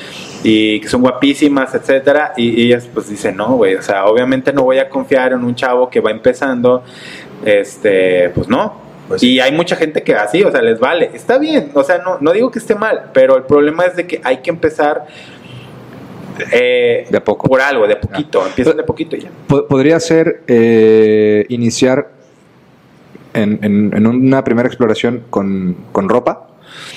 [0.44, 4.52] y que son guapísimas, etcétera, y, y ellas pues dicen, no, güey, o sea, obviamente
[4.54, 6.84] no voy a confiar en un chavo que va empezando,
[7.46, 8.80] este, pues no.
[9.08, 11.12] Pues y hay mucha gente que así, o sea, les vale.
[11.14, 14.08] Está bien, o sea, no, no digo que esté mal, pero el problema es de
[14.08, 15.06] que hay que empezar
[16.52, 17.48] eh, De a poco.
[17.48, 19.30] por algo, de poquito, empiezan de poquito y ya.
[19.48, 22.10] Po- Podría ser eh, iniciar
[23.34, 26.48] en, en- en una primera exploración con, con ropa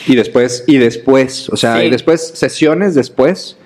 [0.06, 1.86] y después, y después, o sea, Sí.
[1.86, 3.58] y después sesiones después.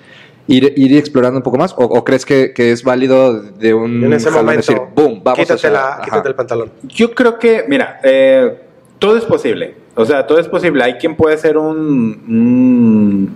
[0.51, 4.03] Ir, ir explorando un poco más o, o crees que, que es válido de un
[4.03, 6.71] En ese jalón momento, decir boom vamos quítate, hacia- la- quítate el pantalón.
[6.87, 8.57] Yo creo que, mira, eh,
[8.97, 9.75] todo es posible.
[9.93, 10.83] O sea, todo es posible.
[10.83, 13.33] Hay quien puede ser un, un,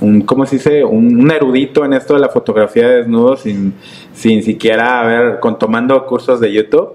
[0.00, 0.82] un- ¿cómo se dice?
[0.82, 3.74] Un, un erudito en esto de la fotografía de desnudo sin,
[4.14, 6.94] sin siquiera haber, con tomando cursos de YouTube.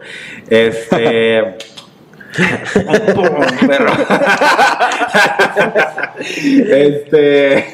[0.50, 1.58] Este.
[3.14, 3.92] ¡Pum, perro!
[6.70, 7.66] este.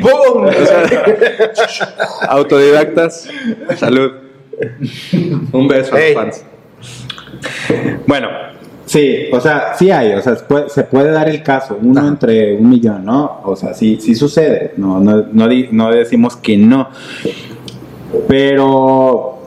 [0.00, 0.48] ¡Bum!
[2.28, 3.28] autodidactas
[3.76, 4.12] salud
[5.52, 6.44] un beso a los fans
[8.06, 8.28] Bueno,
[8.86, 10.36] sí, o sea, sí hay, o sea,
[10.68, 12.08] se puede, dar el caso, uno Ajá.
[12.08, 13.40] entre un millón, ¿no?
[13.44, 16.88] O sea, sí, sí sucede, no, no, no decimos que no,
[18.26, 19.37] pero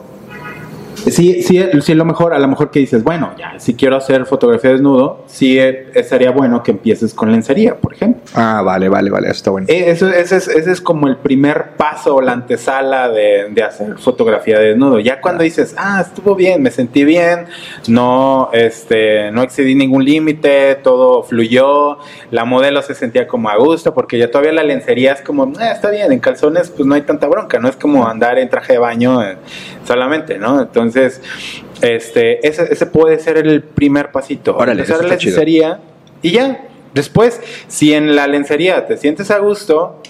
[1.10, 4.24] Sí, sí, sí, lo mejor, a lo mejor que dices, bueno, ya, si quiero hacer
[4.26, 8.22] fotografía desnudo, sí eh, sería bueno que empieces con lencería, por ejemplo.
[8.34, 9.66] Ah, vale, vale, vale, está bueno.
[9.68, 13.62] Eh, Eso, ese, es, ese es como el primer paso o la antesala de, de
[13.62, 15.00] hacer fotografía desnudo.
[15.00, 17.46] Ya cuando dices, ah, estuvo bien, me sentí bien,
[17.88, 21.98] no, este, no excedí ningún límite, todo fluyó,
[22.30, 25.72] la modelo se sentía como a gusto, porque ya todavía la lencería es como, "Ah,
[25.72, 28.74] está bien, en calzones pues no hay tanta bronca, no es como andar en traje
[28.74, 29.36] de baño eh,
[29.84, 30.60] solamente, ¿no?
[30.62, 34.56] Entonces, este, ese, ese puede ser el primer pasito.
[34.56, 35.80] Órale, Empezar la lencería
[36.22, 36.66] y ya.
[36.94, 40.00] Después, si en la lencería te sientes a gusto,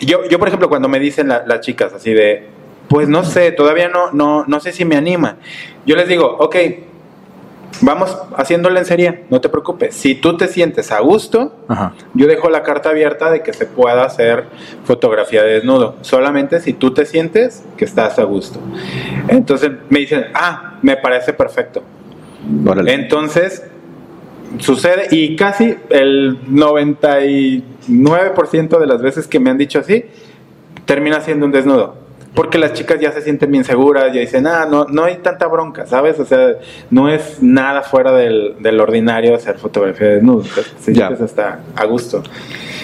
[0.00, 2.46] yo, yo por ejemplo, cuando me dicen la- las chicas así de,
[2.88, 5.36] pues no sé, todavía no, no, no sé si me anima.
[5.86, 6.56] Yo les digo, ok,
[7.80, 9.94] vamos haciendo lencería, no te preocupes.
[9.94, 11.94] Si tú te sientes a gusto, Ajá.
[12.14, 14.44] yo dejo la carta abierta de que se pueda hacer
[14.84, 15.96] fotografía de desnudo.
[16.02, 18.60] Solamente si tú te sientes que estás a gusto.
[19.28, 21.82] Entonces me dicen, ah, me parece perfecto.
[22.66, 22.92] Órale.
[22.94, 23.64] Entonces,
[24.58, 30.04] sucede y casi el 99% de las veces que me han dicho así,
[30.84, 31.96] termina siendo un desnudo.
[32.34, 35.48] Porque las chicas ya se sienten bien seguras, ya dicen, ah, no, no hay tanta
[35.48, 36.18] bronca, ¿sabes?
[36.20, 36.54] O sea,
[36.90, 40.44] no es nada fuera del, del ordinario hacer fotografía de desnudo.
[40.84, 41.08] Te Ya.
[41.08, 42.22] hasta a gusto.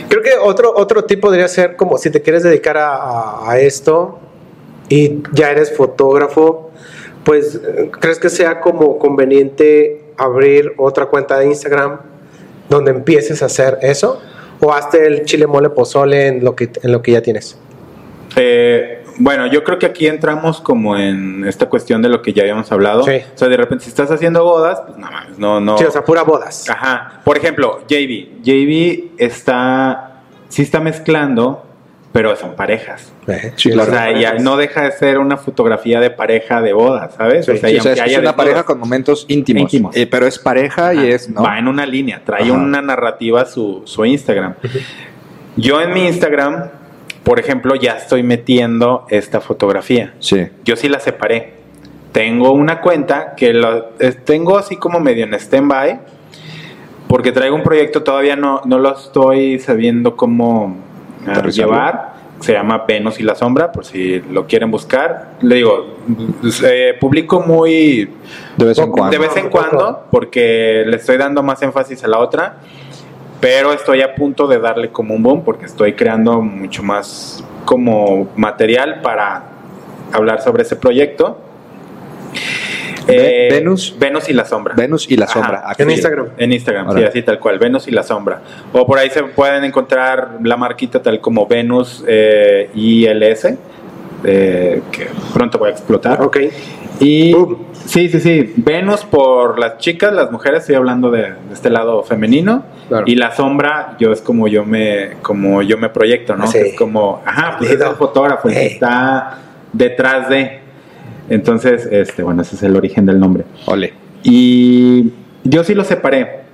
[0.08, 4.18] Creo que otro, otro tip podría ser como si te quieres dedicar a, a- esto
[4.88, 6.70] y ya eres fotógrafo,
[7.24, 7.60] pues
[8.00, 12.00] ¿crees que sea como conveniente abrir otra cuenta de Instagram
[12.68, 14.20] donde empieces a hacer eso?
[14.60, 17.58] ¿O hazte el chile mole pozole en lo que, en lo que ya tienes?
[18.36, 22.42] Eh, bueno, yo creo que aquí entramos como en esta cuestión de lo que ya
[22.42, 23.02] habíamos hablado.
[23.04, 23.20] Sí.
[23.34, 25.78] O sea, de repente si estás haciendo bodas, pues no mames, no, no.
[25.78, 26.68] Sí, o sea, pura bodas.
[26.68, 27.20] Ajá.
[27.24, 28.42] Por ejemplo, JB.
[28.42, 31.64] JB está, sí está mezclando,
[32.12, 33.12] pero son parejas.
[33.26, 33.92] Eh, Sí, o claro.
[33.92, 37.44] sea, ya no deja de ser una fotografía de pareja de boda, ¿sabes?
[37.44, 39.62] Sí, o sea, Sí, o sea, es, haya una pareja con momentos íntimos.
[39.62, 39.96] Íntimos.
[39.96, 41.42] Eh, pero es pareja y es, ¿no?
[41.42, 42.52] va en una línea, trae Ajá.
[42.52, 44.54] una narrativa su, su Instagram.
[45.56, 46.70] Yo en mi Instagram,
[47.26, 50.14] por ejemplo, ya estoy metiendo esta fotografía.
[50.20, 50.46] Sí.
[50.64, 51.54] Yo sí la separé.
[52.12, 55.98] Tengo una cuenta que lo, eh, tengo así como medio en stand-by,
[57.08, 60.76] porque traigo un proyecto, todavía no, no lo estoy sabiendo cómo
[61.26, 62.14] ah, llevar.
[62.38, 65.32] Se llama Venus y la Sombra, por si lo quieren buscar.
[65.40, 65.96] Le digo,
[66.62, 68.08] eh, publico muy
[68.56, 69.10] De vez en cuando.
[69.10, 72.58] de vez en cuando, porque le estoy dando más énfasis a la otra,
[73.48, 78.28] pero estoy a punto de darle como un boom, porque estoy creando mucho más como
[78.34, 79.44] material para
[80.12, 81.38] hablar sobre ese proyecto.
[83.06, 83.94] Ve- Venus.
[83.96, 84.74] Venus y la sombra.
[84.74, 85.62] Venus y la sombra.
[85.64, 85.82] Aquí.
[85.84, 86.28] En Instagram.
[86.36, 87.00] En Instagram, Ahora.
[87.02, 88.42] sí, así tal cual, Venus y la sombra.
[88.72, 93.44] O por ahí se pueden encontrar la marquita tal como Venus eh, ILS,
[94.24, 96.20] eh, que pronto voy a explotar.
[96.20, 96.38] Ok.
[96.98, 97.65] Y Boom.
[97.86, 98.52] Sí, sí, sí.
[98.56, 102.64] Venus por las chicas, las mujeres, estoy hablando de, de este lado femenino.
[102.88, 103.04] Claro.
[103.06, 106.46] Y la sombra, yo es como yo me, como yo me proyecto, ¿no?
[106.46, 106.58] Sí.
[106.58, 108.72] Es como, ajá, pues es el fotógrafo el que Ey.
[108.74, 109.38] está
[109.72, 110.60] detrás de.
[111.28, 113.44] Entonces, este, bueno, ese es el origen del nombre.
[113.66, 113.92] Ole.
[114.22, 115.12] Y
[115.44, 116.46] yo sí lo separé.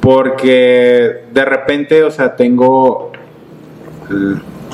[0.00, 3.10] Porque de repente, o sea, tengo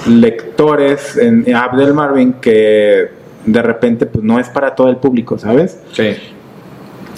[0.08, 5.78] lectores en Abdel Marvin que de repente pues no es para todo el público, ¿sabes?
[5.92, 6.14] Sí.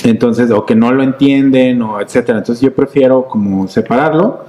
[0.04, 2.38] Entonces, o que no lo entienden, o etcétera.
[2.38, 4.44] Entonces yo prefiero como separarlo,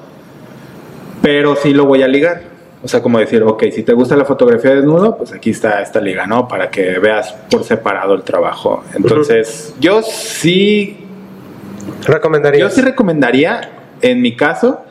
[1.21, 2.41] pero sí lo voy a ligar.
[2.83, 6.01] O sea, como decir, ok, si te gusta la fotografía desnudo, pues aquí está esta
[6.01, 6.47] liga, ¿no?
[6.49, 8.83] Para que veas por separado el trabajo.
[8.93, 10.97] Entonces, yo sí
[12.05, 12.61] ¿Recomendarías?
[12.61, 13.61] yo sí recomendaría,
[14.01, 14.81] en mi caso,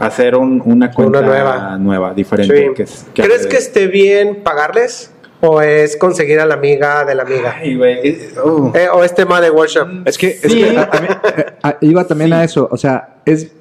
[0.00, 1.76] hacer un- una cuenta nueva.
[1.78, 2.66] nueva, diferente.
[2.68, 2.74] Sí.
[2.74, 5.12] Que, es- que ¿Crees que esté bien pagarles?
[5.40, 7.56] ¿O es conseguir a la amiga de la amiga?
[7.58, 8.72] Ay, güey, eh, uh.
[8.74, 9.88] Eh, ¿O es tema de workshop?
[10.06, 10.62] Es que, es Sí.
[10.64, 12.68] que a- a mí- eh, a- iba también a eso.
[12.70, 13.52] O sea, es,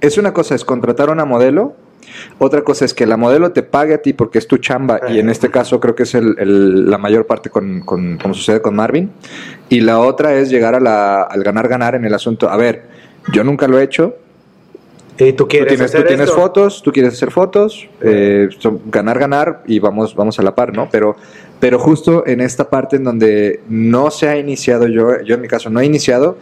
[0.00, 1.74] es una cosa es contratar a una modelo.
[2.38, 5.00] Otra cosa es que la modelo te pague a ti porque es tu chamba.
[5.08, 8.34] Y en este caso creo que es el- el- la mayor parte con, con- como
[8.34, 9.10] sucede con Marvin.
[9.68, 12.48] Y la otra es llegar a la- al ganar-ganar en el asunto.
[12.48, 12.84] A ver,
[13.32, 14.16] yo nunca lo he hecho.
[15.16, 16.40] ¿Y tú Tú tienes, tú hacer tienes esto?
[16.40, 18.48] fotos, tú quieres hacer fotos, eh,
[18.90, 20.88] ganar, ganar y vamos, vamos a la par, ¿no?
[20.90, 21.14] Pero,
[21.60, 25.46] pero justo en esta parte en donde no se ha iniciado, yo, yo en mi
[25.48, 26.36] caso no he iniciado,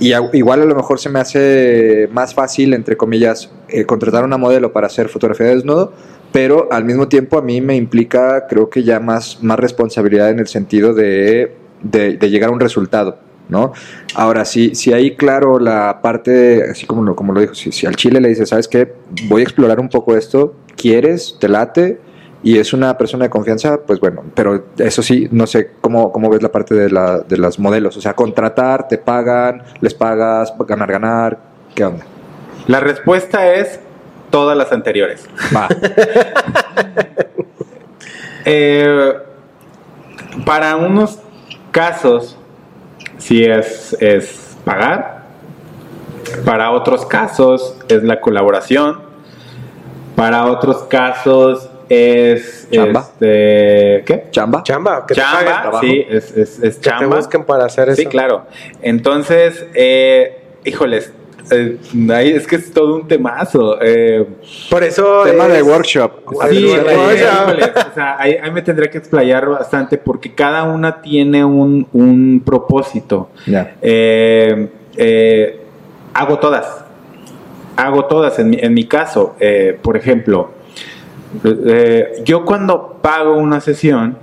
[0.00, 4.22] y a- igual a lo mejor se me hace más fácil, entre comillas, eh, contratar
[4.22, 5.92] a una modelo para hacer fotografía de desnudo,
[6.32, 10.38] pero al mismo tiempo a mí me implica, creo que ya más, más responsabilidad en
[10.38, 11.52] el sentido de,
[11.82, 13.18] de, de llegar a un resultado.
[13.48, 13.72] ¿No?
[14.14, 17.86] Ahora, si, si ahí, claro, la parte, así como lo, como lo dijo, si, si
[17.86, 18.94] al Chile le dices, ¿sabes qué?
[19.28, 21.36] Voy a explorar un poco esto, ¿quieres?
[21.40, 22.00] ¿Te late?
[22.42, 26.30] y es una persona de confianza, pues bueno, pero eso sí, no sé cómo, cómo
[26.30, 30.52] ves la parte de, la, de las modelos, o sea, contratar, te pagan, les pagas,
[30.66, 31.38] ganar, ganar,
[31.74, 32.04] ¿qué onda?
[32.68, 33.80] La respuesta es
[34.30, 35.28] todas las anteriores.
[35.54, 35.68] Va.
[38.50, 39.12] Eh,
[40.46, 41.18] para unos
[41.70, 42.37] casos,
[43.18, 45.18] sí es, es pagar.
[46.44, 49.00] Para otros casos es la colaboración.
[50.16, 53.00] Para otros casos es Chamba.
[53.00, 54.24] este, ¿qué?
[54.30, 54.62] ¿Chamba?
[54.62, 57.16] Chamba, que chamba, sí, es, es, es Que te chamba.
[57.16, 57.96] busquen para hacer eso.
[58.02, 58.44] Sí, claro.
[58.82, 61.12] Entonces, eh, híjoles,
[61.50, 61.78] eh,
[62.12, 63.78] ahí es que es todo un temazo.
[63.80, 64.26] Eh,
[64.70, 65.22] Por eso.
[65.24, 66.12] Tema es- de workshop.
[66.50, 66.80] Sí, Sí, eh,
[67.90, 72.42] o sea, ahí, ahí me tendré que explayar bastante porque cada una tiene un, un
[72.44, 73.30] propósito.
[73.46, 73.74] Ya.
[73.82, 75.60] Eh, eh,
[76.14, 76.84] hago todas.
[77.76, 78.38] Hago todas.
[78.38, 80.50] En mi, en mi caso, eh, por ejemplo,
[81.44, 84.16] eh, yo cuando pago una sesión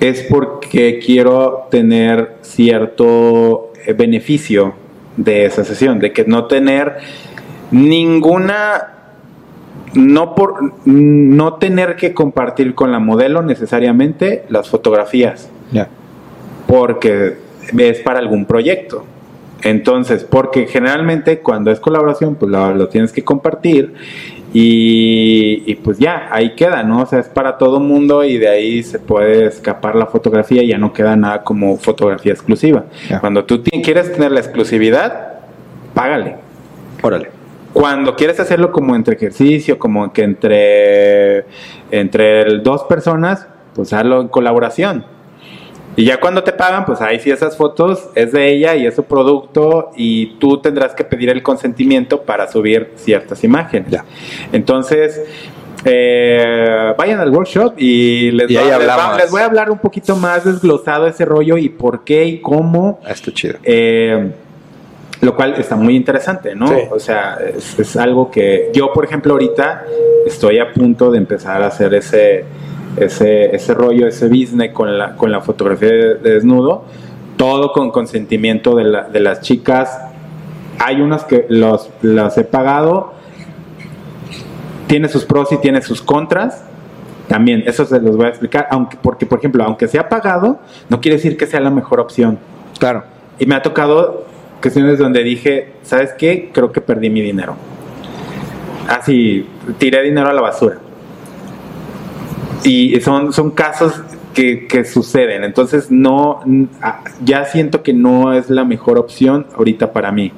[0.00, 4.74] es porque quiero tener cierto beneficio
[5.16, 6.96] de esa sesión, de que no tener
[7.70, 8.92] ninguna
[9.94, 15.88] no por no tener que compartir con la modelo necesariamente las fotografías Ya.
[16.66, 17.36] porque
[17.76, 19.04] es para algún proyecto.
[19.62, 23.94] Entonces, porque generalmente cuando es colaboración, pues lo, lo tienes que compartir
[24.58, 27.02] y, y pues ya, ahí queda, ¿no?
[27.02, 30.68] O sea, es para todo mundo y de ahí se puede escapar la fotografía y
[30.68, 32.86] ya no queda nada como fotografía exclusiva.
[33.20, 35.40] Cuando tú quieres tener la exclusividad,
[35.92, 36.36] págale.
[37.02, 37.28] Órale.
[37.74, 41.44] Cuando quieres hacerlo como entre ejercicio, como que entre,
[41.90, 45.04] entre dos personas, pues hazlo en colaboración.
[45.96, 48.94] Y ya cuando te pagan, pues ahí sí esas fotos es de ella y es
[48.94, 53.90] su producto y tú tendrás que pedir el consentimiento para subir ciertas imágenes.
[53.90, 54.04] Ya.
[54.52, 55.22] Entonces,
[55.84, 59.16] eh, vayan al workshop y les, Y ahí va- les va- hablamos.
[59.18, 63.00] les voy a hablar un poquito más desglosado ese rollo y por qué y cómo.
[63.04, 63.54] Ah, Está chido.
[63.62, 64.30] Eh,
[65.22, 66.68] lo cual está muy interesante, ¿no?
[66.68, 66.74] Sí.
[66.90, 69.84] O sea, es, es algo que yo, por ejemplo, ahorita
[70.26, 72.44] estoy a punto de empezar a hacer ese,
[72.96, 76.84] ese, ese rollo, ese business con la, con la fotografía de, de desnudo,
[77.36, 79.98] todo con consentimiento de, la- de las chicas.
[80.78, 83.12] Hay unas que los, las he pagado,
[84.86, 86.64] tiene sus pros y tiene sus contras.
[87.28, 91.00] También, eso se los voy a explicar, aunque, porque, por ejemplo, aunque sea pagado, no
[91.00, 92.38] quiere decir que sea la mejor opción.
[92.78, 93.02] Claro.
[93.38, 94.26] Y me ha tocado
[94.62, 96.50] cuestiones donde dije, ¿sabes qué?
[96.52, 97.56] Creo que perdí mi dinero.
[98.88, 99.46] Así,
[99.78, 100.76] tiré dinero a la basura.
[102.64, 104.00] Y son, son casos
[104.34, 105.44] que, que suceden.
[105.44, 106.40] Entonces, no,
[106.82, 110.32] ah, ya siento que no es la mejor opción ahorita para mí.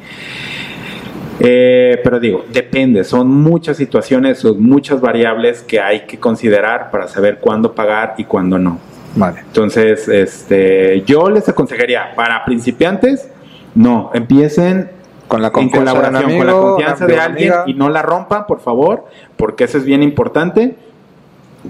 [1.40, 7.06] Eh, pero digo, depende, son muchas situaciones, son muchas variables que hay que considerar para
[7.06, 8.78] saber cuándo pagar y cuándo no.
[9.14, 9.40] Vale.
[9.40, 13.30] Entonces, este, yo les aconsejaría para principiantes,
[13.74, 14.90] no, empiecen
[15.28, 17.64] Con la en colaboración con la amigo, confianza de alguien amiga.
[17.68, 20.76] y no la rompan, por favor, porque eso es bien importante,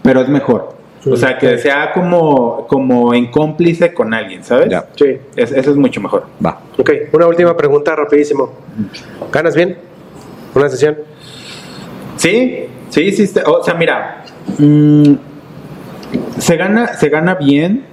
[0.02, 0.76] pero es mejor.
[1.10, 4.68] O sea, que sea como, como en cómplice con alguien, ¿sabes?
[4.68, 4.84] Ya.
[4.96, 5.16] Sí.
[5.36, 6.26] Es- eso es mucho mejor.
[6.44, 6.60] Va.
[6.76, 8.50] Ok, una última pregunta rapidísimo.
[9.32, 9.78] ¿Ganas bien?
[10.54, 10.98] ¿Una sesión?
[12.16, 13.22] Sí, sí, sí.
[13.22, 14.24] está- O sea, mira,
[14.58, 15.12] mm,
[16.38, 17.84] se, gana, se gana bien,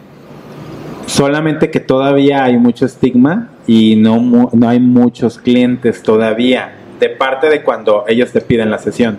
[1.06, 7.10] solamente que todavía hay mucho estigma y no, mu- no hay muchos clientes todavía, de
[7.10, 9.18] parte de cuando ellos te piden la sesión.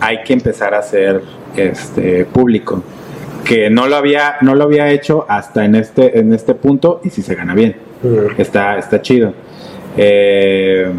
[0.00, 1.22] Hay que empezar a hacer
[1.56, 2.82] este público
[3.44, 7.10] que no lo había no lo había hecho hasta en este en este punto y
[7.10, 8.40] si se gana bien Mm.
[8.40, 9.32] está está chido
[9.96, 10.90] Eh,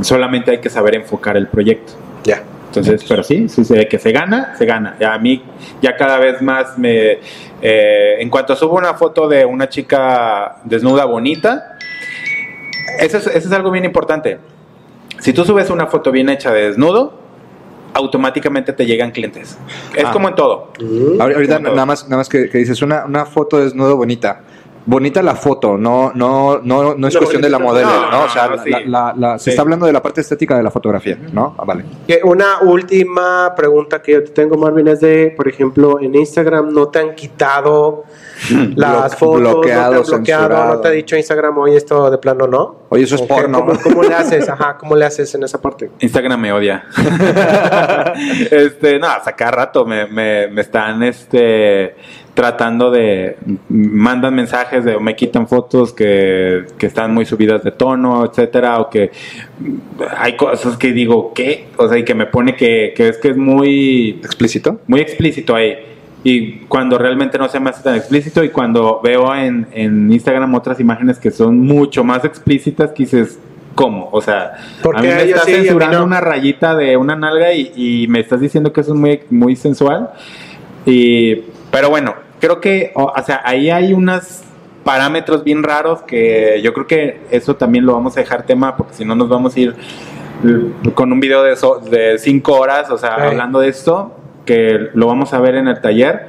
[0.00, 1.92] solamente hay que saber enfocar el proyecto
[2.24, 2.42] Ya.
[2.66, 4.96] entonces, pero sí, sí, sí, que se gana, se gana.
[4.98, 5.42] Ya a mí,
[5.82, 7.18] ya cada vez más me.
[7.62, 11.76] eh, en cuanto subo una foto de una chica desnuda bonita,
[13.00, 14.38] eso es, eso es algo bien importante.
[15.20, 17.12] Si tú subes una foto bien hecha de desnudo,
[17.98, 19.58] automáticamente te llegan clientes.
[19.94, 20.10] Es Ah.
[20.12, 20.72] como en todo.
[20.78, 21.74] Ahor- Ahorita Como todo.
[21.76, 24.42] nada más, nada más que, que dices una, una foto desnudo bonita.
[24.90, 28.24] Bonita la foto, no, no, no, no es cuestión de la modelo, no, ¿no?
[28.24, 28.70] O sea, la- sí.
[28.70, 29.50] la- la- la- se Sí.
[29.50, 31.54] está hablando de la parte estética de la fotografía, ¿no?
[31.58, 31.84] Ah, vale.
[32.06, 36.72] Que Una última pregunta que yo te tengo, Marvin, es de, por ejemplo, en Instagram
[36.72, 38.04] no te han quitado
[38.76, 40.74] las Blo- fotos, bloqueado, no te han bloqueado, censurado.
[40.74, 42.76] no te ha dicho Instagram, oye, esto de plano no.
[42.88, 43.34] Oye, eso es ¿O qué?
[43.34, 43.60] porno.
[43.66, 44.48] ¿Cómo, cómo le haces?
[44.48, 45.90] Ajá, ¿cómo le haces en esa parte?
[46.00, 46.84] Instagram me odia.
[48.50, 51.94] este, no, hasta cada rato me, me, me están este,
[52.38, 53.36] tratando de
[53.68, 58.78] mandan mensajes de o me quitan fotos que, que están muy subidas de tono, etcétera,
[58.78, 59.10] o que
[60.16, 61.66] hay cosas que digo, ¿qué?
[61.78, 64.80] O sea, y que me pone que, que es que es muy ¿Explícito?
[64.86, 65.78] muy explícito ahí.
[66.22, 70.54] Y cuando realmente no se me hace tan explícito y cuando veo en, en Instagram
[70.54, 73.40] otras imágenes que son mucho más explícitas, que dices,
[73.74, 74.10] ¿cómo?
[74.12, 76.04] O sea, Porque a mí me estás sí censurando no.
[76.04, 79.56] una rayita de una nalga y, y me estás diciendo que eso es muy, muy
[79.56, 80.10] sensual.
[80.86, 81.34] Y,
[81.72, 84.42] pero bueno, creo que, o, o sea, ahí hay unos
[84.84, 88.94] parámetros bien raros que yo creo que eso también lo vamos a dejar tema porque
[88.94, 89.74] si no nos vamos a ir
[90.94, 93.22] con un video de, so- de cinco horas, o sea, Sí.
[93.22, 94.14] hablando de esto,
[94.46, 96.28] que lo vamos a ver en el taller.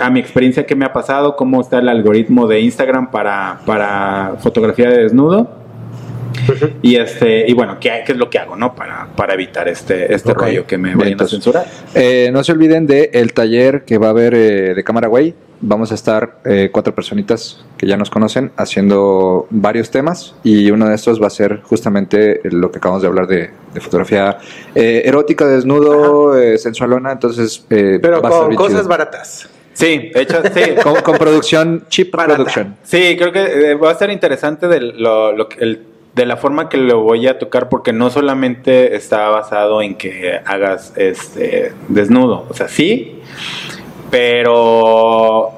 [0.00, 4.34] A mi experiencia que me ha pasado, cómo está el algoritmo de Instagram para, para
[4.38, 5.50] fotografía de desnudo.
[6.82, 8.74] Y este, y bueno, ¿qué, qué es lo que hago, no?
[8.74, 10.42] Para, para evitar este, este Ok.
[10.42, 11.66] rollo que me vayan a entonces, censurar.
[11.94, 15.34] Eh, no se olviden de el taller que va a haber eh, de Cámara Way.
[15.60, 20.88] Vamos a estar eh, cuatro personitas que ya nos conocen haciendo varios temas y uno
[20.88, 24.38] de estos va a ser justamente lo que acabamos de hablar de, de fotografía
[24.76, 27.10] eh, erótica, desnudo, eh, sensualona.
[27.10, 28.88] Entonces, eh, Pero va a estar con bien cosas chido.
[28.88, 29.48] baratas.
[29.72, 30.60] Sí, hecho, sí.
[30.82, 32.34] con, con producción cheap Barata.
[32.36, 32.76] production.
[32.84, 35.82] Sí, creo que va a ser interesante de, lo, lo el-
[36.18, 40.40] de la forma que lo voy a tocar, porque no solamente está basado en que
[40.44, 43.20] hagas este desnudo, o sea, sí,
[44.10, 45.52] pero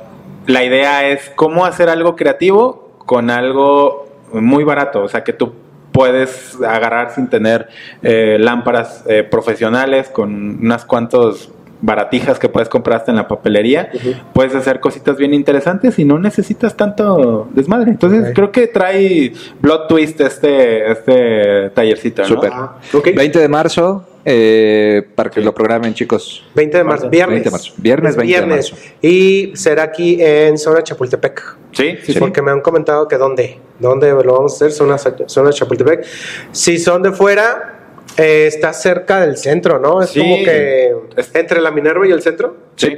[0.46, 5.54] la idea es cómo hacer algo creativo con algo muy barato, o sea, que tú
[5.92, 7.68] puedes agarrar sin tener
[8.02, 11.50] eh, lámparas eh, profesionales con unas cuantos
[11.80, 13.90] baratijas que puedes comprar hasta en la papelería,
[14.32, 17.90] puedes hacer cositas bien interesantes y no necesitas tanto desmadre.
[17.90, 22.28] Entonces creo que trae Blood Twist este, este tallercito, ¿no?
[22.28, 22.50] Súper.
[22.52, 23.08] Ah, ok.
[23.14, 26.44] 20 de marzo, eh, para que lo programen, chicos.
[26.54, 27.36] 20 de marzo, viernes.
[27.36, 27.72] 20 de marzo.
[27.78, 28.72] Viernes 20 de Viernes.
[28.72, 28.86] marzo.
[29.00, 31.56] Y será aquí en zona Chapultepec.
[31.72, 32.18] Sí, sí, sí.
[32.18, 36.04] Porque me han comentado que dónde, dónde lo vamos a hacer, zona, zona Chapultepec.
[36.52, 37.79] Si son de fuera,
[38.16, 40.02] eh, está cerca del centro, ¿no?
[40.02, 40.20] Es Sí.
[40.20, 40.94] como que
[41.34, 42.56] entre la Minerva y el centro.
[42.76, 42.96] Sí.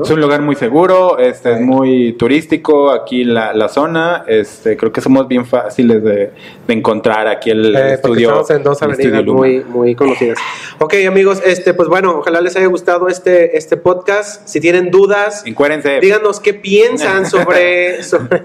[0.00, 0.04] ¿No?
[0.06, 4.24] Es un lugar muy seguro, este, es muy turístico aquí la, la zona.
[4.26, 6.30] Este, creo que somos bien fáciles de,
[6.66, 8.28] de encontrar aquí el Eh, estudio.
[8.28, 10.38] estamos en dos avenidas muy, muy conocidas.
[10.78, 14.48] Ok, amigos, este, pues bueno, ojalá les haya gustado este, este podcast.
[14.48, 16.00] Si tienen dudas, Encuérense.
[16.00, 18.02] díganos qué piensan sobre.
[18.02, 18.44] sobre-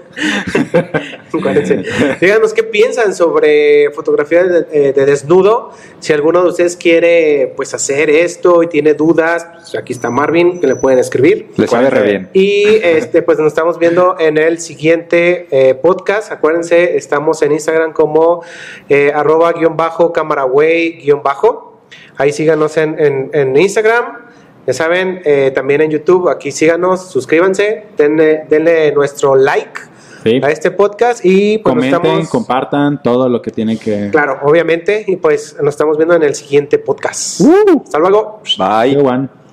[2.20, 5.70] díganos qué piensan sobre fotografía de, eh, de desnudo.
[6.00, 10.60] Si alguno de ustedes quiere pues hacer esto y tiene dudas, pues aquí está Marvin,
[10.60, 11.45] que le pueden escribir.
[11.56, 12.28] Les sabe re bien.
[12.32, 16.32] Y este, pues nos estamos viendo en el siguiente eh, podcast.
[16.32, 18.42] Acuérdense, estamos en Instagram como
[18.88, 21.80] eh, arroba guion bajo cameraway guion bajo.
[22.16, 24.26] Ahí síganos en, en- en Instagram.
[24.66, 26.28] Ya saben, eh, también en YouTube.
[26.28, 29.80] Aquí síganos, suscríbanse, denle, denle nuestro like
[30.24, 30.40] Sí.
[30.42, 32.28] a este podcast y pues Comenten, estamos.
[32.30, 34.08] compartan todo lo que tienen que.
[34.10, 35.04] Claro, obviamente.
[35.06, 37.42] Y pues nos estamos viendo en el siguiente podcast.
[37.84, 38.40] Hasta luego.
[38.58, 39.45] Bye.